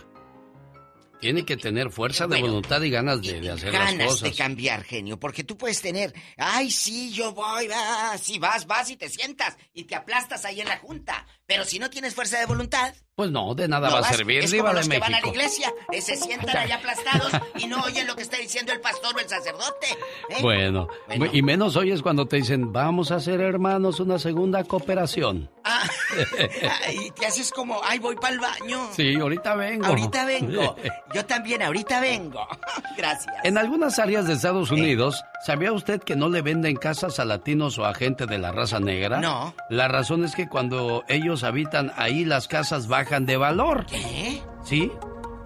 [1.19, 4.29] Tiene que tener fuerza de Bueno, voluntad y ganas de, de hacer las Ganas cosas.
[4.31, 8.89] de cambiar, genio, porque tú puedes tener, ay, sí, yo voy, va, si vas, vas
[8.89, 11.25] y te sientas y te aplastas ahí en la junta.
[11.49, 14.43] Pero si no tienes fuerza de voluntad, Pues no, de nada no va a servir,
[14.45, 17.67] es como de los que van a la iglesia, eh, se sientan ahí aplastados y
[17.67, 19.88] no oyen lo que está diciendo el pastor o el sacerdote.
[20.30, 20.38] ¿eh?
[20.41, 21.26] Bueno, Bueno.
[21.34, 25.49] y menos oyes cuando te dicen, vamos a hacer hermanos una segunda cooperación.
[25.65, 25.84] Ah,
[26.93, 28.88] y te haces como, ay, voy para el baño.
[28.95, 29.85] sí, ahorita vengo.
[29.88, 30.76] Ahorita vengo.
[31.13, 32.47] Yo también, ahorita vengo.
[32.97, 33.35] Gracias.
[33.43, 37.77] En algunas áreas de Estados Unidos, ¿sabía usted que no le venden casas a latinos
[37.80, 39.19] o a gente de la raza negra?
[39.19, 39.53] No.
[39.69, 43.85] La razón es que cuando ellos habitan ahí, las casas bajan de valor.
[43.85, 44.41] ¿Qué?
[44.63, 44.91] ¿Sí?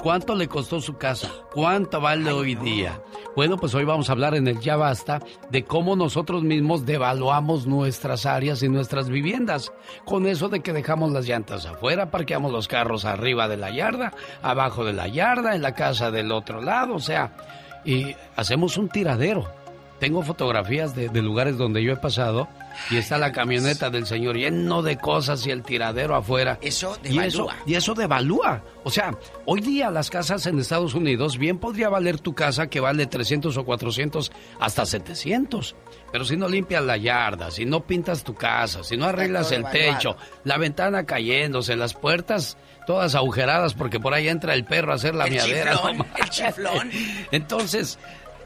[0.03, 1.29] ¿Cuánto le costó su casa?
[1.53, 3.01] ¿Cuánto vale hoy día?
[3.37, 7.67] Bueno, pues hoy vamos a hablar en el Ya Basta de cómo nosotros mismos devaluamos
[7.67, 9.71] nuestras áreas y nuestras viviendas.
[10.03, 14.11] Con eso de que dejamos las llantas afuera, parqueamos los carros arriba de la yarda,
[14.41, 17.31] abajo de la yarda, en la casa del otro lado, o sea,
[17.85, 19.49] y hacemos un tiradero.
[19.99, 22.49] Tengo fotografías de, de lugares donde yo he pasado
[22.89, 26.57] y está la camioneta del señor lleno de cosas y el tiradero afuera.
[26.61, 27.55] Eso Y eso, devalúa.
[27.65, 28.63] y eso devalúa.
[28.83, 32.79] O sea, hoy día las casas en Estados Unidos bien podría valer tu casa que
[32.79, 35.75] vale 300 o 400 hasta 700.
[36.11, 39.65] Pero si no limpias la yarda, si no pintas tu casa, si no arreglas el
[39.69, 44.95] techo, la ventana cayéndose, las puertas todas agujeradas porque por ahí entra el perro a
[44.95, 45.71] hacer la El miadera.
[45.73, 46.91] chiflón, no el chiflón.
[47.31, 47.97] Entonces,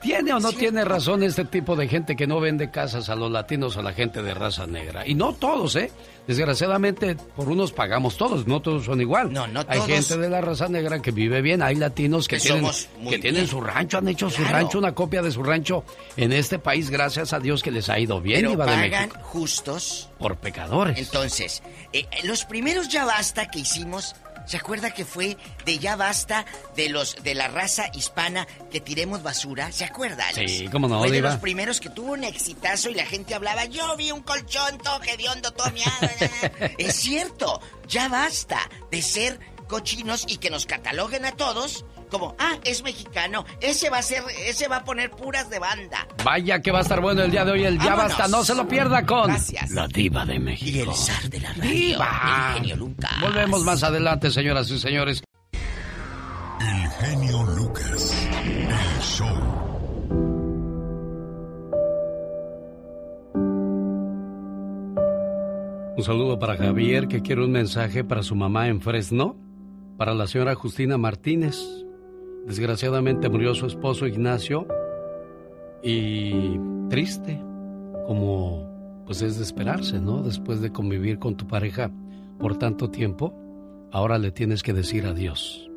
[0.01, 3.31] ¿tiene o no tiene razón este tipo de gente que no vende casas a los
[3.31, 5.07] latinos o a la gente de raza negra?
[5.07, 5.91] Y no todos, ¿eh?
[6.27, 9.31] Desgraciadamente, por unos pagamos todos, no todos son igual.
[9.33, 9.85] No, no Hay todos.
[9.87, 12.71] gente de la raza negra que vive bien, hay latinos que, Que tienen,
[13.09, 15.83] que tienen su rancho, han hecho su rancho, una copia de su rancho
[16.15, 19.19] en este país, gracias a Dios que les ha ido bien, Pero de pagan México.
[19.23, 20.09] justos.
[20.19, 20.97] Por pecadores.
[20.97, 21.63] Entonces,
[21.93, 24.15] eh, eh, los primeros ya basta que hicimos,
[24.47, 26.45] ¿se acuerda que fue de ya basta
[26.75, 29.71] de los de la raza hispana que tiremos basura?
[29.71, 30.27] ¿Se acuerda?
[30.29, 30.51] Alex?
[30.51, 33.65] Sí, cómo no, Fue de los primeros que tuvo un exitazo y la gente hablaba,
[33.65, 35.67] yo vi un colchón todo hediondo, todo
[36.77, 38.59] es cierto, ya basta
[38.89, 43.97] de ser cochinos y que nos cataloguen a todos como, ah, es mexicano, ese va
[43.99, 46.07] a ser, ese va a poner puras de banda.
[46.23, 48.55] Vaya que va a estar bueno el día de hoy, el ya basta, no se
[48.55, 49.71] lo pierda con Gracias.
[49.71, 50.77] la diva de México.
[50.77, 52.51] Y el zar de la radio, Diva.
[52.53, 53.11] el genio Lucas.
[53.21, 55.23] Volvemos más adelante, señoras y señores.
[56.59, 58.27] El genio Lucas.
[58.33, 59.27] El show.
[65.95, 69.35] Un saludo para Javier que quiere un mensaje para su mamá en Fresno,
[69.97, 71.57] para la señora Justina Martínez.
[72.47, 74.65] Desgraciadamente murió su esposo Ignacio
[75.83, 76.57] y
[76.89, 77.43] triste,
[78.07, 80.23] como pues es de esperarse, ¿no?
[80.23, 81.91] Después de convivir con tu pareja
[82.39, 83.33] por tanto tiempo,
[83.91, 85.69] ahora le tienes que decir adiós.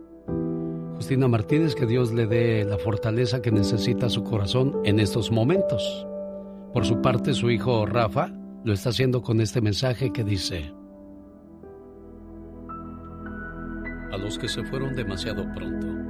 [0.95, 6.07] Justina Martínez, que Dios le dé la fortaleza que necesita su corazón en estos momentos.
[6.73, 8.31] Por su parte, su hijo Rafa
[8.63, 10.73] lo está haciendo con este mensaje que dice,
[14.13, 16.10] a los que se fueron demasiado pronto,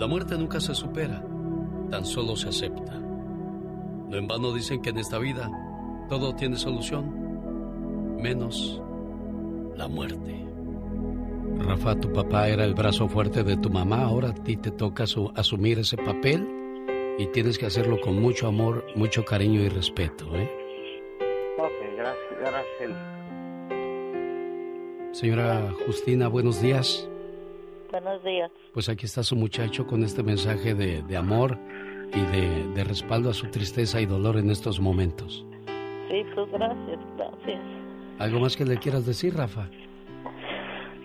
[0.00, 1.22] La muerte nunca se supera,
[1.90, 2.98] tan solo se acepta.
[2.98, 5.50] No en vano dicen que en esta vida
[6.08, 8.80] todo tiene solución, menos
[9.76, 10.46] la muerte.
[11.58, 15.06] Rafa, tu papá era el brazo fuerte de tu mamá, ahora a ti te toca
[15.06, 16.48] su- asumir ese papel
[17.18, 20.34] y tienes que hacerlo con mucho amor, mucho cariño y respeto.
[20.34, 20.50] ¿eh?
[21.58, 22.98] Ok, gracias, gracias.
[25.12, 27.06] Señora Justina, buenos días.
[27.90, 28.50] Buenos días.
[28.72, 31.58] Pues aquí está su muchacho con este mensaje de, de amor
[32.14, 35.44] y de, de respaldo a su tristeza y dolor en estos momentos.
[36.08, 37.60] Sí, pues gracias, gracias.
[38.18, 39.68] ¿Algo más que le quieras decir, Rafa?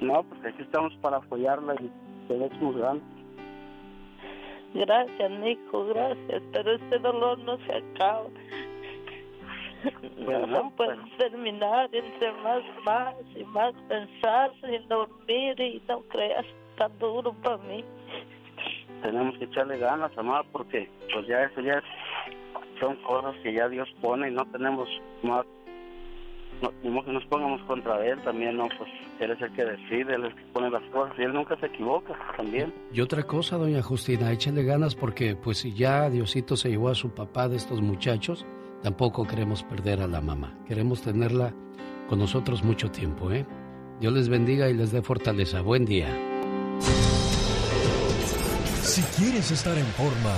[0.01, 1.89] No, pues aquí estamos para apoyarla y
[2.27, 3.03] te echamos ganas.
[4.75, 6.43] Gracias, Nico, gracias.
[6.51, 8.27] Pero este dolor no se acaba.
[10.23, 16.01] Bueno, no se puede terminar entre más, más y más pensar sin dormir y no
[16.09, 16.45] creas
[16.77, 17.83] tan duro para mí.
[19.01, 21.81] Tenemos que echarle ganas, amada, porque pues ya eso ya
[22.79, 24.89] son cosas que ya Dios pone y no tenemos
[25.23, 25.45] más
[26.61, 28.67] no, que nos pongamos contra él también, ¿no?
[28.77, 28.89] Pues
[29.19, 31.57] él es el que decide, él es el que pone las cosas y él nunca
[31.59, 32.73] se equivoca también.
[32.93, 36.95] Y otra cosa, doña Justina, échale ganas porque pues si ya Diosito se llevó a
[36.95, 38.45] su papá de estos muchachos,
[38.81, 40.57] tampoco queremos perder a la mamá.
[40.67, 41.53] Queremos tenerla
[42.07, 43.45] con nosotros mucho tiempo, ¿eh?
[43.99, 45.61] Dios les bendiga y les dé fortaleza.
[45.61, 46.34] Buen día.
[48.83, 50.33] Si quieres estar en forma,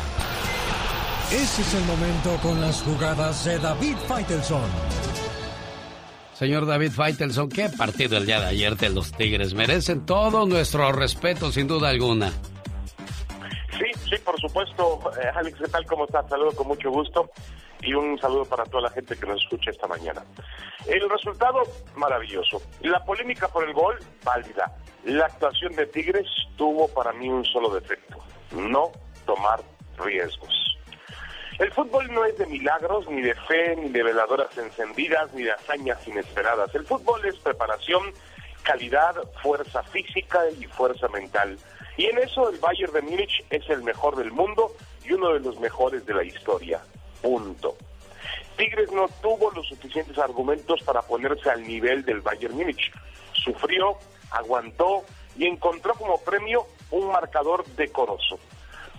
[1.32, 4.70] ese es el momento con las jugadas de David Faitelson.
[6.34, 9.54] Señor David Faitelson, qué partido el día de ayer de los Tigres.
[9.54, 12.32] Merecen todo nuestro respeto, sin duda alguna.
[14.10, 15.00] Sí, por supuesto.
[15.22, 15.86] Eh, Alex, ¿qué tal?
[15.86, 16.30] ¿Cómo estás?
[16.30, 17.30] Saludo con mucho gusto
[17.82, 20.24] y un saludo para toda la gente que nos escucha esta mañana.
[20.86, 21.64] El resultado,
[21.96, 22.62] maravilloso.
[22.82, 24.74] La polémica por el gol, válida.
[25.04, 28.18] La actuación de Tigres tuvo para mí un solo defecto.
[28.52, 28.92] No
[29.26, 29.60] tomar
[29.98, 30.78] riesgos.
[31.60, 35.52] El fútbol no es de milagros, ni de fe, ni de veladoras encendidas, ni de
[35.52, 36.74] hazañas inesperadas.
[36.76, 38.14] El fútbol es preparación,
[38.64, 41.58] calidad, fuerza física y fuerza mental.
[41.98, 44.72] Y en eso el Bayern de Múnich es el mejor del mundo
[45.06, 46.82] y uno de los mejores de la historia.
[47.22, 47.76] Punto.
[48.56, 52.92] Tigres no tuvo los suficientes argumentos para ponerse al nivel del Bayern Múnich.
[53.34, 53.98] Sufrió,
[54.32, 55.04] aguantó
[55.38, 58.40] y encontró como premio un marcador decoroso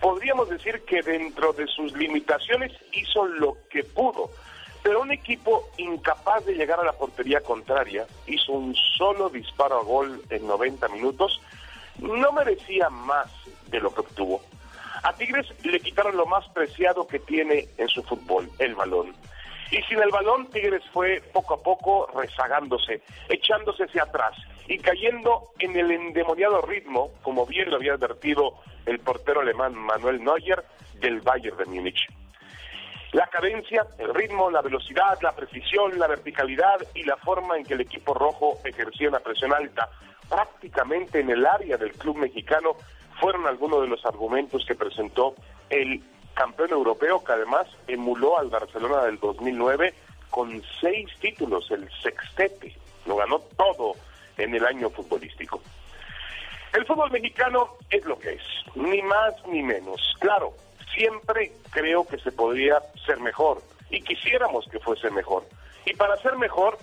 [0.00, 4.30] podríamos decir que dentro de sus limitaciones hizo lo que pudo,
[4.82, 9.84] pero un equipo incapaz de llegar a la portería contraria, hizo un solo disparo a
[9.84, 11.40] gol en 90 minutos,
[11.98, 13.28] no merecía más
[13.66, 14.40] de lo que obtuvo.
[15.02, 19.14] A Tigres le quitaron lo más preciado que tiene en su fútbol, el balón.
[19.70, 24.34] Y sin el balón, Tigres fue poco a poco rezagándose, echándose hacia atrás
[24.66, 28.54] y cayendo en el endemoniado ritmo, como bien lo había advertido
[28.86, 30.64] el portero alemán Manuel Neuer
[30.94, 32.08] del Bayern de Múnich.
[33.12, 37.74] La cadencia, el ritmo, la velocidad, la precisión, la verticalidad y la forma en que
[37.74, 39.88] el equipo rojo ejercía una presión alta
[40.28, 42.76] prácticamente en el área del club mexicano
[43.20, 45.34] fueron algunos de los argumentos que presentó
[45.70, 46.02] el
[46.34, 49.94] campeón europeo que además emuló al Barcelona del 2009
[50.30, 52.74] con seis títulos, el sextete,
[53.06, 53.94] lo ganó todo
[54.36, 55.60] en el año futbolístico.
[56.72, 58.42] El fútbol mexicano es lo que es,
[58.74, 60.14] ni más ni menos.
[60.20, 60.54] Claro,
[60.94, 65.44] siempre creo que se podría ser mejor y quisiéramos que fuese mejor.
[65.86, 66.78] Y para ser mejor,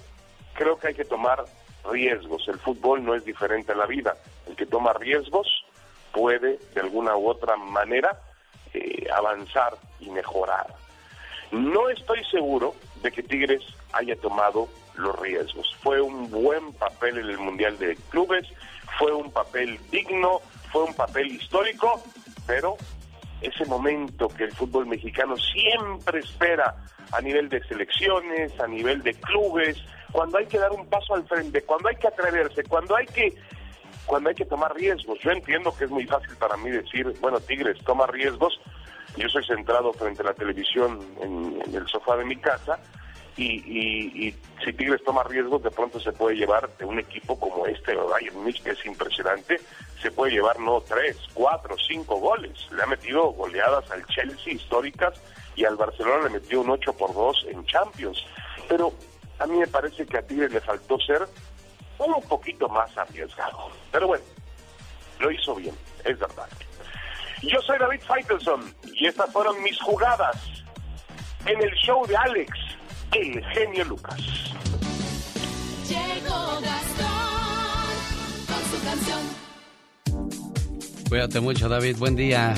[0.54, 1.46] creo que hay que tomar
[1.92, 2.48] riesgos.
[2.48, 4.16] El fútbol no es diferente a la vida.
[4.48, 5.66] El que toma riesgos
[6.12, 8.20] puede, de alguna u otra manera,
[8.74, 10.68] eh, avanzar y mejorar.
[11.52, 13.64] No estoy seguro de que Tigres
[13.94, 15.76] haya tomado los riesgos.
[15.82, 18.48] Fue un buen papel en el Mundial de Clubes,
[18.98, 20.40] fue un papel digno,
[20.72, 22.02] fue un papel histórico,
[22.48, 22.78] pero
[23.42, 26.76] ese momento que el fútbol mexicano siempre espera
[27.12, 29.78] a nivel de selecciones, a nivel de clubes,
[30.16, 33.34] cuando hay que dar un paso al frente, cuando hay que atreverse, cuando hay que
[34.06, 35.20] cuando hay que tomar riesgos.
[35.20, 38.58] Yo entiendo que es muy fácil para mí decir, bueno, Tigres, toma riesgos.
[39.18, 42.80] Yo soy centrado frente a la televisión en, el sofá de mi casa
[43.36, 44.34] y,
[44.64, 48.38] si Tigres toma riesgos, de pronto se puede llevar de un equipo como este, Bayern
[48.38, 49.60] Munich, que es impresionante,
[50.02, 52.72] se puede llevar no tres, cuatro, cinco goles.
[52.72, 55.22] Le ha metido goleadas al Chelsea históricas
[55.58, 58.26] y al Barcelona le metió un 8 por 2 en Champions.
[58.70, 58.94] Pero
[59.40, 61.28] a mí me parece que a Tigres le faltó ser
[61.98, 63.70] un poquito más arriesgado.
[63.92, 64.24] Pero bueno,
[65.20, 66.48] lo hizo bien, es verdad.
[67.42, 70.36] Yo soy David Faitelson y estas fueron mis jugadas
[71.46, 72.52] en el show de Alex,
[73.12, 74.20] el genio Lucas.
[75.88, 77.06] Llegó Gastón
[78.48, 79.46] con su canción.
[81.08, 81.98] Cuídate mucho, David.
[81.98, 82.56] Buen día.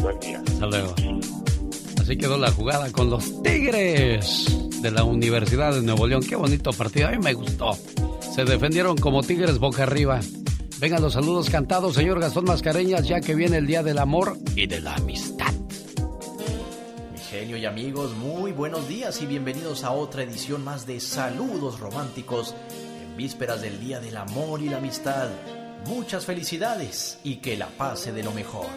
[0.00, 0.42] Buen día.
[0.46, 0.94] Hasta luego.
[2.06, 4.46] Así quedó la jugada con los Tigres
[4.80, 6.22] de la Universidad de Nuevo León.
[6.22, 7.08] Qué bonito partido.
[7.08, 7.76] A mí me gustó.
[8.32, 10.20] Se defendieron como tigres boca arriba.
[10.78, 14.68] Vengan los saludos cantados, señor Gastón Mascareñas, ya que viene el Día del Amor y
[14.68, 15.52] de la Amistad.
[17.12, 21.80] Mi genio y amigos, muy buenos días y bienvenidos a otra edición más de Saludos
[21.80, 22.54] Románticos
[23.02, 25.28] en vísperas del Día del Amor y la Amistad.
[25.88, 28.68] Muchas felicidades y que la pase de lo mejor.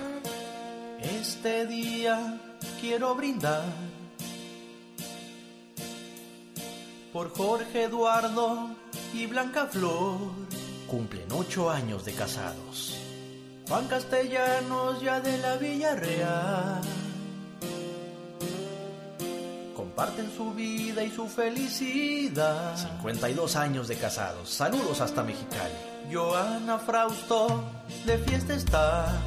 [1.00, 2.40] Este día
[2.80, 3.64] quiero brindar
[7.12, 8.70] por Jorge Eduardo
[9.14, 10.18] y Blanca Flor
[10.88, 12.96] cumplen ocho años de casados.
[13.68, 16.82] Juan Castellanos ya de la Villarreal
[20.00, 22.78] comparten su vida y su felicidad.
[22.78, 24.50] 52 años de casados.
[24.50, 25.74] Saludos hasta Mexicali.
[26.12, 27.64] Joana Frausto
[28.06, 29.22] de fiesta está.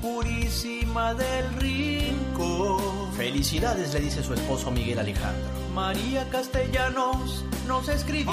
[0.00, 5.46] Purísima del Rincón Felicidades, le dice su esposo Miguel Alejandro.
[5.74, 8.32] María Castellanos nos escribió.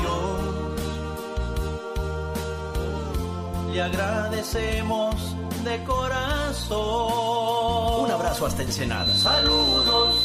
[3.74, 5.36] Le agradecemos
[5.66, 6.78] de corazón.
[8.06, 9.14] Un abrazo hasta Ensenada.
[9.14, 10.24] Saludos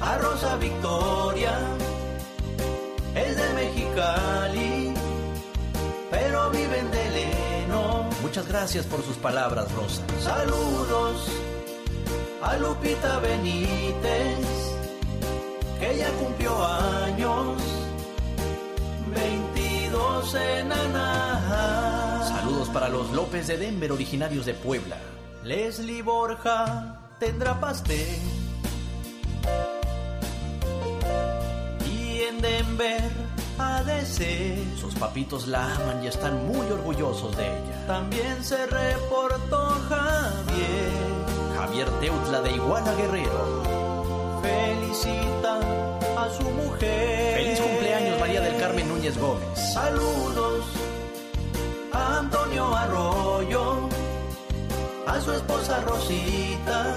[0.00, 1.58] a Rosa Victoria.
[3.16, 4.94] Es de Mexicali,
[6.12, 7.35] pero vive en Deleno.
[8.36, 10.02] Muchas gracias por sus palabras, Rosa.
[10.20, 11.26] Saludos
[12.42, 14.46] a Lupita Benítez,
[15.80, 17.56] que ya cumplió años.
[19.14, 22.28] 22 en Anaheim.
[22.28, 24.98] Saludos para los López de Denver, originarios de Puebla.
[25.42, 28.18] Leslie Borja tendrá pastel.
[31.90, 33.25] Y en Denver
[33.58, 34.58] ha de ser.
[34.80, 37.86] Sus papitos la aman y están muy orgullosos de ella.
[37.86, 40.90] También se reportó Javier.
[41.56, 43.62] Javier Teutla de Iguana Guerrero.
[44.42, 45.58] Felicita
[46.18, 47.34] a su mujer.
[47.36, 49.72] Feliz cumpleaños María del Carmen Núñez Gómez.
[49.72, 50.64] Saludos
[51.92, 53.88] a Antonio Arroyo,
[55.06, 56.96] a su esposa Rosita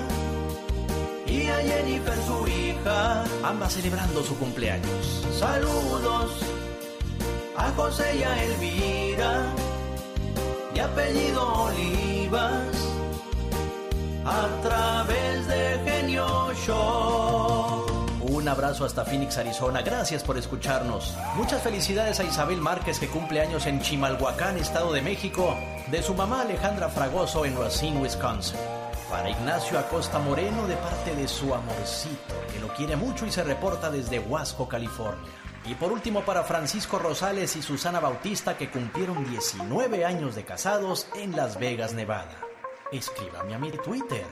[1.62, 5.26] Jennifer su hija, ambas celebrando su cumpleaños.
[5.38, 6.32] Saludos
[7.58, 9.44] a José y a Elvira,
[10.74, 12.76] de apellido Olivas,
[14.26, 17.86] a través de Genio Show.
[18.22, 19.82] Un abrazo hasta Phoenix, Arizona.
[19.82, 21.14] Gracias por escucharnos.
[21.36, 25.56] Muchas felicidades a Isabel Márquez que cumple años en Chimalhuacán, Estado de México,
[25.88, 28.79] de su mamá Alejandra Fragoso en Racine, Wisconsin.
[29.10, 33.44] Para Ignacio Acosta Moreno de parte de su amorcito, que lo quiere mucho y se
[33.44, 35.28] reporta desde Huasco, California.
[35.66, 41.08] Y por último para Francisco Rosales y Susana Bautista que cumplieron 19 años de casados
[41.16, 42.40] en Las Vegas, Nevada.
[42.92, 44.28] Escríbame a mi Twitter,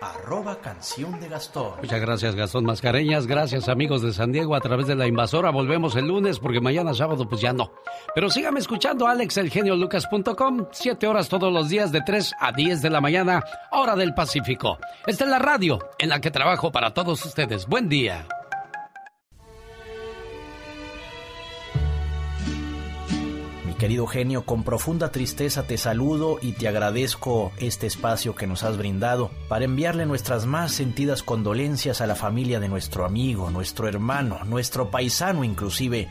[0.00, 1.74] arroba canción de Gastón.
[1.80, 3.26] Muchas gracias, Gastón Mascareñas.
[3.26, 5.50] Gracias, amigos de San Diego, a través de la invasora.
[5.50, 7.72] Volvemos el lunes porque mañana sábado, pues ya no.
[8.14, 10.66] Pero sígame escuchando alexelgeniolucas.com.
[10.72, 14.78] Siete horas todos los días de 3 a 10 de la mañana, hora del Pacífico.
[15.06, 17.66] Esta es la radio en la que trabajo para todos ustedes.
[17.66, 18.26] Buen día.
[23.84, 28.78] Querido genio, con profunda tristeza te saludo y te agradezco este espacio que nos has
[28.78, 34.42] brindado para enviarle nuestras más sentidas condolencias a la familia de nuestro amigo, nuestro hermano,
[34.46, 36.08] nuestro paisano inclusive,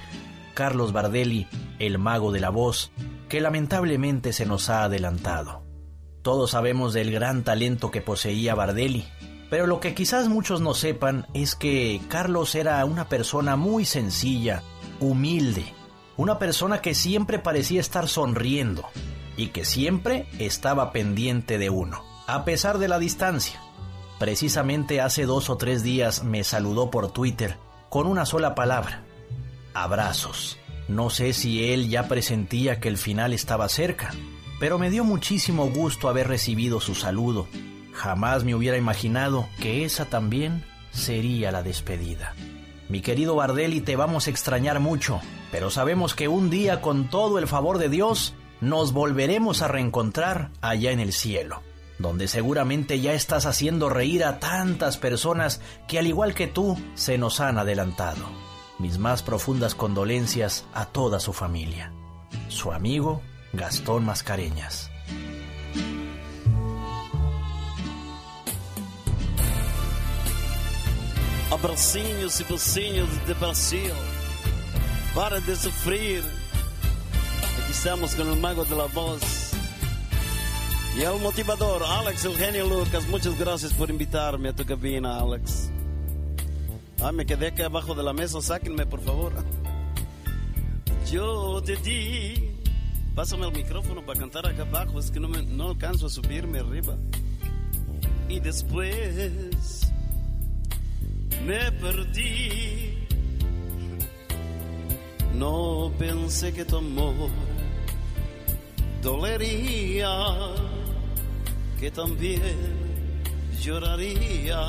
[0.53, 1.47] Carlos Bardelli,
[1.79, 2.91] el mago de la voz,
[3.27, 5.63] que lamentablemente se nos ha adelantado.
[6.21, 9.03] Todos sabemos del gran talento que poseía Bardelli,
[9.49, 14.61] pero lo que quizás muchos no sepan es que Carlos era una persona muy sencilla,
[14.99, 15.73] humilde,
[16.17, 18.85] una persona que siempre parecía estar sonriendo
[19.37, 23.59] y que siempre estaba pendiente de uno, a pesar de la distancia.
[24.19, 27.57] Precisamente hace dos o tres días me saludó por Twitter
[27.89, 29.03] con una sola palabra,
[29.73, 30.57] abrazos.
[30.87, 34.11] No sé si él ya presentía que el final estaba cerca,
[34.59, 37.47] pero me dio muchísimo gusto haber recibido su saludo.
[37.93, 42.33] Jamás me hubiera imaginado que esa también sería la despedida.
[42.93, 45.19] Mi querido Bardelli, te vamos a extrañar mucho,
[45.51, 50.51] pero sabemos que un día, con todo el favor de Dios, nos volveremos a reencontrar
[50.61, 51.63] allá en el cielo,
[51.97, 57.17] donde seguramente ya estás haciendo reír a tantas personas que al igual que tú se
[57.17, 58.27] nos han adelantado.
[58.77, 61.91] Mis más profundas condolencias a toda su familia.
[62.47, 64.92] Su amigo Gastón Mascareñas.
[71.53, 73.93] Abracinhos e beijinhos de Brasil.
[75.13, 76.23] Para de sufrir.
[77.61, 79.51] Aquí estamos con el mago de la voz.
[80.97, 83.07] Y el motivador, Alex Eugenio Lucas.
[83.07, 85.69] Muchas gracias por invitarme a tu cabina, Alex.
[86.99, 88.41] Ah, me quedé aquí abajo de la mesa.
[88.41, 89.33] Sáquenme, por favor.
[91.11, 92.55] Yo te.
[93.13, 94.97] Pásame el micrófono para cantar acá abajo.
[94.97, 96.97] Es que no, me, no alcanzo a subirme arriba.
[98.27, 99.82] Y después
[101.45, 103.07] me perdí.
[105.35, 107.29] No pensé que tu amor
[109.01, 110.13] dolería,
[111.79, 112.57] que también
[113.61, 114.61] lloraría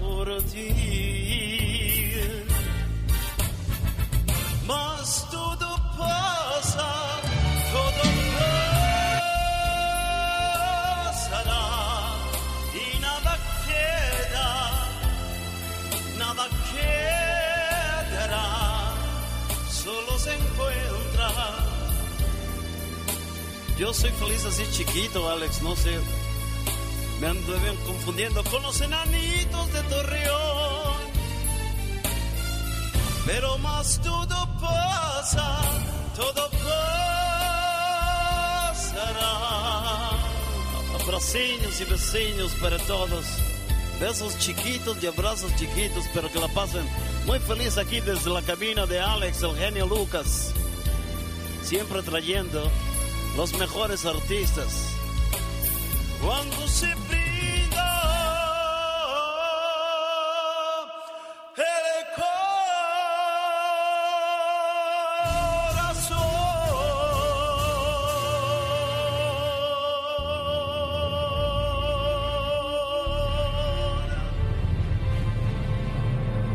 [0.00, 2.12] por ti.
[4.66, 5.68] Mas todo
[5.98, 6.90] pasa,
[23.78, 26.00] Yo soy feliz así chiquito, Alex, no sé.
[27.20, 30.96] Me anduve confundiendo con los enanitos de Torreón.
[33.24, 35.60] Pero más todo pasa,
[36.16, 36.68] todo pasará.
[41.00, 43.24] Abracinhos y vecinos para todos.
[44.00, 46.84] Besos chiquitos y abrazos chiquitos, pero que la pasen
[47.26, 50.52] muy feliz aquí desde la cabina de Alex, el genio Lucas.
[51.68, 52.70] Siempre trayendo
[53.36, 54.94] los mejores artistas.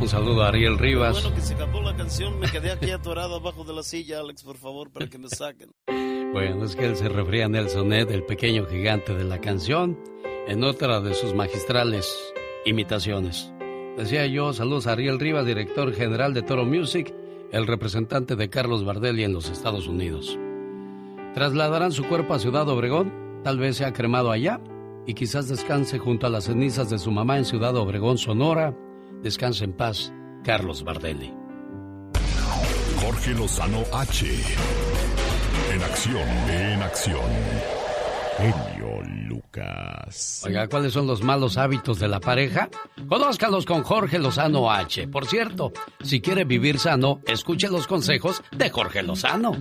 [0.03, 1.23] Un saludo a Ariel Rivas.
[1.23, 4.43] Bueno que se acabó la canción, me quedé aquí atorado abajo de la silla, Alex,
[4.43, 5.69] por favor, para que me saquen.
[6.33, 9.97] Bueno, es que él se refería a Nelson Ed, el pequeño gigante de la canción,
[10.45, 12.33] en otra de sus magistrales
[12.65, 13.53] imitaciones.
[13.95, 17.15] Decía yo, saludos a Ariel Rivas, director general de Toro Music,
[17.53, 20.37] el representante de Carlos Bardelli en los Estados Unidos.
[21.33, 24.59] Trasladarán su cuerpo a Ciudad Obregón, tal vez sea cremado allá,
[25.07, 28.75] y quizás descanse junto a las cenizas de su mamá en Ciudad Obregón, Sonora.
[29.23, 30.11] Descanse en paz,
[30.43, 31.33] Carlos Bardelli.
[33.01, 34.25] Jorge Lozano H.
[35.73, 37.82] En acción, en acción.
[38.37, 40.41] Genio Lucas.
[40.45, 42.69] Oiga, ¿cuáles son los malos hábitos de la pareja?
[43.07, 45.07] Conózcalos con Jorge Lozano H.
[45.07, 49.51] Por cierto, si quiere vivir sano, escuche los consejos de Jorge Lozano.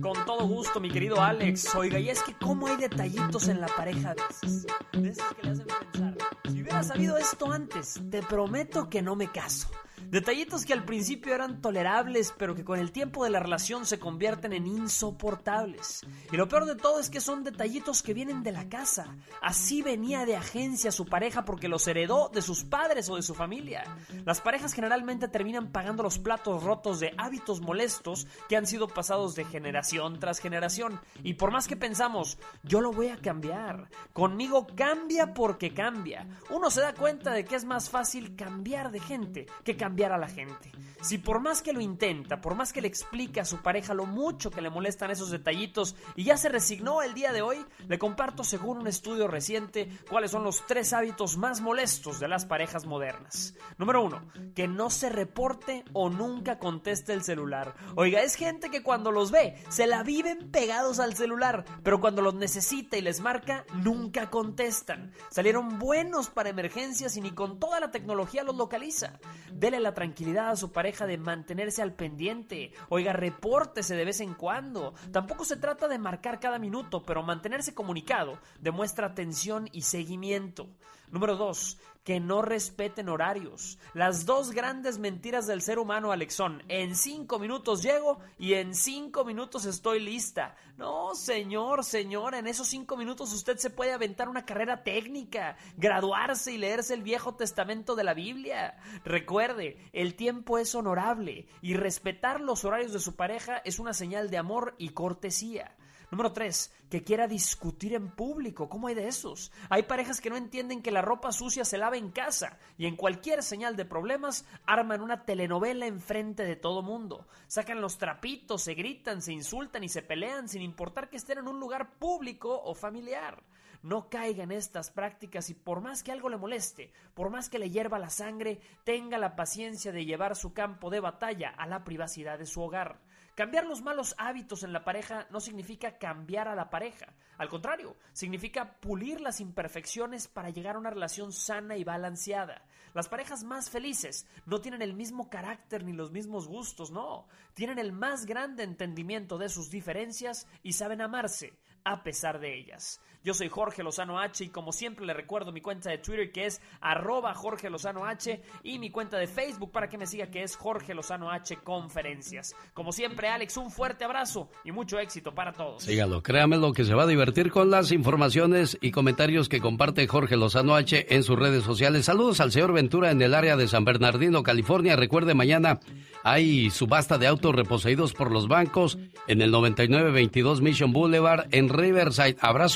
[0.00, 1.74] Con todo gusto, mi querido Alex.
[1.74, 4.66] Oiga, y es que cómo hay detallitos en la pareja a veces.
[4.92, 6.14] De esos que le hacen pensar.
[6.48, 9.68] Si hubiera sabido esto antes, te prometo que no me caso.
[10.10, 13.98] Detallitos que al principio eran tolerables, pero que con el tiempo de la relación se
[13.98, 16.00] convierten en insoportables.
[16.32, 19.18] Y lo peor de todo es que son detallitos que vienen de la casa.
[19.42, 23.34] Así venía de agencia su pareja porque los heredó de sus padres o de su
[23.34, 23.84] familia.
[24.24, 29.34] Las parejas generalmente terminan pagando los platos rotos de hábitos molestos que han sido pasados
[29.34, 30.98] de generación tras generación.
[31.22, 33.90] Y por más que pensamos, yo lo voy a cambiar.
[34.14, 36.26] Conmigo cambia porque cambia.
[36.48, 40.18] Uno se da cuenta de que es más fácil cambiar de gente que cambiar a
[40.18, 40.70] la gente.
[41.00, 44.04] Si por más que lo intenta, por más que le explica a su pareja lo
[44.04, 47.98] mucho que le molestan esos detallitos y ya se resignó el día de hoy, le
[47.98, 52.84] comparto según un estudio reciente cuáles son los tres hábitos más molestos de las parejas
[52.84, 53.54] modernas.
[53.78, 54.22] Número uno,
[54.56, 57.74] que no se reporte o nunca conteste el celular.
[57.94, 62.22] Oiga, es gente que cuando los ve se la viven pegados al celular, pero cuando
[62.22, 65.12] los necesita y les marca, nunca contestan.
[65.30, 69.20] Salieron buenos para emergencias y ni con toda la tecnología los localiza.
[69.52, 72.72] Dele la tranquilidad a su pareja de mantenerse al pendiente.
[72.88, 74.94] Oiga, repórtese de vez en cuando.
[75.12, 80.68] Tampoco se trata de marcar cada minuto, pero mantenerse comunicado demuestra atención y seguimiento.
[81.10, 81.78] Número 2.
[82.08, 83.78] Que no respeten horarios.
[83.92, 88.74] Las dos grandes mentiras del ser humano, Alex, son en cinco minutos llego y en
[88.74, 90.56] cinco minutos estoy lista.
[90.78, 96.50] No, señor, señora, en esos cinco minutos usted se puede aventar una carrera técnica, graduarse
[96.50, 98.78] y leerse el Viejo Testamento de la Biblia.
[99.04, 104.30] Recuerde, el tiempo es honorable y respetar los horarios de su pareja es una señal
[104.30, 105.76] de amor y cortesía.
[106.10, 106.72] Número 3.
[106.88, 108.68] Que quiera discutir en público.
[108.68, 109.52] ¿Cómo hay de esos?
[109.68, 112.96] Hay parejas que no entienden que la ropa sucia se lava en casa y en
[112.96, 117.26] cualquier señal de problemas arman una telenovela enfrente de todo mundo.
[117.46, 121.48] Sacan los trapitos, se gritan, se insultan y se pelean sin importar que estén en
[121.48, 123.42] un lugar público o familiar.
[123.82, 127.60] No caiga en estas prácticas y por más que algo le moleste, por más que
[127.60, 131.84] le hierva la sangre, tenga la paciencia de llevar su campo de batalla a la
[131.84, 132.98] privacidad de su hogar.
[133.38, 137.14] Cambiar los malos hábitos en la pareja no significa cambiar a la pareja.
[137.36, 142.66] Al contrario, significa pulir las imperfecciones para llegar a una relación sana y balanceada.
[142.94, 147.28] Las parejas más felices no tienen el mismo carácter ni los mismos gustos, no.
[147.54, 153.00] Tienen el más grande entendimiento de sus diferencias y saben amarse a pesar de ellas.
[153.28, 156.46] Yo soy Jorge Lozano H y como siempre le recuerdo mi cuenta de Twitter que
[156.46, 160.42] es arroba Jorge Lozano H y mi cuenta de Facebook para que me siga que
[160.42, 162.56] es Jorge Lozano H Conferencias.
[162.72, 165.82] Como siempre Alex, un fuerte abrazo y mucho éxito para todos.
[165.82, 170.38] Sígalo, créamelo que se va a divertir con las informaciones y comentarios que comparte Jorge
[170.38, 172.06] Lozano H en sus redes sociales.
[172.06, 174.96] Saludos al señor Ventura en el área de San Bernardino, California.
[174.96, 175.80] Recuerde, mañana
[176.24, 182.36] hay subasta de autos reposeídos por los bancos en el 9922 Mission Boulevard en Riverside.
[182.40, 182.70] Habrá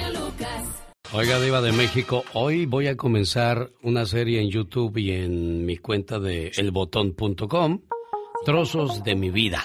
[1.12, 5.78] Oiga, Diva de México, hoy voy a comenzar una serie en YouTube y en mi
[5.78, 7.82] cuenta de elbotón.com,
[8.46, 9.64] Trozos de mi vida.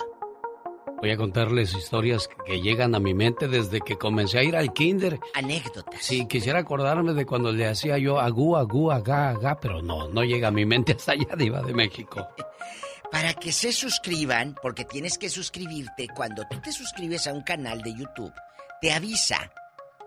[1.04, 4.72] Voy a contarles historias que llegan a mi mente desde que comencé a ir al
[4.72, 5.20] kinder.
[5.34, 6.00] Anécdotas.
[6.00, 10.24] Sí, quisiera acordarme de cuando le hacía yo agú, agú, agá, agá, pero no, no
[10.24, 12.26] llega a mi mente hasta allá, Diva de México.
[13.12, 17.82] Para que se suscriban, porque tienes que suscribirte, cuando tú te suscribes a un canal
[17.82, 18.32] de YouTube,
[18.80, 19.52] te avisa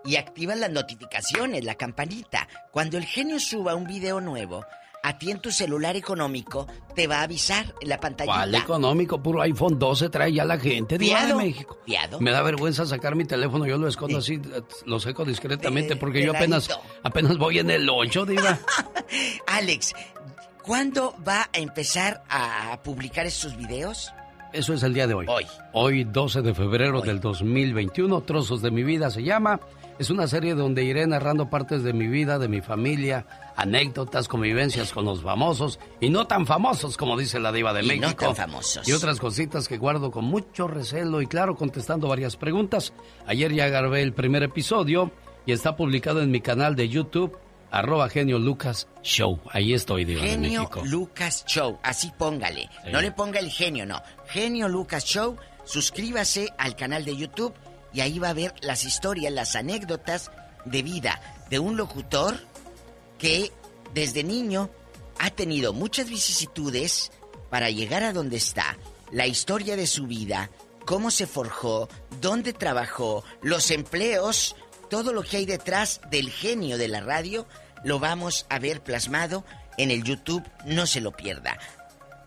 [0.04, 2.48] y activa las notificaciones, la campanita.
[2.72, 4.64] Cuando el genio suba un video nuevo,
[5.02, 8.32] a ti en tu celular económico te va a avisar en la pantalla.
[8.32, 9.22] ¿Cuál económico?
[9.22, 11.78] Puro iPhone 12 trae ya la gente, de México.
[11.84, 12.20] fiado.
[12.20, 14.40] Me da vergüenza sacar mi teléfono, yo lo escondo así,
[14.86, 16.68] lo seco discretamente, porque yo apenas,
[17.02, 18.58] apenas voy en el 8, Diva.
[19.46, 19.94] Alex,
[20.62, 24.12] ¿cuándo va a empezar a publicar estos videos?
[24.52, 25.26] Eso es el día de hoy.
[25.28, 25.46] Hoy.
[25.72, 29.60] Hoy, 12 de febrero del 2021, Trozos de mi vida se llama.
[29.98, 33.26] Es una serie donde iré narrando partes de mi vida, de mi familia,
[33.56, 37.88] anécdotas, convivencias con los famosos y no tan famosos como dice la diva de Y
[37.98, 38.26] no México.
[38.26, 38.88] tan famosos.
[38.88, 42.92] Y otras cositas que guardo con mucho recelo y claro, contestando varias preguntas.
[43.26, 45.10] Ayer ya grabé el primer episodio
[45.46, 47.36] y está publicado en mi canal de YouTube,
[47.72, 49.40] arroba genio Lucas Show.
[49.50, 50.82] Ahí estoy, diva de Genio México.
[50.84, 52.68] Lucas Show, así póngale.
[52.84, 52.92] Sí.
[52.92, 54.00] No le ponga el genio, no.
[54.28, 57.52] Genio Lucas Show, suscríbase al canal de YouTube
[57.92, 60.30] y ahí va a ver las historias, las anécdotas
[60.64, 61.20] de vida
[61.50, 62.38] de un locutor
[63.18, 63.52] que
[63.94, 64.70] desde niño
[65.18, 67.10] ha tenido muchas vicisitudes
[67.50, 68.76] para llegar a donde está,
[69.10, 70.50] la historia de su vida,
[70.84, 71.88] cómo se forjó,
[72.20, 74.54] dónde trabajó, los empleos,
[74.90, 77.46] todo lo que hay detrás del genio de la radio,
[77.84, 79.44] lo vamos a ver plasmado
[79.76, 81.58] en el YouTube, no se lo pierda.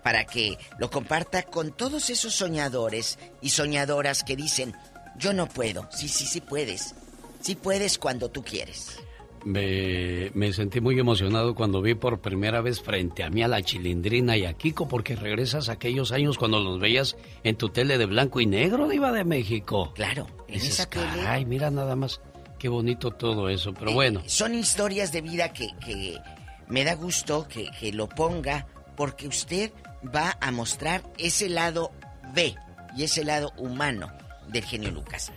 [0.03, 4.75] Para que lo comparta con todos esos soñadores y soñadoras que dicen,
[5.17, 5.87] yo no puedo.
[5.91, 6.95] Sí, sí, sí puedes.
[7.41, 8.97] Sí puedes cuando tú quieres.
[9.43, 13.63] Me, me sentí muy emocionado cuando vi por primera vez frente a mí a la
[13.63, 17.97] Chilindrina y a Kiko porque regresas a aquellos años cuando los veías en tu tele
[17.97, 19.93] de blanco y negro, Diva de México.
[19.95, 21.25] Claro, en Dices, esa tele.
[21.25, 22.21] Ay, mira nada más,
[22.59, 24.21] qué bonito todo eso, pero bueno.
[24.27, 26.19] Son historias de vida que, que
[26.67, 29.71] me da gusto que, que lo ponga porque usted
[30.15, 31.91] va a mostrar ese lado
[32.35, 32.55] B
[32.95, 34.11] y ese lado humano
[34.47, 35.31] del genio Lucas.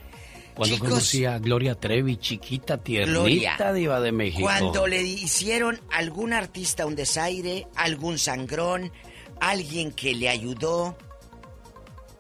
[0.54, 4.42] Cuando Chicos, conocí a Gloria Trevi, chiquita, tiernita, Gloria, Diva de México.
[4.42, 8.92] Cuando le hicieron a algún artista un desaire, algún sangrón,
[9.40, 10.96] alguien que le ayudó,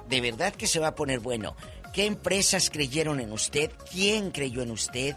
[0.08, 1.56] de verdad que se va a poner bueno.
[1.92, 3.70] ¿Qué empresas creyeron en usted?
[3.92, 5.14] ¿Quién creyó en usted?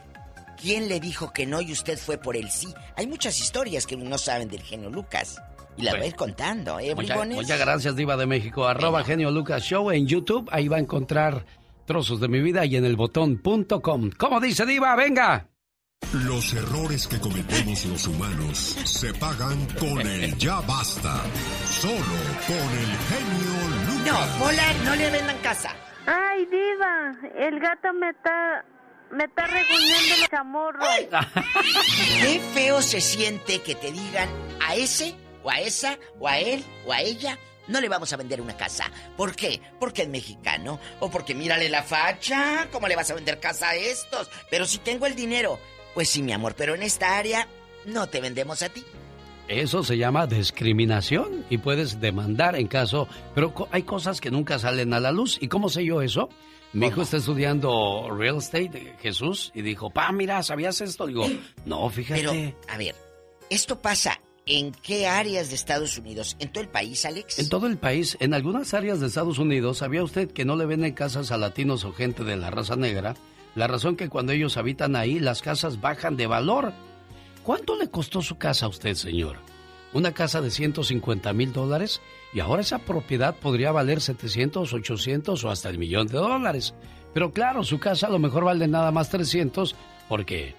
[0.62, 2.68] ¿Quién le dijo que no y usted fue por el sí?
[2.96, 5.42] Hay muchas historias que no saben del genio Lucas.
[5.78, 5.98] Y la Bueno.
[6.02, 7.38] voy a ir contando, ¿eh, Muchas, bribones?
[7.38, 8.68] muchas gracias, Diva de México.
[8.68, 10.50] Arroba Genio Lucas Show en YouTube.
[10.52, 11.46] Ahí va a encontrar
[11.86, 14.10] trozos de mi vida y en el botón.com.
[14.18, 14.96] ¿Cómo dice Diva?
[14.96, 15.48] ¡Venga!
[16.14, 21.22] Los errores que cometemos los humanos se pagan con el ya basta.
[21.70, 21.96] Solo
[22.46, 24.38] con el genio Lucas.
[24.40, 25.76] No, Pola, no le vendan casa.
[26.06, 28.64] Ay, diva, el gato me está
[29.12, 30.88] me está reguñando los chamorros.
[32.22, 34.30] Qué feo se siente que te digan
[34.66, 35.16] a ese,
[35.48, 38.58] o a esa, o a él, o a ella, no le vamos a vender una
[38.58, 38.92] casa.
[39.16, 39.62] ¿Por qué?
[39.80, 40.78] Porque es mexicano.
[41.00, 42.68] O porque mírale la facha.
[42.70, 44.30] ¿Cómo le vas a vender casa a estos?
[44.50, 45.58] Pero si tengo el dinero.
[45.94, 47.48] Pues sí, mi amor, pero en esta área
[47.86, 48.84] no te vendemos a ti.
[49.48, 54.94] Eso se llama discriminación y puedes demandar en caso, pero hay cosas que nunca salen
[54.94, 55.38] a la luz.
[55.42, 56.28] ¿Y cómo sé yo eso?
[56.74, 61.08] Mi hijo está estudiando real estate, Jesús, y dijo, pa, mira, ¿sabías esto?
[61.08, 61.26] Digo,
[61.66, 62.22] no, fíjate.
[62.22, 62.34] Pero,
[62.68, 62.96] a ver,
[63.50, 66.36] ¿esto pasa en qué áreas de Estados Unidos?
[66.40, 67.40] ¿En todo el país, Alex?
[67.40, 70.66] En todo el país, en algunas áreas de Estados Unidos, ¿sabía usted que no le
[70.66, 73.16] venden casas a latinos o gente de la raza negra?
[73.56, 76.74] La razón que cuando ellos habitan ahí, las casas bajan de valor.
[77.44, 79.38] ¿Cuánto le costó su casa a usted, señor?
[79.94, 82.02] Una casa de 150 mil dólares
[82.34, 86.74] y ahora esa propiedad podría valer 700, 800 o hasta el millón de dólares.
[87.14, 89.76] Pero claro, su casa a lo mejor vale nada más 300
[90.10, 90.56] porque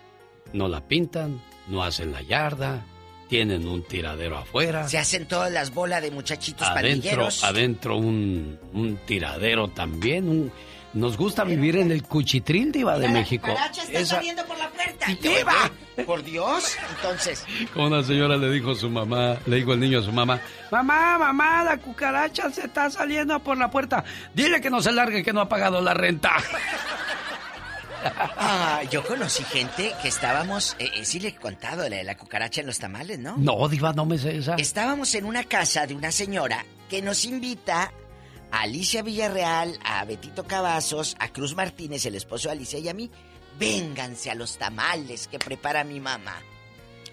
[0.52, 2.84] no la pintan, no hacen la yarda,
[3.28, 4.88] tienen un tiradero afuera.
[4.88, 7.44] Se hacen todas las bolas de muchachitos Adentro, pandilleros.
[7.44, 10.28] adentro un, un tiradero también.
[10.28, 10.52] un-
[10.94, 13.46] nos gusta vivir en el cuchitril, Diva de México.
[13.54, 15.06] Caracha está Esa- saliendo por la puerta.
[15.22, 15.70] ¡Diva!
[16.06, 17.44] Por Dios, entonces.
[17.74, 20.40] Como una señora le dijo a su mamá, le dijo el niño a su mamá,
[20.70, 24.04] mamá, mamá, la cucaracha se está saliendo por la puerta.
[24.32, 26.32] Dile que no se largue, que no ha pagado la renta.
[28.04, 32.16] Ah, yo conocí gente que estábamos, eh, eh, sí le he contado la de la
[32.16, 33.36] cucaracha en los tamales, ¿no?
[33.36, 34.54] No, Diva, no me sé esa.
[34.56, 37.92] Estábamos en una casa de una señora que nos invita
[38.50, 42.94] a Alicia Villarreal, a Betito Cavazos, a Cruz Martínez, el esposo de Alicia y a
[42.94, 43.10] mí.
[43.58, 46.36] vénganse a los tamales que prepara mi mamá.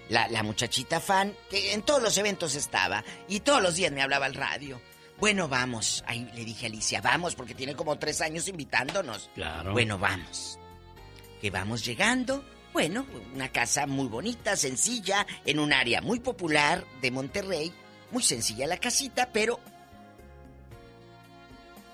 [0.08, 4.02] La, la muchachita fan, que en todos los eventos estaba y todos los días me
[4.02, 4.80] hablaba al radio.
[5.18, 6.04] Bueno, vamos.
[6.06, 9.30] Ahí le dije a Alicia, vamos, porque tiene como tres años invitándonos.
[9.34, 9.72] Claro.
[9.72, 10.58] Bueno, vamos.
[11.40, 12.44] Que vamos llegando.
[12.72, 17.72] Bueno, una casa muy bonita, sencilla, en un área muy popular de Monterrey.
[18.10, 19.58] Muy sencilla la casita, pero...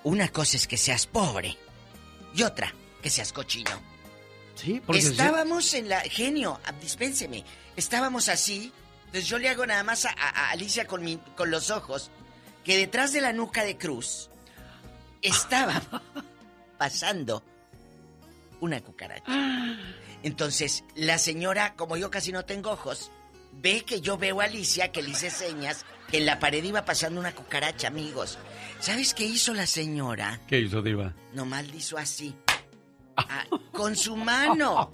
[0.03, 1.57] Una cosa es que seas pobre
[2.35, 3.71] y otra que seas cochino.
[4.55, 5.07] Sí, porque sí.
[5.09, 6.01] Estábamos en la...
[6.01, 7.43] Genio, ah, dispénseme.
[7.75, 8.71] Estábamos así.
[9.05, 12.11] Entonces yo le hago nada más a, a- a Alicia con, mi- con los ojos
[12.63, 14.29] que detrás de la nuca de Cruz
[15.21, 15.81] estaba
[16.77, 17.43] pasando
[18.63, 19.23] una cucaracha.
[20.23, 23.11] Entonces la señora, como yo casi no tengo ojos,
[23.51, 26.85] ve que yo veo a Alicia que le hice señas que en la pared iba
[26.85, 28.37] pasando una cucaracha, amigos.
[28.79, 30.39] ¿Sabes qué hizo la señora?
[30.47, 31.13] ¿Qué hizo, Diva?
[31.33, 32.33] Nomás le hizo así.
[33.17, 34.91] Ah, con su mano.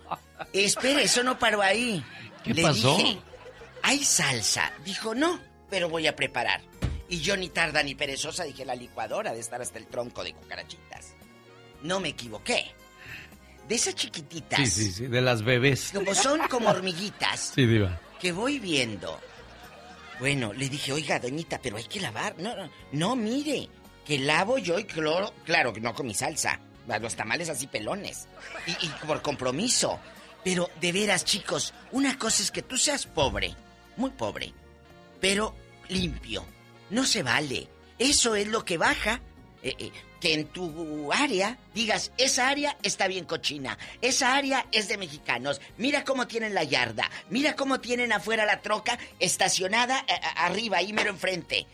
[0.51, 2.03] Espere, eso no paró ahí.
[2.43, 2.97] ¿Qué Le pasó?
[2.97, 3.19] dije,
[3.83, 4.71] hay salsa.
[4.83, 5.39] Dijo, no,
[5.69, 6.61] pero voy a preparar.
[7.07, 10.33] Y yo ni tarda ni perezosa dije, la licuadora de estar hasta el tronco de
[10.33, 11.13] cucarachitas.
[11.81, 12.71] No me equivoqué.
[13.69, 15.91] De esas chiquititas, Sí, sí, sí, de las bebés.
[15.93, 17.97] como son como hormiguitas, Sí, Diva.
[18.19, 19.17] que voy viendo.
[20.19, 22.35] Bueno, le dije, oiga, doñita, pero hay que lavar.
[22.39, 23.69] No, no, no, mire,
[24.05, 25.33] que lavo yo y cloro.
[25.45, 26.59] Claro que no con mi salsa.
[26.99, 28.27] Los tamales así pelones.
[28.65, 29.99] Y, y por compromiso.
[30.43, 33.55] Pero de veras, chicos, una cosa es que tú seas pobre,
[33.97, 34.53] muy pobre,
[35.21, 35.55] pero
[35.89, 36.43] limpio.
[36.89, 37.67] No se vale.
[37.99, 39.21] Eso es lo que baja.
[39.63, 44.87] Eh, eh, que en tu área digas, esa área está bien cochina, esa área es
[44.87, 50.13] de mexicanos, mira cómo tienen la yarda, mira cómo tienen afuera la troca estacionada eh,
[50.21, 51.65] a- arriba, ahí mero enfrente.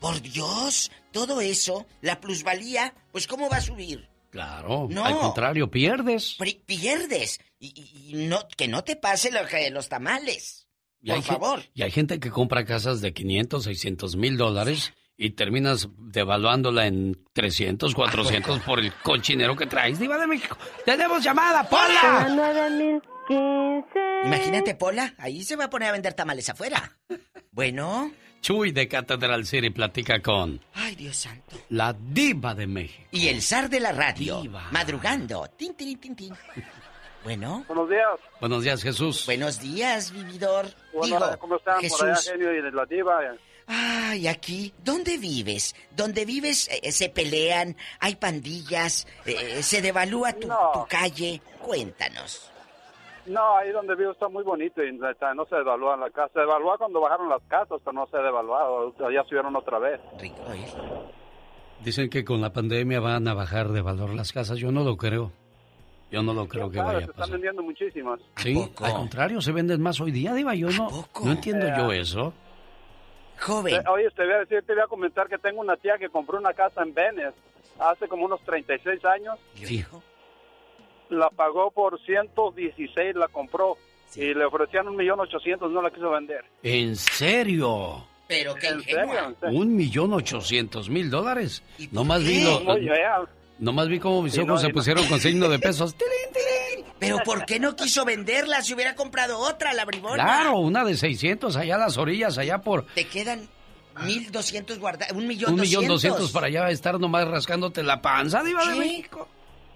[0.00, 4.08] Por Dios, todo eso, la plusvalía, pues ¿cómo va a subir?
[4.30, 4.88] Claro.
[4.90, 5.04] No.
[5.04, 6.36] Al contrario, pierdes.
[6.66, 7.38] Pierdes.
[7.60, 10.66] Y, no, que no te pase lo que los tamales.
[11.02, 11.62] Y Por favor.
[11.74, 14.92] Y hay gente que compra casas de 500, 600 mil dólares
[15.24, 19.98] y terminas devaluándola en 300, 400 por el cochinero que traes.
[20.00, 22.26] Diva de México, tenemos llamada, Pola.
[24.24, 26.96] Imagínate, Pola, ahí se va a poner a vender tamales afuera.
[27.52, 28.10] Bueno.
[28.40, 31.56] Chuy de Catedral City platica con Ay, Dios santo.
[31.68, 33.04] la diva de México.
[33.12, 34.42] Y el zar de la radio.
[34.72, 35.46] Madrugando.
[35.56, 36.34] Tin, tin, tin, tin.
[37.22, 37.64] Bueno.
[37.68, 38.08] Buenos días.
[38.40, 39.24] Buenos días, Jesús.
[39.26, 40.66] Buenos días, vividor.
[40.92, 42.32] Bueno, Digo, ¿Cómo están por allá, Jesús.
[42.32, 43.20] genio y de la diva?
[43.66, 45.74] Ay, aquí, ¿dónde vives?
[45.96, 51.40] ¿Dónde vives eh, se pelean, hay pandillas, eh, se devalúa tu, tu calle.
[51.60, 52.48] Cuéntanos.
[53.24, 56.32] No, ahí donde vivo está muy bonito y no se devalúa la casa.
[56.34, 58.92] Se devalúa cuando bajaron las casas, pero no se ha devaluado.
[59.12, 60.00] Ya subieron otra vez.
[60.20, 60.42] Rico,
[61.84, 64.58] Dicen que con la pandemia van a bajar de valor las casas.
[64.58, 65.32] Yo no lo creo.
[66.10, 67.32] Yo no lo creo que Claro, vaya se a están pasar.
[67.32, 68.20] vendiendo muchísimas.
[68.36, 70.54] Sí, al contrario, se venden más hoy día, Diva.
[70.54, 72.34] Yo no, no entiendo Eh, yo eso.
[73.42, 73.82] Joven.
[73.88, 76.38] Oye, te voy a decir, te voy a comentar que tengo una tía que compró
[76.38, 77.32] una casa en Venice
[77.78, 79.38] hace como unos 36 años.
[79.54, 80.02] Fijo.
[81.10, 83.76] La pagó por 116, la compró.
[84.14, 86.44] Y le ofrecían un millón ochocientos, no la quiso vender.
[86.62, 88.06] ¿En serio?
[88.28, 89.36] Pero qué ¿En serio?
[89.50, 91.62] Un millón ochocientos mil dólares.
[91.92, 92.94] Lo- Muy bien.
[93.62, 95.94] Nomás vi cómo mis Sí, ojos no, se pusieron con signo de pesos.
[96.98, 100.22] Pero ¿por qué no quiso venderla si hubiera comprado otra, la bribona?
[100.22, 103.48] Claro, una de 600 allá a las orillas, allá por Te quedan
[104.04, 106.30] 1200 guardados, un millón un millón doscientos.
[106.30, 108.78] para allá estar nomás rascándote la panza, Diva de Sí.
[108.78, 109.28] México.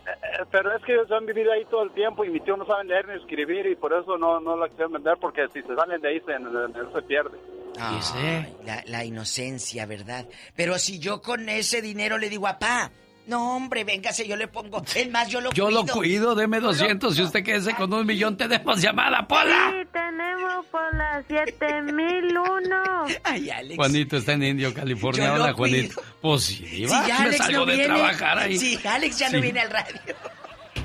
[0.06, 2.64] Eh, Pero es que ellos han vivido ahí todo el tiempo y mi tío no
[2.64, 5.74] sabe leer ni escribir y por eso no, no la quisieron vender porque si se
[5.74, 7.36] salen de ahí se, se pierde.
[7.78, 10.26] Ay, la, la inocencia, ¿verdad?
[10.54, 12.90] Pero si yo con ese dinero le digo a pa,
[13.26, 15.82] no hombre, véngase, yo le pongo, es más, yo lo Yo cuido.
[15.86, 19.72] lo cuido, deme 200 y usted quédese con un millón, tenemos llamada, Pola.
[19.72, 22.76] Sí, tenemos por la 7001.
[23.24, 23.76] Ay, Alex.
[23.76, 25.26] Juanito está en Indio, California.
[25.26, 26.02] Yo Hola, Juanito.
[26.20, 28.58] Pues sí, Si Diva, ya me Alex salgo no de viene, trabajar ahí.
[28.58, 29.40] si Alex ya no Sí.
[29.42, 30.00] viene al radio.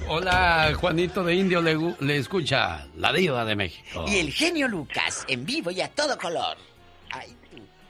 [0.08, 4.04] Hola, Juanito de Indio, le, escucha la diva de México.
[4.08, 6.58] Y el genio Lucas, en vivo y a todo color.
[7.12, 7.36] Ay,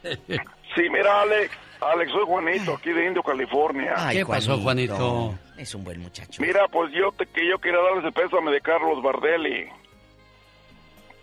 [0.03, 1.51] Sí, mira, Alex.
[1.81, 3.95] Alex, soy Juanito, aquí de Indio, California.
[3.97, 5.33] Ay, ¿Qué pasó, Juanito?
[5.57, 6.41] Es un buen muchacho.
[6.41, 9.67] Mira, pues yo te, que yo quería darles el pésame de Carlos Bardelli.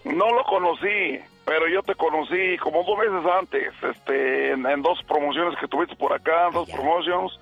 [0.05, 4.99] No lo conocí, pero yo te conocí como dos meses antes, este, en, en dos
[5.07, 7.33] promociones que tuviste por acá, dos promociones.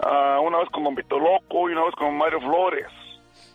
[0.00, 2.86] Ah, una vez con Don Vito Loco y una vez con Mario Flores.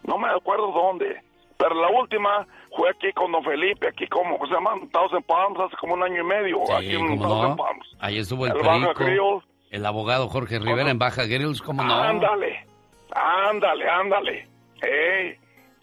[0.04, 1.22] No me acuerdo dónde,
[1.58, 2.48] pero la última
[2.78, 4.72] fue aquí con Don Felipe, aquí como, ¿cómo se llama?
[4.94, 7.56] Thousand Palms, hace como un año y medio, aquí en ¿cómo Thousand no?
[7.58, 7.88] Palms.
[8.00, 11.94] Ahí estuvo el, El perico, el abogado Jorge Rivera en Baja Grills, ¿cómo no?
[11.94, 12.66] Ándale,
[13.12, 14.48] ándale, ándale.
[14.82, 15.36] Ey,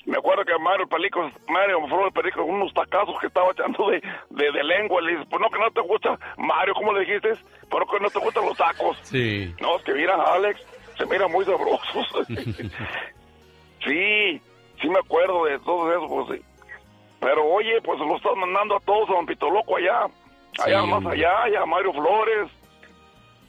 [0.06, 4.00] Me acuerdo que Mario Pelico, Mario Flores Pelico, unos tacazos que estaba echando de,
[4.30, 5.00] de, de lengua.
[5.02, 7.32] Le dice, pues no, que no te gusta, Mario, ¿cómo le dijiste?
[7.70, 8.96] Pero que no te gustan los tacos.
[9.02, 9.52] Sí.
[9.60, 10.60] No, es que mira, Alex,
[10.96, 12.06] se mira muy sabrosos.
[13.84, 14.40] sí,
[14.80, 16.44] sí me acuerdo de todo eso, pues sí.
[17.24, 20.05] Pero oye, pues lo están mandando a todos a Don Pito Loco allá.
[20.62, 22.51] Allá Sí, más allá, allá a Mario Flores.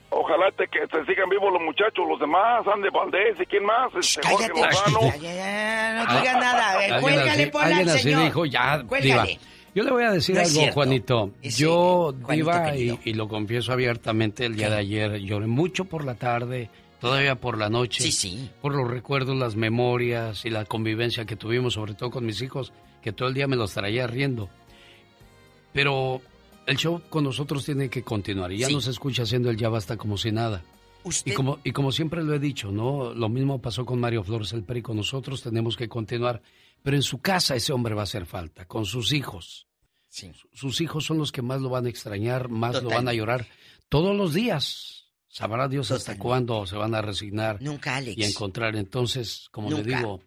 [0.08, 3.92] Ojalá te, que te sigan vivos los muchachos, los demás, Andy Valdés y quién más,
[3.94, 5.00] este, Jorge Lozano.
[5.02, 6.70] Ya, ya, ya, no digas nada.
[6.72, 8.22] A ver, cuélgale, alguien al así señor.
[8.22, 9.30] dijo, ya, Cuélgale.
[9.32, 9.40] Diva.
[9.74, 10.74] Yo le voy a decir No algo, cierto.
[10.74, 11.30] Juanito.
[11.42, 12.98] Yo, Juanito Diva, y, querido.
[13.04, 16.70] y lo confieso abiertamente, el día de ayer lloré mucho por la tarde,
[17.00, 18.02] todavía por la noche.
[18.02, 18.50] Sí, sí.
[18.62, 22.72] Por los recuerdos, las memorias y la convivencia que tuvimos, sobre todo con mis hijos,
[23.02, 24.48] que todo el día me los traía riendo.
[25.72, 26.20] Pero
[26.66, 28.74] el show con nosotros tiene que continuar y ya Sí.
[28.74, 30.62] no se escucha haciendo el ya basta como si nada.
[31.04, 33.14] Usted- Y como, y como siempre lo he dicho, ¿no?
[33.14, 34.92] Lo mismo pasó con Mario Flores el Perico.
[34.92, 36.42] Nosotros tenemos que continuar.
[36.82, 39.66] Pero en su casa ese hombre va a hacer falta, con sus hijos.
[40.08, 40.32] Sí.
[40.52, 43.46] Sus hijos son los que más lo van a extrañar, más lo van a llorar.
[43.88, 45.05] Todos los días.
[45.28, 48.16] Sabrá Dios hasta cuándo se van a resignar Nunca, Alex.
[48.16, 48.76] y a encontrar.
[48.76, 49.96] Entonces, como le Nunca.
[49.98, 50.22] digo,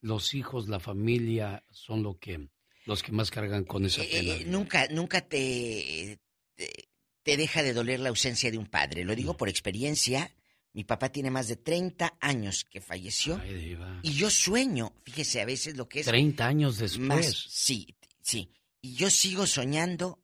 [0.00, 2.48] los hijos, la familia son lo que,
[2.86, 4.34] los que más cargan con esa Eh, pena.
[4.34, 6.18] eh, nunca, nunca te,
[6.56, 6.88] te,
[7.22, 9.04] te deja de doler la ausencia de un padre.
[9.04, 10.34] Lo digo por experiencia.
[10.72, 13.40] Mi papá tiene más de 30 años que falleció.
[13.42, 13.76] Ay.
[14.02, 16.06] Y yo sueño, fíjese a veces lo que es...
[16.06, 17.00] 30 años después.
[17.08, 18.50] Más, sí, sí.
[18.80, 20.22] Y yo sigo soñando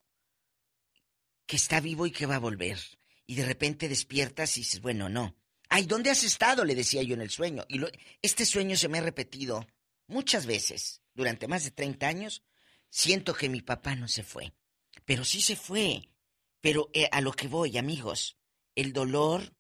[1.47, 2.79] que está vivo y que va a volver.
[3.27, 5.37] Y de repente despiertas y dices, bueno, no.
[5.69, 6.65] Ay, ¿dónde has estado?
[6.65, 7.65] Le decía yo en el sueño.
[7.69, 7.91] Y lo-
[8.23, 9.67] este sueño se me ha repetido
[10.07, 11.03] muchas veces.
[11.15, 12.43] Durante más de 30 años,
[12.91, 14.53] siento que mi papá no se fue.
[15.05, 16.09] Pero sí se fue.
[16.61, 18.37] Pero eh, a lo que voy, amigos,
[18.75, 19.55] el dolor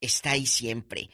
[0.00, 1.08] está ahí siempre.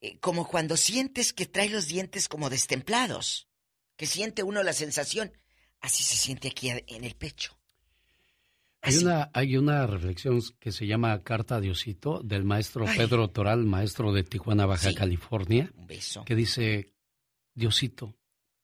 [0.00, 3.48] Eh, como cuando sientes que trae los dientes como destemplados.
[3.96, 5.36] Que siente uno la sensación.
[5.80, 7.59] Así se siente aquí en el pecho.
[8.82, 12.96] Hay una, hay una reflexión que se llama Carta a Diosito del maestro Ay.
[12.96, 14.94] Pedro Toral, maestro de Tijuana, Baja Sí.
[14.94, 16.24] California, Un beso.
[16.24, 16.94] que dice,
[17.54, 18.14] Diosito,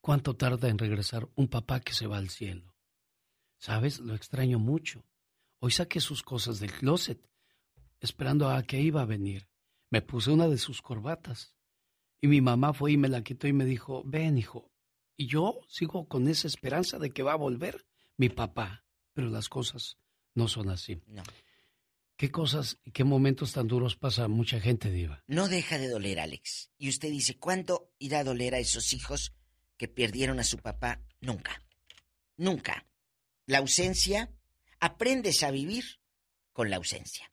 [0.01, 2.75] ¿cuánto tarda en regresar un papá que se va al cielo?
[3.59, 4.01] ¿Sabes?
[4.01, 5.05] Lo extraño mucho.
[5.61, 7.21] Hoy saqué sus cosas del closet,
[8.01, 9.49] esperando a que iba a venir.
[9.91, 11.55] Me puse una de sus corbatas.
[12.23, 14.71] Y mi mamá fue y me la quitó y me dijo, ven, hijo.
[15.17, 17.87] Y yo sigo con esa esperanza de que va a volver
[18.17, 18.85] mi papá.
[19.13, 19.99] Pero las cosas
[20.37, 21.01] no son así.
[21.09, 21.23] No.
[22.17, 25.23] ¿Qué cosas y qué momentos tan duros pasa mucha gente, Diva?
[25.27, 26.71] No deja de doler, Alex.
[26.79, 29.35] Y usted dice, ¿cuándo irá a doler a esos hijos
[29.77, 31.03] que perdieron a su papá?
[31.21, 31.63] Nunca.
[32.37, 32.87] Nunca.
[33.45, 34.31] La ausencia,
[34.81, 35.85] aprendes a vivir
[36.53, 37.31] con la ausencia.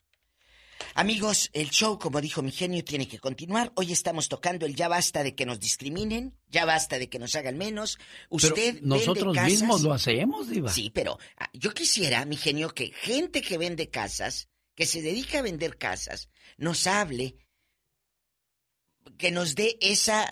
[0.95, 3.71] Amigos, el show, como dijo mi genio, tiene que continuar.
[3.75, 7.35] Hoy estamos tocando el ya basta de que nos discriminen, ya basta de que nos
[7.35, 7.97] hagan menos.
[8.29, 10.71] Usted Pero vende nosotros casas- mismos lo hacemos, Diva.
[10.71, 15.39] Sí, pero ah, yo quisiera, mi genio, que gente que vende casas, que se dedica
[15.39, 17.37] a vender casas, nos hable,
[19.17, 20.31] que nos dé esa,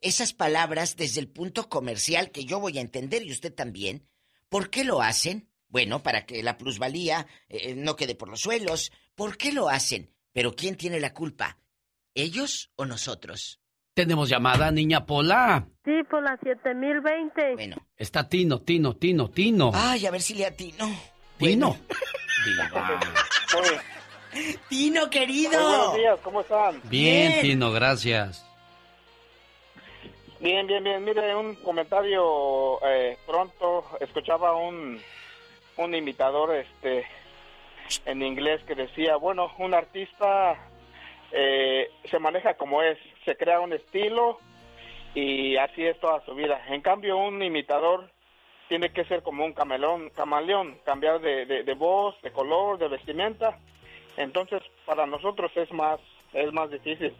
[0.00, 4.08] esas palabras desde el punto comercial que yo voy a entender y usted también.
[4.48, 5.50] ¿Por qué lo hacen?
[5.76, 8.90] Bueno, para que la plusvalía eh, no quede por los suelos.
[9.14, 10.10] ¿Por qué lo hacen?
[10.32, 11.58] Pero ¿quién tiene la culpa?
[12.14, 13.60] ¿Ellos o nosotros?
[13.92, 15.68] Tenemos llamada, niña Pola.
[15.84, 17.56] Sí, por la 7020.
[17.56, 17.76] Bueno.
[17.94, 19.70] Está Tino, Tino, Tino, Tino.
[19.74, 20.88] Ay, a ver si le atino.
[21.36, 21.76] Tino.
[24.70, 25.60] Tino, querido.
[25.60, 26.80] Muy buenos días, ¿cómo están?
[26.84, 28.46] Bien, Tino, gracias.
[30.40, 31.04] Bien, bien, bien.
[31.04, 33.84] Mire, un comentario eh, pronto.
[34.00, 35.02] Escuchaba un,
[35.76, 37.06] un imitador este,
[38.04, 40.56] en inglés que decía, bueno, un artista
[41.32, 44.38] eh, se maneja como es, se crea un estilo
[45.14, 46.60] y así es toda su vida.
[46.68, 48.10] En cambio, un imitador
[48.68, 52.88] tiene que ser como un camaleón, camaleón cambiar de, de, de voz, de color, de
[52.88, 53.58] vestimenta.
[54.16, 56.00] Entonces, para nosotros es más,
[56.32, 57.14] es más difícil.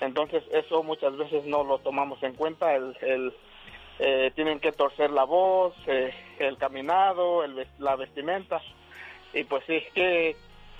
[0.00, 2.74] Entonces, eso muchas veces no lo tomamos en cuenta.
[2.74, 3.34] El, el,
[3.98, 8.60] eh, tienen que torcer la voz, eh, el caminado, el, ves- la vestimenta.
[9.34, 10.36] Y pues sí, qué,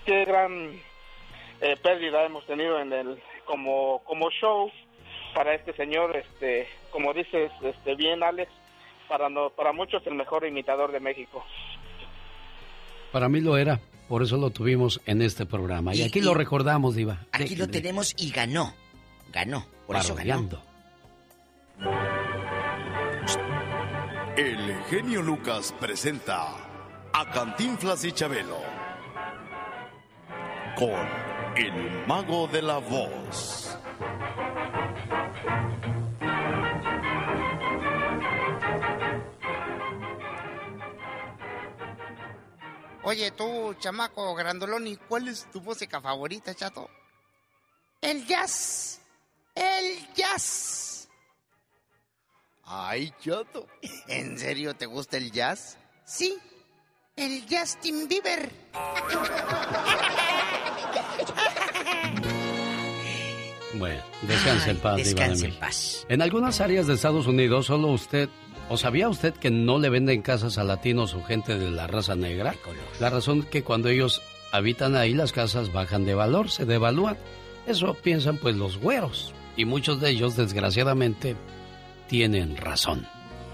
[0.07, 0.81] qué gran
[1.61, 4.71] eh, pérdida hemos tenido en el como como show
[5.35, 8.51] para este señor, este, como dices, este bien Alex,
[9.09, 11.45] para no, para muchos el mejor imitador de México.
[13.13, 15.95] Para mí lo era, por eso lo tuvimos en este programa.
[15.95, 17.19] Y, Y- aquí y- lo recordamos, Diva.
[17.33, 18.75] Aquí lo tenemos y ganó.
[19.33, 19.67] Ganó.
[19.87, 20.49] Por eso ganó.
[24.87, 26.55] Genio Lucas presenta
[27.13, 28.59] a Cantinflas y Chabelo
[30.77, 31.07] con
[31.57, 33.77] El mago de la voz.
[43.03, 46.89] Oye, tú, chamaco grandolón, ¿y cuál es tu música favorita, chato?
[48.01, 49.01] El jazz.
[49.55, 50.98] El jazz.
[52.71, 53.67] Ay, chato.
[54.09, 55.79] ¿En serio te gusta el jazz?
[56.05, 56.37] Sí.
[57.17, 58.51] El Justin Bieber.
[63.75, 66.07] Bueno, descanse en paz, descanse en paz.
[66.11, 68.29] En algunas áreas de Estados Unidos, solo usted.
[68.69, 72.17] ¿O sabía usted que no le venden casas a latinos o gente de la raza
[72.17, 72.55] negra?
[73.01, 74.21] La razón que cuando ellos
[74.53, 77.17] habitan ahí, las casas bajan de valor, se devalúan.
[77.67, 79.33] Eso piensan pues los güeros.
[79.57, 81.35] Y muchos de ellos, desgraciadamente,
[82.09, 83.07] tienen razón.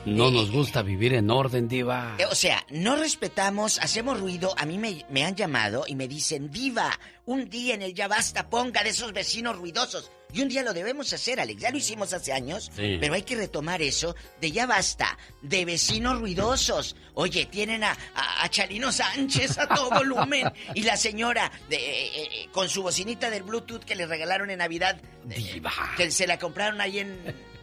[0.07, 2.17] No nos gusta vivir en orden, Diva.
[2.19, 4.55] Eh, O sea, no respetamos, hacemos ruido.
[4.59, 8.07] A mí me, me han llamado y me dicen, Diva, un día en el Ya
[8.07, 10.11] Basta ponga de esos vecinos ruidosos.
[10.35, 11.63] Y un día lo debemos hacer, Alex.
[11.63, 12.99] Ya lo hicimos hace años, Sí.
[13.01, 16.97] pero hay que retomar eso de Ya Basta, de vecinos ruidosos.
[17.15, 22.11] Oye, tienen a, a, a Chalino Sánchez a todo volumen y la señora de, eh,
[22.43, 25.01] eh, con su bocinita del Bluetooth que le regalaron en Navidad.
[25.31, 25.63] eh,
[25.97, 27.54] Que se la compraron ahí en...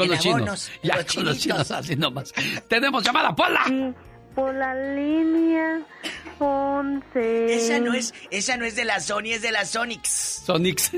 [0.00, 0.70] Con en los chinos.
[0.82, 2.32] Ya, los con los chinos así nomás.
[2.68, 3.64] Tenemos llamada, Pola.
[4.34, 5.80] Por la línea
[6.38, 7.54] 11.
[7.54, 10.42] Esa no es, esa no es de la Sony, es de la Sonics.
[10.46, 10.92] Sonix.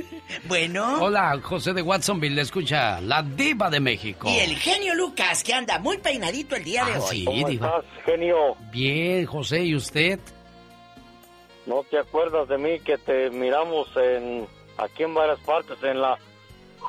[0.44, 1.02] Bueno.
[1.02, 4.28] Hola, José de Watsonville, le escucha la diva de México.
[4.30, 7.24] Y el genio Lucas, que anda muy peinadito el día de Ah, hoy.
[7.26, 7.82] sí, diva.
[8.04, 8.56] genio?
[8.70, 10.20] Bien, José, ¿y usted?
[11.66, 14.46] ¿No te acuerdas de mí que te miramos en
[14.78, 16.18] aquí en varias partes en la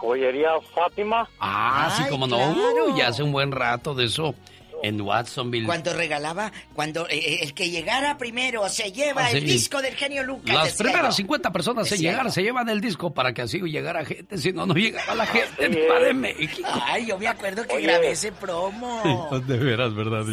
[0.08, 1.28] joyería Fátima?
[1.40, 2.38] Ah, sí, como no.
[2.38, 2.94] claro.
[2.94, 4.36] Uy, hace un buen rato de eso
[4.84, 5.66] en Watsonville.
[5.66, 9.38] Cuando regalaba, cuando eh, eh, el que llegara primero se lleva Ah, sí.
[9.38, 10.54] el disco del genio Lucas.
[10.54, 11.24] Las primeras yo.
[11.24, 14.66] 50 personas en llegar se llevan el disco para que así llegara gente, si no,
[14.66, 16.04] no llegaba la gente es.
[16.06, 16.68] de México.
[16.86, 17.88] Ay, yo me acuerdo que Oye.
[17.88, 19.30] grabé ese promo.
[19.48, 20.26] De veras, ¿verdad,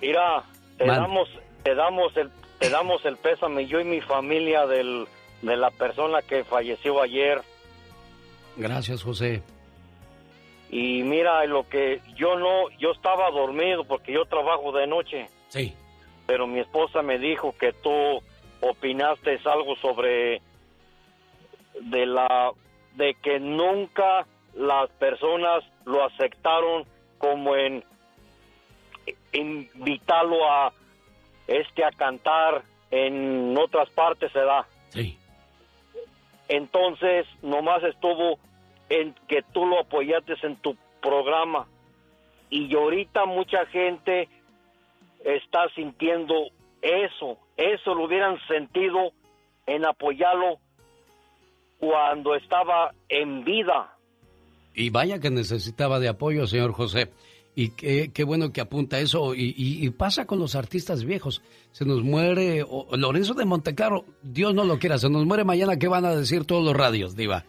[0.00, 0.44] Mira,
[0.78, 1.00] te Man.
[1.02, 1.28] damos,
[1.64, 5.08] te damos el, te damos el pésame yo y mi familia del,
[5.42, 7.42] de la persona que falleció ayer.
[8.56, 9.42] Gracias, José.
[10.70, 15.28] Y mira, lo que yo no, yo estaba dormido porque yo trabajo de noche.
[15.48, 15.74] Sí.
[16.26, 18.20] Pero mi esposa me dijo que tú
[18.60, 20.40] opinaste algo sobre
[21.80, 22.52] de la
[22.94, 26.84] de que nunca las personas lo aceptaron
[27.18, 27.84] como en
[29.32, 30.72] invitarlo a
[31.46, 34.66] este a cantar en otras partes se da.
[34.88, 35.18] Sí.
[36.48, 38.38] Entonces, nomás estuvo
[38.88, 41.66] en que tú lo apoyaste en tu programa.
[42.50, 44.28] Y ahorita mucha gente
[45.24, 46.34] está sintiendo
[46.82, 47.38] eso.
[47.56, 49.12] Eso lo hubieran sentido
[49.66, 50.58] en apoyarlo
[51.78, 53.92] cuando estaba en vida.
[54.74, 57.10] Y vaya que necesitaba de apoyo, señor José.
[57.54, 59.34] Y qué, qué bueno que apunta eso.
[59.34, 61.42] Y, y- pasa con los artistas viejos.
[61.72, 65.78] Se nos muere o- Lorenzo de Monteclaro, Dios no lo quiera, se nos muere mañana.
[65.78, 67.44] ¿Qué van a decir todos los radios, Diva?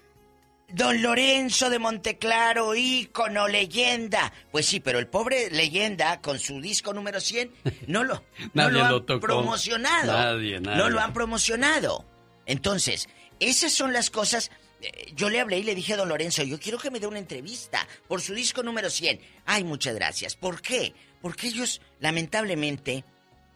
[0.70, 4.34] Don Lorenzo de Monteclaro, ícono, leyenda.
[4.52, 7.52] Pues sí, pero el pobre leyenda, con su disco número 100,
[7.88, 8.24] no lo, no
[8.54, 9.22] Nadie lo han lo tocó.
[9.22, 10.12] promocionado.
[10.12, 10.78] Nadie, nadie.
[10.78, 12.06] No lo han promocionado.
[12.46, 13.08] Entonces,
[13.40, 14.52] esas son las cosas.
[14.82, 17.08] eh, Yo le hablé y le dije a don Lorenzo, yo quiero que me dé
[17.08, 19.22] una entrevista por su disco número 100.
[19.46, 20.36] Ay, muchas gracias.
[20.36, 20.94] ¿Por qué?
[21.22, 23.06] Porque ellos, lamentablemente,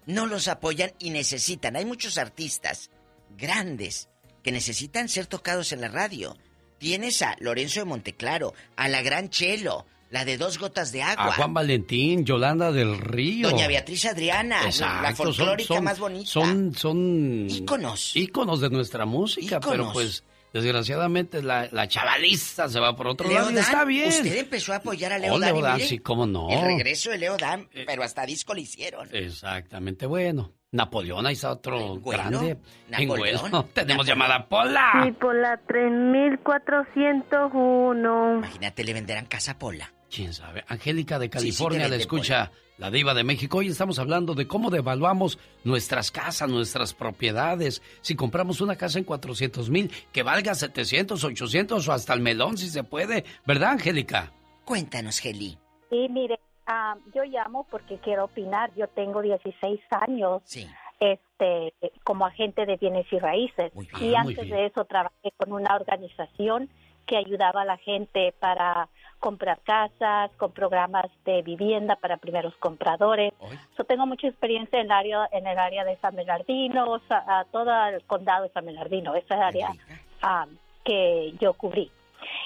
[0.05, 1.75] no los apoyan y necesitan.
[1.75, 2.89] Hay muchos artistas
[3.37, 4.07] grandes
[4.43, 6.37] que necesitan ser tocados en la radio.
[6.81, 11.27] Tienes a Lorenzo de Monteclaro, a la Gran Chelo, la de dos gotas de agua,
[11.27, 13.51] A Juan Valentín, Yolanda del Río.
[13.51, 16.25] Doña Beatriz Adriana, la Exacto, son- folclórica son- más bonita.
[16.31, 18.15] Son, son Íconos.
[18.15, 23.35] íconos de nuestra música, pero pues desgraciadamente la, la chavaliza se va por otro Leo
[23.37, 24.09] lado Dan, está bien.
[24.09, 26.49] Usted empezó a apoyar a Leo Oh, Dan, Leo Dan, mire, sí, cómo no.
[26.49, 29.07] El regreso de Leo Dan, pero hasta disco le hicieron.
[29.13, 30.51] Exactamente, bueno.
[30.73, 32.57] Napoleón, ahí está otro grande.
[32.89, 33.67] En Napoleón.
[33.73, 35.03] Tenemos llamada Pola.
[35.05, 38.37] Y por la 3401.
[38.37, 39.91] Imagínate, le venderán casa a Pola.
[40.09, 40.63] ¿Quién sabe?
[40.67, 43.57] Angélica de Sí, sí, California le escucha la diva de México.
[43.57, 47.81] Hoy estamos hablando de cómo devaluamos nuestras casas, nuestras propiedades.
[48.01, 52.57] Si compramos una casa en 400 mil, que valga 700, 800 o hasta el melón
[52.57, 53.25] si se puede.
[53.45, 54.31] ¿Verdad, Angélica?
[54.63, 55.57] Cuéntanos, Geli.
[55.89, 56.39] Sí, mire,
[56.71, 58.73] ah, yo llamo porque quiero opinar.
[58.75, 60.41] Yo tengo 16 años
[60.99, 63.71] este, como agente de bienes y raíces.
[63.73, 66.69] bien, y antes de eso trabajé con una organización
[67.05, 68.87] que ayudaba a la gente para
[69.19, 73.33] comprar casas, con programas de vivienda para primeros compradores.
[73.77, 77.71] Yo tengo mucha experiencia en el área, en el área de San Bernardino, a todo
[77.87, 79.71] el condado de San Bernardino, esa área
[80.21, 80.45] ah,
[80.83, 81.91] que yo cubrí.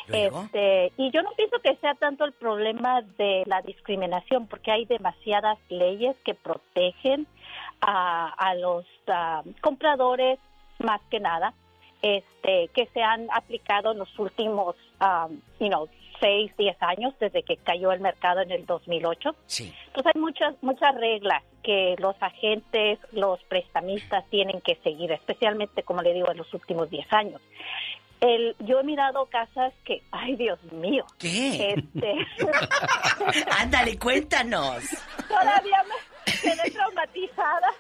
[0.08, 4.86] Este, y yo no pienso que sea tanto el problema de la discriminación, porque hay
[4.86, 7.28] demasiadas leyes que protegen
[7.82, 8.86] a, a los
[9.62, 10.40] compradores,
[10.80, 11.54] más que nada,
[12.02, 15.90] este, que se han aplicado en los últimos, um, you know,
[16.20, 19.36] seis, diez años desde que cayó el mercado en el 2008.
[19.48, 19.74] Sí.
[19.88, 26.02] Entonces hay muchas, muchas reglas que los agentes, los prestamistas tienen que seguir, especialmente, como
[26.02, 27.42] le digo, en los últimos 10 años.
[28.26, 31.06] El, yo he mirado casas que, ay Dios mío.
[31.20, 31.74] ¿Qué?
[31.76, 32.16] Este,
[33.60, 34.84] Ándale, cuéntanos.
[35.28, 37.72] todavía me quedé traumatizada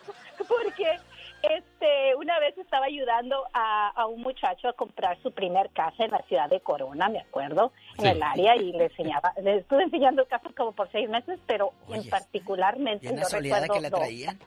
[0.47, 0.99] porque
[1.43, 6.11] este una vez estaba ayudando a, a un muchacho a comprar su primer casa en
[6.11, 8.07] la ciudad de Corona, me acuerdo, en Sí.
[8.09, 12.07] el área y le enseñaba, le estuve enseñando casas como por seis meses, pero en
[12.09, 14.39] particularmente yo recuerdo que la traían.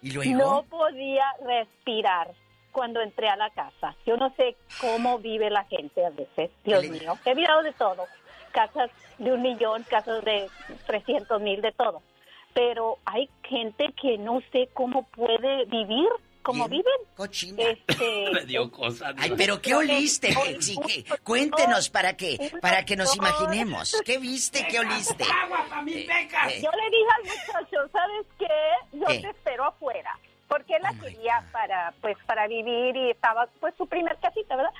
[0.00, 0.38] ¿Y luego?
[0.38, 2.32] No podía respirar
[2.74, 3.96] cuando entré a la casa.
[4.04, 7.16] Yo no sé cómo vive la gente a veces, Dios mío.
[7.24, 8.04] He mirado de todo,
[8.52, 10.50] casas de un millón, casas de
[10.86, 12.02] 300 mil, de todo.
[12.52, 16.08] Pero hay gente que no sé cómo puede vivir,
[16.42, 16.92] como viven.
[17.56, 19.14] Este, Me dio cosa.
[19.16, 20.28] Ay, pero ¿qué oliste?
[20.28, 23.96] Que- cuéntenos para que, para que nos imaginemos.
[24.04, 24.66] ¿Qué viste?
[24.68, 25.24] ¿Qué oliste?
[25.24, 28.98] Eh, eh, Yo le dije al muchacho, ¿sabes qué?
[28.98, 29.18] Yo ¿Qué?
[29.20, 30.18] te espero afuera.
[30.56, 34.70] Porque él la quería para, pues, para vivir y estaba, pues, su primer casita, ¿verdad?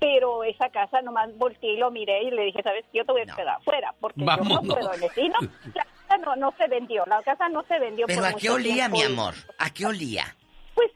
[0.00, 2.84] Pero esa casa nomás volteé y lo miré y le dije, ¿sabes?
[2.92, 6.34] Yo te voy a esperar afuera porque yo no puedo decir, no, la casa no,
[6.34, 9.02] no se vendió, la casa no se vendió Pero por ¿a qué olía, tiempo mi
[9.02, 9.34] y- amor?
[9.58, 10.24] ¿A qué olía?
[10.74, 10.90] Pues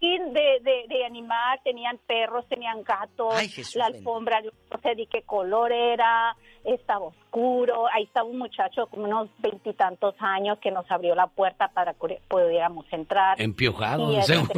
[0.00, 4.94] de, de, de animal, tenían perros, tenían gatos, Ay, Jesús la alfombra, yo no sé
[4.94, 10.70] de qué color era, estaba oscuro, ahí estaba un muchacho como unos veintitantos años que
[10.70, 13.40] nos abrió la puerta para que pudiéramos entrar.
[13.40, 14.34] Empiojado, este-.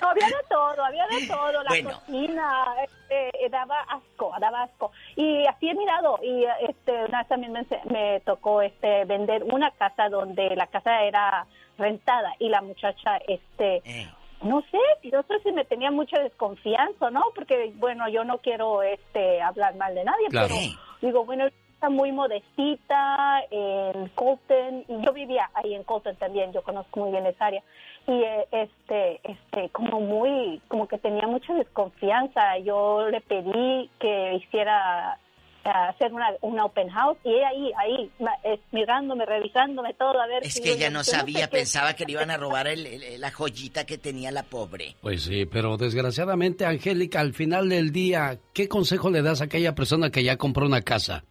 [0.00, 1.90] No, había de todo, había de todo, la Bueno.
[1.90, 4.92] cocina, este, eh, daba asco, daba asco.
[5.16, 9.70] Y así he mirado, y este, una vez también me, me tocó este, vender una
[9.72, 11.46] casa donde la casa era
[11.82, 13.82] rentada y la muchacha, este,
[14.42, 14.78] no sé,
[15.10, 17.22] yo sé si me tenía mucha desconfianza, ¿no?
[17.34, 20.48] Porque, bueno, yo no quiero este, hablar mal de nadie, Claro.
[20.48, 20.60] pero
[21.00, 26.62] digo, bueno, está muy modestita en Colton y yo vivía ahí en Colton también, yo
[26.62, 27.62] conozco muy bien esa área
[28.06, 34.34] y eh, este este como muy como que tenía mucha desconfianza, yo le pedí que
[34.34, 35.18] hiciera
[35.64, 38.10] hacer una, una open house y ella ahí ahí
[38.44, 42.04] es, mirándome, revisándome todo a ver Es si que ella no sé sabía, pensaba que
[42.04, 44.96] le iban a robar el- el- la joyita que tenía la pobre.
[45.00, 49.74] Pues sí, pero desgraciadamente, Angélica, al final del día, ¿qué consejo le das a aquella
[49.74, 51.24] persona que ya compró una casa?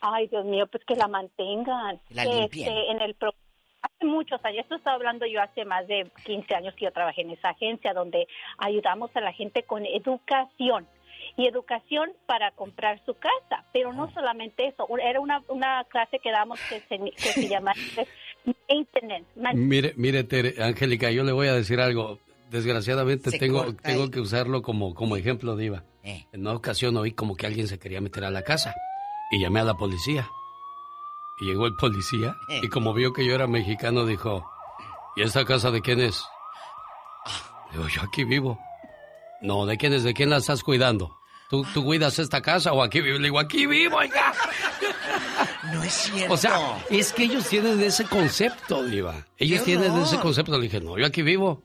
[0.00, 2.00] Ay, Dios mío, pues que la mantengan.
[2.10, 2.68] La limpien.
[2.68, 3.34] este, en el pro-
[3.82, 7.22] hace muchos años, esto estaba hablando yo hace más de 15 años que yo trabajé
[7.22, 8.26] en esa agencia donde
[8.58, 10.86] ayudamos a la gente con educación
[11.40, 16.30] y educación para comprar su casa, pero no solamente eso, era una, una clase que
[16.30, 17.72] damos que se, que se llama
[18.68, 22.18] maintenance, Mire, mire, Tere, Angélica, yo le voy a decir algo.
[22.50, 24.10] Desgraciadamente Se tengo, tengo ahí.
[24.10, 25.84] que usarlo como, como ejemplo, Diva.
[26.02, 26.26] Eh.
[26.32, 28.74] En una ocasión oí como que alguien se quería meter a la casa
[29.30, 30.28] y llamé a la policía.
[31.40, 32.60] Y llegó el policía Eh.
[32.64, 34.50] y como vio que yo era mexicano dijo,
[35.16, 36.24] ¿y esta casa de quién es?
[37.72, 38.58] Digo, yo aquí vivo.
[39.42, 40.02] No, ¿de quién es?
[40.02, 41.16] ¿De quién la estás cuidando?
[41.50, 43.18] ¿Tú, tú cuidas esta casa o aquí vivo?
[43.18, 44.32] Le digo, aquí vivo, oiga.
[45.72, 46.34] No es cierto.
[46.34, 49.26] O sea, es que ellos tienen ese concepto, Diva.
[49.36, 50.52] Ellos ¡Qué tienen ese concepto.
[50.56, 51.62] Le dije, no, yo aquí vivo.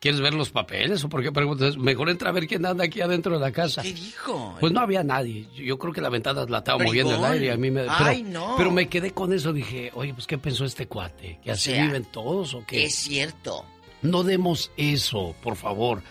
[0.00, 1.76] ¿Quieres ver los papeles o por qué preguntas?
[1.76, 3.82] Mejor entra a ver quién anda aquí adentro de la casa.
[3.82, 4.56] ¿Qué dijo?
[4.58, 5.46] Pues no había nadie.
[5.54, 7.46] Yo- creo que la ventana la estaba moviendo el aire.
[7.46, 8.54] y A mí me, pero, Ay, no.
[8.56, 9.52] pero me quedé con eso.
[9.52, 11.38] Dije, oye, pues ¿qué pensó este cuate?
[11.44, 12.84] ¿Que O así sea, viven todos o qué?
[12.86, 13.64] Es cierto.
[14.02, 16.02] No demos eso, por favor.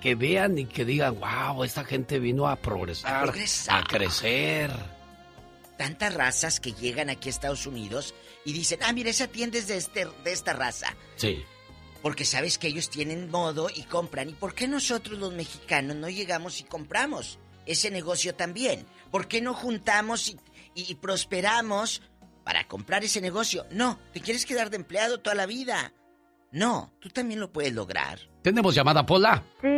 [0.00, 3.80] Que vean y que digan, wow, esta gente vino a progresar, A progresar.
[3.80, 4.70] a crecer.
[5.76, 8.14] Tantas razas que llegan aquí a Estados Unidos
[8.44, 10.94] y dicen, ah, mira, esa tienda es de, este, de esta raza.
[11.16, 11.42] Sí.
[12.02, 14.30] Porque sabes que ellos tienen modo y compran.
[14.30, 18.86] ¿Y por qué nosotros los mexicanos no llegamos y compramos ese negocio también?
[19.10, 20.38] ¿Por qué no juntamos y,
[20.74, 22.00] y- y prosperamos
[22.44, 23.66] para comprar ese negocio?
[23.70, 25.92] No, te quieres quedar de empleado toda la vida.
[26.52, 28.18] No, tú también lo puedes lograr.
[28.42, 29.44] ¿Tenemos llamada, Pola?
[29.60, 29.68] Sí,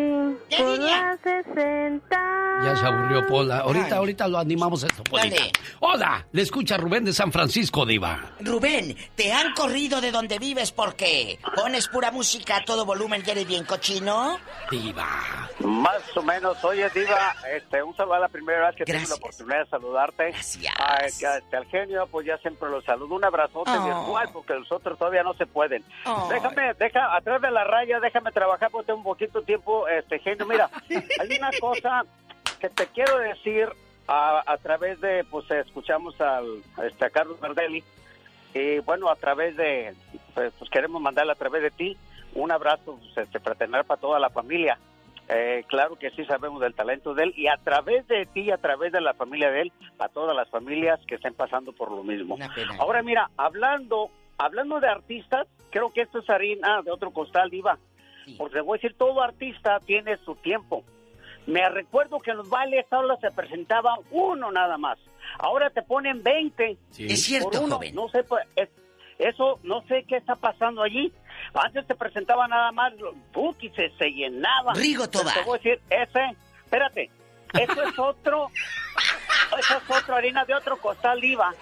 [0.58, 2.18] por la 60.
[2.64, 3.58] Ya se aburrió Pola.
[3.58, 3.92] Ahorita, Ay.
[3.92, 5.36] ahorita lo animamos a esto, Polita.
[5.36, 5.52] Dale.
[5.80, 8.20] Hola, le escucha Rubén de San Francisco, Diva.
[8.40, 13.30] Rubén, te han corrido de donde vives porque pones pura música a todo volumen y
[13.30, 14.38] eres bien cochino.
[14.70, 15.48] Diva.
[15.60, 16.62] Más o menos.
[16.64, 20.30] Oye, Diva, este, un saludo a la primera vez que tengo la oportunidad de saludarte.
[20.30, 20.74] Gracias.
[21.04, 23.14] Este, al genio, pues ya siempre los saludo.
[23.16, 23.84] Un abrazote Oh.
[23.84, 25.84] virtual porque los otros todavía no se pueden.
[26.06, 26.28] Oh.
[26.30, 30.20] Déjame, deja, atrás de la raya, déjame trabajar porque tengo un poquito de tiempo, este,
[30.22, 30.46] genio.
[30.46, 32.04] Mira, hay una cosa
[32.60, 33.68] que te quiero decir
[34.08, 37.82] a, a través de, pues escuchamos al, a este, a Carlos Verdelli.
[38.54, 39.94] Y bueno, a través de,
[40.34, 41.96] pues, pues, queremos mandarle a través de ti
[42.34, 44.78] un abrazo pues, este, fraternal para toda la familia.
[45.28, 48.58] Eh, claro que sí sabemos del talento de él y a través de ti, a
[48.58, 52.02] través de la familia de él, a todas las familias que estén pasando por lo
[52.02, 52.36] mismo.
[52.78, 57.78] Ahora mira, hablando, hablando de artistas, creo que esto es harina de otro costal, Diva.
[58.38, 60.84] Porque voy a decir, todo artista tiene su tiempo.
[61.46, 64.98] Me recuerdo que en los bailes solo se presentaba uno nada más.
[65.38, 66.76] Ahora te ponen 20.
[66.98, 67.76] Es cierto, uno.
[67.76, 67.94] joven.
[67.94, 68.68] No sé, pues, es-
[69.18, 71.12] eso, no sé qué está pasando allí.
[71.54, 72.92] Antes te presentaba nada más,
[73.32, 74.72] Buki se, se llenaba.
[74.74, 75.34] Rigo Tobar.
[75.34, 77.10] Te voy a decir, ese, espérate,
[77.54, 78.48] eso es otro,
[79.58, 81.54] eso es otra harina de otro costal IVA.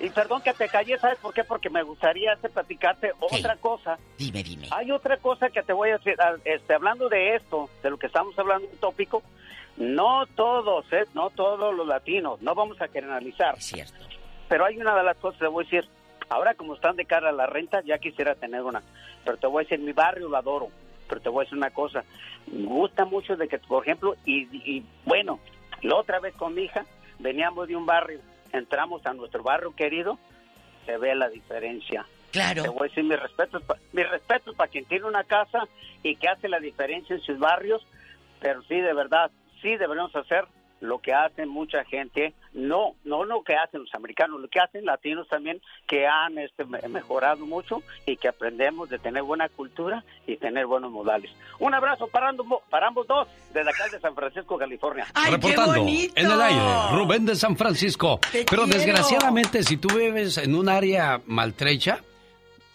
[0.00, 1.44] Y perdón que te callé, ¿sabes por qué?
[1.44, 3.98] Porque me gustaría este, platicarte otra cosa.
[4.18, 4.68] Dime, dime.
[4.70, 7.98] Hay otra cosa que te voy a decir, ah, este, hablando de esto, de lo
[7.98, 9.22] que estamos hablando, un tópico,
[9.76, 11.04] no todos, ¿eh?
[11.14, 13.60] no todos los latinos, no vamos a generalizar.
[13.60, 13.94] cierto.
[14.48, 15.88] Pero hay una de las cosas, te voy a decir,
[16.28, 18.82] ahora como están de cara a la renta, ya quisiera tener una,
[19.24, 20.68] pero te voy a decir, mi barrio lo adoro,
[21.08, 22.04] pero te voy a decir una cosa,
[22.46, 25.40] me gusta mucho de que, por ejemplo, y, y bueno,
[25.82, 26.86] la otra vez con mi hija,
[27.18, 28.20] veníamos de un barrio,
[28.52, 30.18] entramos a nuestro barrio querido,
[30.84, 32.06] se ve la diferencia.
[32.32, 32.62] Claro.
[32.62, 33.62] Te voy a decir mis respetos,
[33.92, 35.66] mis respetos para quien tiene una casa
[36.02, 37.86] y que hace la diferencia en sus barrios,
[38.40, 39.30] pero sí, de verdad,
[39.62, 40.44] sí debemos hacer
[40.80, 44.84] lo que hacen mucha gente, no, no lo que hacen los americanos, lo que hacen
[44.84, 50.02] latinos también, que han este, me- mejorado mucho y que aprendemos de tener buena cultura
[50.26, 51.30] y tener buenos modales.
[51.58, 55.06] Un abrazo para ambos, para ambos dos, desde acá de San Francisco, California.
[55.30, 56.60] Reportando en el aire,
[56.92, 58.18] Rubén de San Francisco.
[58.32, 58.78] Te Pero quiero.
[58.78, 62.00] desgraciadamente, si tú vives en un área maltrecha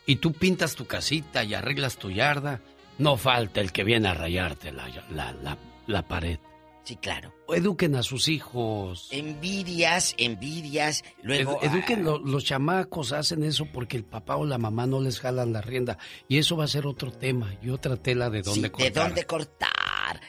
[0.06, 2.60] y tú pintas tu casita y arreglas tu yarda,
[3.00, 6.38] no falta el que viene a rayarte la, la, la, la pared.
[6.84, 7.32] Sí, claro.
[7.48, 9.08] Eduquen a sus hijos.
[9.12, 11.04] Envidias, envidias.
[11.22, 11.60] Luego.
[11.62, 15.20] Ed- eduquen, lo- los chamacos hacen eso porque el papá o la mamá no les
[15.20, 15.98] jalan la rienda.
[16.28, 18.94] Y eso va a ser otro tema y otra tela de Sí, dónde de cortar.
[19.08, 19.70] dónde cortar.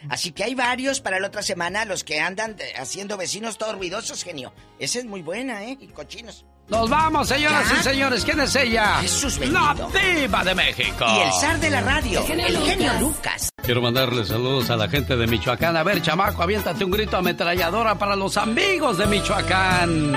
[0.08, 3.74] Así que hay varios para la otra semana, los que andan de- haciendo vecinos todos
[3.76, 4.52] ruidosos, genio.
[4.78, 5.76] Esa es muy buena, ¿eh?
[5.80, 6.44] Y cochinos.
[6.68, 7.80] Nos vamos, señoras ¿Ya?
[7.80, 8.24] y señores.
[8.24, 8.98] ¿Quién es ella?
[9.02, 11.04] Jesús La diva de México.
[11.08, 12.68] Y el zar de la radio, El genio el Lucas.
[12.70, 13.48] genio Lucas.
[13.62, 15.76] Quiero mandarle saludos a la gente de Michoacán.
[15.76, 20.12] A ver, chamaco, aviéntate un grito ametralladora para los amigos de Michoacán.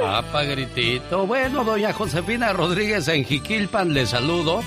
[0.00, 1.26] Papá gritito.
[1.26, 4.62] Bueno, doña Josefina Rodríguez en Jiquilpan le saludo.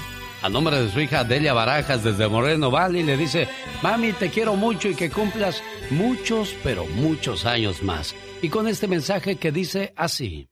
[0.48, 3.50] A nombre de su hija Delia Barajas desde Moreno Valley le dice,
[3.84, 8.16] mami, te quiero mucho y que cumplas muchos, pero muchos años más.
[8.42, 10.50] Y con este mensaje que dice así.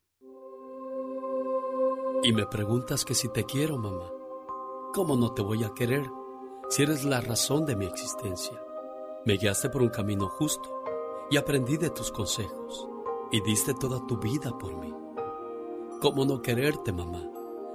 [2.24, 4.12] Y me preguntas que si te quiero, mamá.
[4.94, 6.04] ¿Cómo no te voy a querer
[6.70, 8.62] si eres la razón de mi existencia?
[9.24, 10.74] Me guiaste por un camino justo
[11.32, 12.86] y aprendí de tus consejos
[13.32, 14.94] y diste toda tu vida por mí.
[16.02, 17.24] ¿Cómo no quererte, mamá,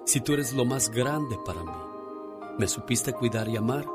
[0.05, 1.89] si tú eres lo más grande para mí?
[2.60, 3.86] Me supiste cuidar y amar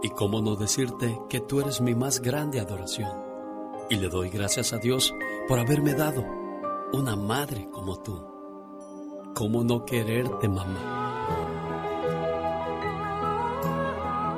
[0.00, 3.10] y cómo no decirte que tú eres mi más grande adoración.
[3.90, 5.12] Y le doy gracias a Dios
[5.48, 6.24] por haberme dado
[6.92, 8.24] una madre como tú.
[9.34, 10.78] ¿Cómo no quererte, mamá?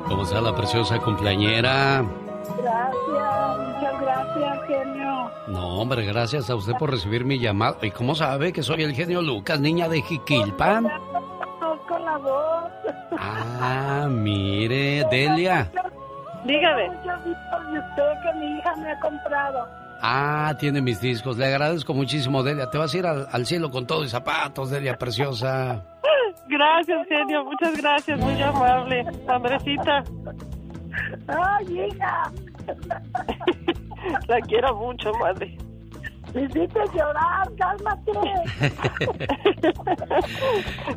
[0.09, 2.11] ¿Cómo está la preciosa cumpleañera?
[2.57, 5.31] Gracias, muchas gracias, genio.
[5.49, 7.77] No, hombre, gracias a usted por recibir mi llamada.
[7.83, 10.89] ¿Y cómo sabe que soy el genio Lucas, niña de Jiquilpan?
[12.05, 12.71] La voz.
[13.19, 15.71] Ah, mire, Delia.
[16.45, 16.89] Dígame.
[16.91, 19.67] Muchos discos de usted que mi hija me ha comprado.
[20.03, 21.39] Ah, tiene mis discos.
[21.39, 22.69] Le agradezco muchísimo, Delia.
[22.71, 25.83] Te vas a ir al, al cielo con todo y zapatos, Delia preciosa.
[26.49, 29.05] Gracias, genio, muchas gracias, muy amable.
[29.27, 30.05] Andresita.
[31.27, 32.31] Ay, hija.
[34.29, 35.57] La quiero mucho, madre.
[36.35, 38.13] Hiciste llorar, cálmate.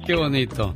[0.05, 0.73] Qué bonito.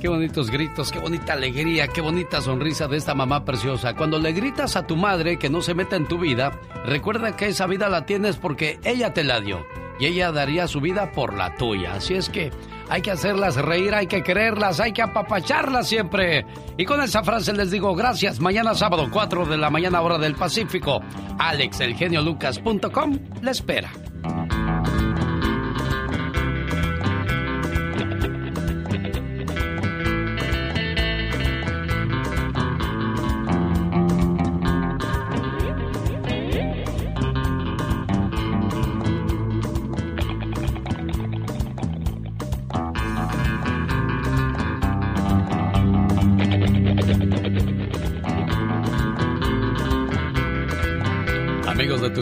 [0.00, 3.96] Qué bonitos gritos, qué bonita alegría, qué bonita sonrisa de esta mamá preciosa.
[3.96, 6.52] Cuando le gritas a tu madre que no se meta en tu vida,
[6.84, 9.66] recuerda que esa vida la tienes porque ella te la dio
[9.98, 11.94] y ella daría su vida por la tuya.
[11.94, 12.52] Así es que
[12.90, 16.46] hay que hacerlas reír, hay que quererlas, hay que apapacharlas siempre.
[16.76, 18.40] Y con esa frase les digo gracias.
[18.40, 21.00] Mañana sábado, 4 de la mañana, hora del Pacífico.
[21.38, 23.90] AlexElgeniolucas.com le espera.
[24.24, 25.27] Amigos de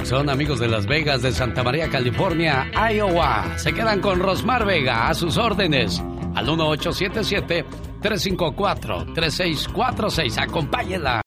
[0.07, 5.09] Tucson, amigos de Las Vegas, de Santa María, California, Iowa, se quedan con Rosmar Vega
[5.09, 6.01] a sus órdenes
[6.37, 7.65] al 1877
[8.03, 10.39] 354 3646.
[10.39, 11.23] Acompáñela.